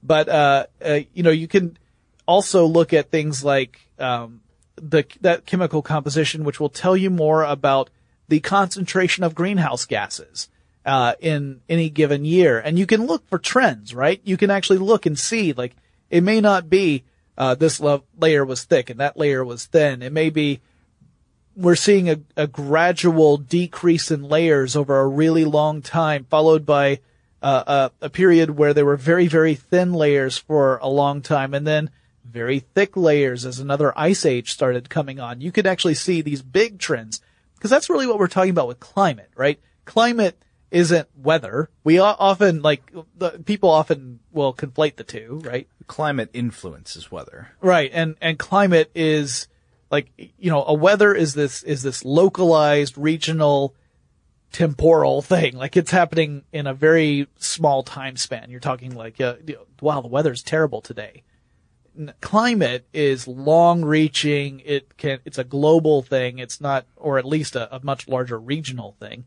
But, 0.03 0.29
uh, 0.29 0.67
uh, 0.85 1.01
you 1.15 1.23
know, 1.23 1.31
you 1.31 1.47
can 1.47 1.79
also 2.27 2.67
look 2.67 2.93
at 2.93 3.11
things 3.11 3.45
like, 3.45 3.79
um, 4.01 4.41
the, 4.75 5.05
that 5.21 5.47
chemical 5.47 5.81
composition, 5.81 6.43
which 6.43 6.59
will 6.59 6.69
tell 6.69 6.97
you 6.97 7.11
more 7.11 7.45
about 7.45 7.91
the 8.33 8.41
concentration 8.41 9.25
of 9.25 9.35
greenhouse 9.35 9.85
gases 9.85 10.49
uh, 10.87 11.13
in 11.21 11.61
any 11.69 11.91
given 11.91 12.25
year, 12.25 12.59
and 12.59 12.79
you 12.79 12.87
can 12.87 13.05
look 13.05 13.29
for 13.29 13.39
trends. 13.39 13.95
Right? 13.95 14.23
You 14.25 14.39
can 14.39 14.51
actually 14.51 14.79
look 14.79 15.05
and 15.05 15.19
see 15.19 15.53
like 15.53 15.77
it 16.09 16.23
may 16.23 16.41
not 16.41 16.71
be 16.71 17.05
uh, 17.37 17.55
this 17.55 17.79
lo- 17.79 18.05
layer 18.19 18.43
was 18.43 18.65
thick 18.65 18.89
and 18.89 19.01
that 19.01 19.19
layer 19.19 19.45
was 19.45 19.67
thin. 19.67 20.03
It 20.03 20.13
may 20.13 20.31
be 20.31 20.61
we're 21.55 21.75
seeing 21.75 22.09
a, 22.09 22.21
a 22.37 22.47
gradual 22.47 23.37
decrease 23.37 24.11
in 24.11 24.23
layers 24.23 24.75
over 24.77 24.99
a 24.99 25.07
really 25.07 25.45
long 25.45 25.83
time, 25.83 26.27
followed 26.31 26.65
by 26.65 27.01
uh, 27.43 27.91
a, 28.01 28.07
a 28.07 28.11
period 28.11 28.57
where 28.57 28.73
there 28.73 28.87
were 28.87 28.97
very, 28.97 29.27
very 29.27 29.55
thin 29.55 29.93
layers 29.93 30.39
for 30.39 30.79
a 30.79 30.89
long 30.89 31.21
time, 31.21 31.53
and 31.53 31.67
then 31.67 31.91
very 32.25 32.61
thick 32.61 32.97
layers 32.97 33.45
as 33.45 33.59
another 33.59 33.93
ice 33.99 34.25
age 34.25 34.53
started 34.53 34.89
coming 34.89 35.21
on. 35.21 35.43
You 35.43 35.53
could 35.53 35.67
actually 35.67 35.95
see 35.95 36.23
these 36.23 36.41
big 36.41 36.79
trends 36.79 37.21
because 37.63 37.71
that's 37.71 37.89
really 37.89 38.09
what 38.09 38.19
we're 38.19 38.27
talking 38.27 38.51
about 38.51 38.67
with 38.67 38.81
climate, 38.81 39.31
right? 39.37 39.61
Climate 39.85 40.37
isn't 40.73 41.09
weather. 41.17 41.71
We 41.85 42.01
often 42.01 42.61
like 42.61 42.83
the 43.17 43.41
people 43.45 43.71
often 43.71 44.19
will 44.33 44.53
conflate 44.53 44.97
the 44.97 45.05
two, 45.05 45.41
right? 45.45 45.69
Climate 45.87 46.31
influences 46.33 47.13
weather. 47.13 47.53
Right. 47.61 47.89
And 47.95 48.17
and 48.21 48.37
climate 48.37 48.91
is 48.97 49.47
like 49.93 50.11
you 50.17 50.51
know, 50.51 50.65
a 50.65 50.75
weather 50.75 51.15
is 51.15 51.35
this 51.35 51.63
is 51.63 51.85
this 51.85 52.05
localized 52.05 52.99
regional 52.99 53.77
temporal 54.51 55.23
thing. 55.23 55.57
Like 55.57 55.77
it's 55.77 55.93
happening 55.93 56.43
in 56.53 56.67
a 56.67 56.75
very 56.75 57.29
small 57.39 57.85
time 57.85 58.17
span. 58.17 58.51
You're 58.51 58.59
talking 58.59 58.97
like 58.97 59.21
uh, 59.21 59.37
wow, 59.81 60.01
the 60.01 60.09
weather's 60.09 60.43
terrible 60.43 60.81
today 60.81 61.23
climate 62.21 62.87
is 62.93 63.29
long 63.29 63.85
reaching. 63.85 64.61
It 64.65 64.97
can, 64.97 65.21
it's 65.25 65.39
a 65.39 65.45
global 65.45 66.03
thing. 66.03 66.39
It's 66.39 66.61
not, 66.61 66.87
or 66.97 67.19
at 67.19 67.25
least 67.25 67.57
a, 67.57 67.75
a 67.75 67.81
much 67.83 68.09
larger 68.09 68.39
regional 68.39 68.97
thing. 69.01 69.25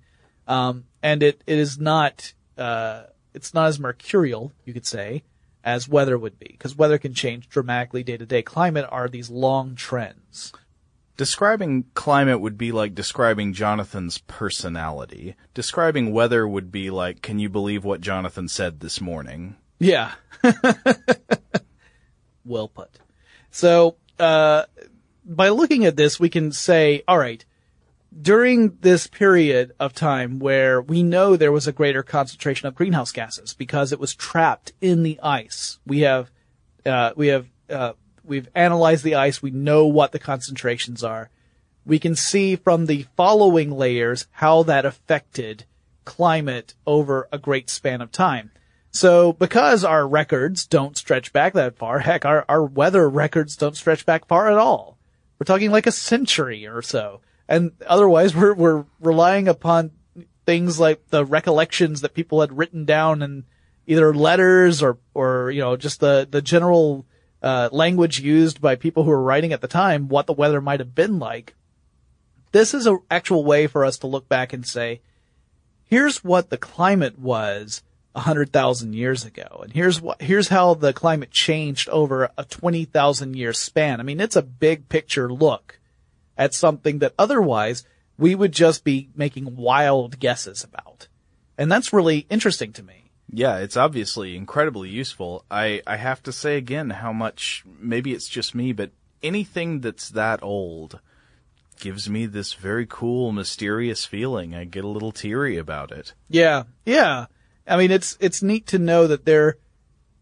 Um, 0.47 0.85
and 1.01 1.23
it, 1.23 1.43
it 1.47 1.57
is 1.57 1.79
not, 1.79 2.33
uh, 2.57 3.03
it's 3.33 3.53
not 3.53 3.67
as 3.67 3.79
mercurial, 3.79 4.51
you 4.63 4.73
could 4.73 4.85
say, 4.85 5.23
as 5.63 5.89
weather 5.89 6.17
would 6.17 6.39
be, 6.39 6.47
because 6.51 6.75
weather 6.75 6.97
can 6.97 7.13
change 7.13 7.49
dramatically 7.49 8.03
day 8.03 8.17
to 8.17 8.25
day. 8.25 8.41
Climate 8.41 8.87
are 8.89 9.07
these 9.07 9.29
long 9.29 9.75
trends. 9.75 10.53
Describing 11.17 11.85
climate 11.93 12.41
would 12.41 12.57
be 12.57 12.71
like 12.71 12.93
describing 12.93 13.53
Jonathan's 13.53 14.17
personality. 14.17 15.35
Describing 15.53 16.11
weather 16.11 16.45
would 16.47 16.71
be 16.71 16.89
like, 16.89 17.21
can 17.21 17.39
you 17.39 17.47
believe 17.47 17.85
what 17.85 18.01
Jonathan 18.01 18.49
said 18.49 18.81
this 18.81 18.99
morning? 18.99 19.55
Yeah. 19.79 20.11
well 22.45 22.67
put. 22.67 22.99
So, 23.51 23.97
uh, 24.19 24.63
by 25.25 25.49
looking 25.49 25.85
at 25.85 25.95
this, 25.95 26.19
we 26.19 26.29
can 26.29 26.51
say, 26.51 27.03
all 27.07 27.17
right, 27.17 27.43
during 28.21 28.77
this 28.81 29.07
period 29.07 29.73
of 29.79 29.93
time 29.93 30.39
where 30.39 30.81
we 30.81 31.03
know 31.03 31.35
there 31.35 31.51
was 31.51 31.67
a 31.67 31.73
greater 31.73 32.03
concentration 32.03 32.67
of 32.67 32.75
greenhouse 32.75 33.11
gases 33.11 33.53
because 33.53 33.91
it 33.91 33.99
was 33.99 34.15
trapped 34.15 34.71
in 34.79 35.03
the 35.03 35.19
ice, 35.21 35.79
we 35.85 36.01
have, 36.01 36.31
uh, 36.85 37.11
we 37.15 37.27
have, 37.27 37.47
uh, 37.69 37.93
we've 38.25 38.49
analyzed 38.55 39.03
the 39.03 39.15
ice. 39.15 39.41
We 39.41 39.51
know 39.51 39.85
what 39.85 40.11
the 40.11 40.19
concentrations 40.19 41.03
are. 41.03 41.29
We 41.85 41.99
can 41.99 42.15
see 42.15 42.55
from 42.55 42.85
the 42.85 43.05
following 43.15 43.71
layers 43.71 44.27
how 44.31 44.63
that 44.63 44.85
affected 44.85 45.65
climate 46.03 46.73
over 46.85 47.27
a 47.31 47.37
great 47.37 47.69
span 47.69 48.01
of 48.01 48.11
time. 48.11 48.51
So 48.95 49.33
because 49.33 49.83
our 49.83 50.07
records 50.07 50.65
don't 50.65 50.95
stretch 50.95 51.33
back 51.33 51.51
that 51.51 51.77
far, 51.77 51.99
heck, 51.99 52.23
our, 52.23 52.45
our 52.47 52.63
weather 52.63 53.09
records 53.09 53.57
don't 53.57 53.75
stretch 53.75 54.05
back 54.05 54.25
far 54.25 54.49
at 54.49 54.57
all. 54.57 54.97
We're 55.37 55.43
talking 55.43 55.69
like 55.69 55.85
a 55.85 55.91
century 55.91 56.65
or 56.65 56.81
so. 56.81 57.19
And 57.49 57.73
otherwise 57.85 58.33
we're, 58.33 58.53
we're 58.53 58.85
relying 59.01 59.49
upon 59.49 59.91
things 60.45 60.79
like 60.79 61.09
the 61.09 61.25
recollections 61.25 61.99
that 62.01 62.13
people 62.13 62.39
had 62.39 62.57
written 62.57 62.85
down 62.85 63.21
in 63.21 63.43
either 63.85 64.13
letters 64.13 64.81
or, 64.81 64.97
or, 65.13 65.51
you 65.51 65.59
know, 65.59 65.75
just 65.75 65.99
the, 65.99 66.25
the 66.31 66.41
general, 66.41 67.05
uh, 67.43 67.67
language 67.73 68.21
used 68.21 68.61
by 68.61 68.75
people 68.77 69.03
who 69.03 69.09
were 69.09 69.21
writing 69.21 69.51
at 69.51 69.59
the 69.59 69.67
time, 69.67 70.07
what 70.07 70.25
the 70.25 70.31
weather 70.31 70.61
might 70.61 70.79
have 70.79 70.95
been 70.95 71.19
like. 71.19 71.53
This 72.53 72.73
is 72.73 72.87
an 72.87 72.99
actual 73.11 73.43
way 73.43 73.67
for 73.67 73.83
us 73.83 73.97
to 73.99 74.07
look 74.07 74.29
back 74.29 74.53
and 74.53 74.65
say, 74.65 75.01
here's 75.83 76.23
what 76.23 76.49
the 76.49 76.57
climate 76.57 77.19
was 77.19 77.83
100,000 78.15 78.93
years 78.93 79.25
ago. 79.25 79.61
And 79.63 79.73
here's 79.73 80.01
what, 80.01 80.21
here's 80.21 80.47
how 80.47 80.73
the 80.73 80.93
climate 80.93 81.31
changed 81.31 81.89
over 81.89 82.29
a 82.37 82.45
20,000 82.45 83.35
year 83.35 83.51
span. 83.51 83.99
I 83.99 84.03
mean, 84.03 84.21
it's 84.21 84.37
a 84.37 84.41
big 84.41 84.87
picture 84.87 85.31
look 85.31 85.79
at 86.37 86.53
something 86.53 86.99
that 86.99 87.13
otherwise 87.19 87.83
we 88.17 88.33
would 88.33 88.53
just 88.53 88.83
be 88.85 89.09
making 89.15 89.57
wild 89.57 90.19
guesses 90.19 90.63
about. 90.63 91.07
And 91.57 91.69
that's 91.69 91.91
really 91.91 92.25
interesting 92.29 92.71
to 92.73 92.83
me. 92.83 93.11
Yeah, 93.29 93.57
it's 93.57 93.75
obviously 93.75 94.37
incredibly 94.37 94.89
useful. 94.89 95.43
I, 95.51 95.81
I 95.85 95.97
have 95.97 96.23
to 96.23 96.31
say 96.31 96.55
again 96.55 96.91
how 96.91 97.11
much, 97.11 97.65
maybe 97.79 98.13
it's 98.13 98.29
just 98.29 98.55
me, 98.55 98.71
but 98.71 98.91
anything 99.21 99.81
that's 99.81 100.09
that 100.09 100.41
old 100.41 100.99
gives 101.81 102.09
me 102.09 102.25
this 102.27 102.53
very 102.53 102.85
cool, 102.87 103.33
mysterious 103.33 104.05
feeling. 104.05 104.55
I 104.55 104.63
get 104.63 104.85
a 104.85 104.89
little 104.89 105.11
teary 105.11 105.57
about 105.57 105.91
it. 105.91 106.13
Yeah, 106.29 106.63
yeah. 106.85 107.25
I 107.67 107.77
mean, 107.77 107.91
it's 107.91 108.17
it's 108.19 108.43
neat 108.43 108.67
to 108.67 108.79
know 108.79 109.07
that 109.07 109.25
there 109.25 109.57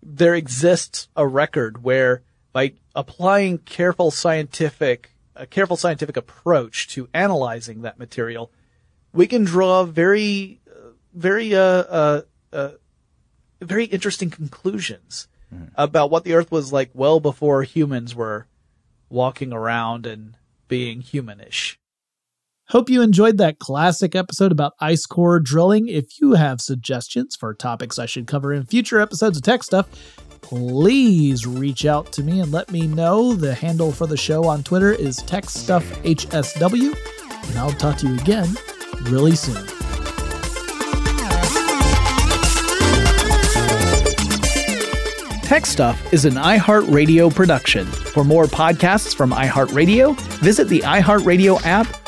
there 0.02 0.36
exists 0.36 1.08
a 1.16 1.28
record 1.28 1.84
where 1.84 2.24
by 2.52 2.74
applying 2.96 3.58
careful 3.60 4.12
scientific 4.12 5.12
a 5.36 5.46
careful 5.46 5.78
scientific 5.78 6.16
approach 6.16 6.88
to 6.89 7.10
analyzing 7.14 7.82
that 7.82 7.98
material, 7.98 8.52
we 9.12 9.28
can 9.28 9.44
draw 9.44 9.84
very 9.84 10.62
very 11.14 11.56
uh, 11.56 11.60
uh, 11.60 12.22
uh 12.52 12.72
very 13.62 13.86
interesting 13.86 14.30
conclusions 14.30 15.28
mm. 15.54 15.70
about 15.76 16.10
what 16.10 16.24
the 16.24 16.34
Earth 16.34 16.52
was 16.52 16.72
like 16.72 16.91
well 16.94 17.20
before 17.20 17.64
humans 17.64 18.16
were 18.16 18.48
walking 19.10 19.54
around 19.54 20.06
and 20.06 20.38
being 20.68 21.02
humanish. 21.02 21.78
Hope 22.70 22.89
you 22.89 23.01
enjoyed 23.01 23.38
that 23.38 23.59
classic 23.59 24.16
episode 24.16 24.51
about 24.51 24.74
ice 24.80 25.05
core 25.05 25.39
drilling. 25.39 25.89
If 25.89 26.20
you 26.22 26.34
have 26.34 26.61
suggestions 26.61 27.36
for 27.36 27.53
topics 27.53 27.99
I 27.99 28.05
should 28.05 28.26
cover 28.26 28.53
in 28.53 28.66
future 28.66 29.01
episodes 29.01 29.38
of 29.38 29.43
Tech 29.43 29.64
Stuff, 29.64 29.88
please 30.41 31.45
reach 31.45 31.86
out 31.86 32.11
to 32.14 32.24
me 32.24 32.39
and 32.39 32.51
let 32.51 32.72
me 32.72 32.88
know. 32.88 33.34
The 33.34 33.53
handle 33.53 33.91
for 33.91 34.07
the 34.07 34.18
show 34.18 34.45
on 34.45 34.64
Twitter 34.64 34.93
is 34.93 35.20
TechStuffHSW, 35.20 37.49
and 37.49 37.59
I'll 37.59 37.72
talk 37.72 37.97
to 37.97 38.07
you 38.07 38.16
again 38.16 38.55
really 39.03 39.36
soon. 39.36 39.68
Tech 45.43 45.66
Stuff 45.66 46.14
is 46.14 46.26
an 46.26 46.36
iHeartRadio 46.36 47.36
production. 47.36 47.86
For 47.86 48.24
more 48.24 48.45
podcasts 48.45 49.14
from 49.14 49.32
iHeartRadio, 49.32 50.18
visit 50.39 50.70
the 50.70 50.80
iHeartRadio 50.80 51.64
app, 51.66 52.03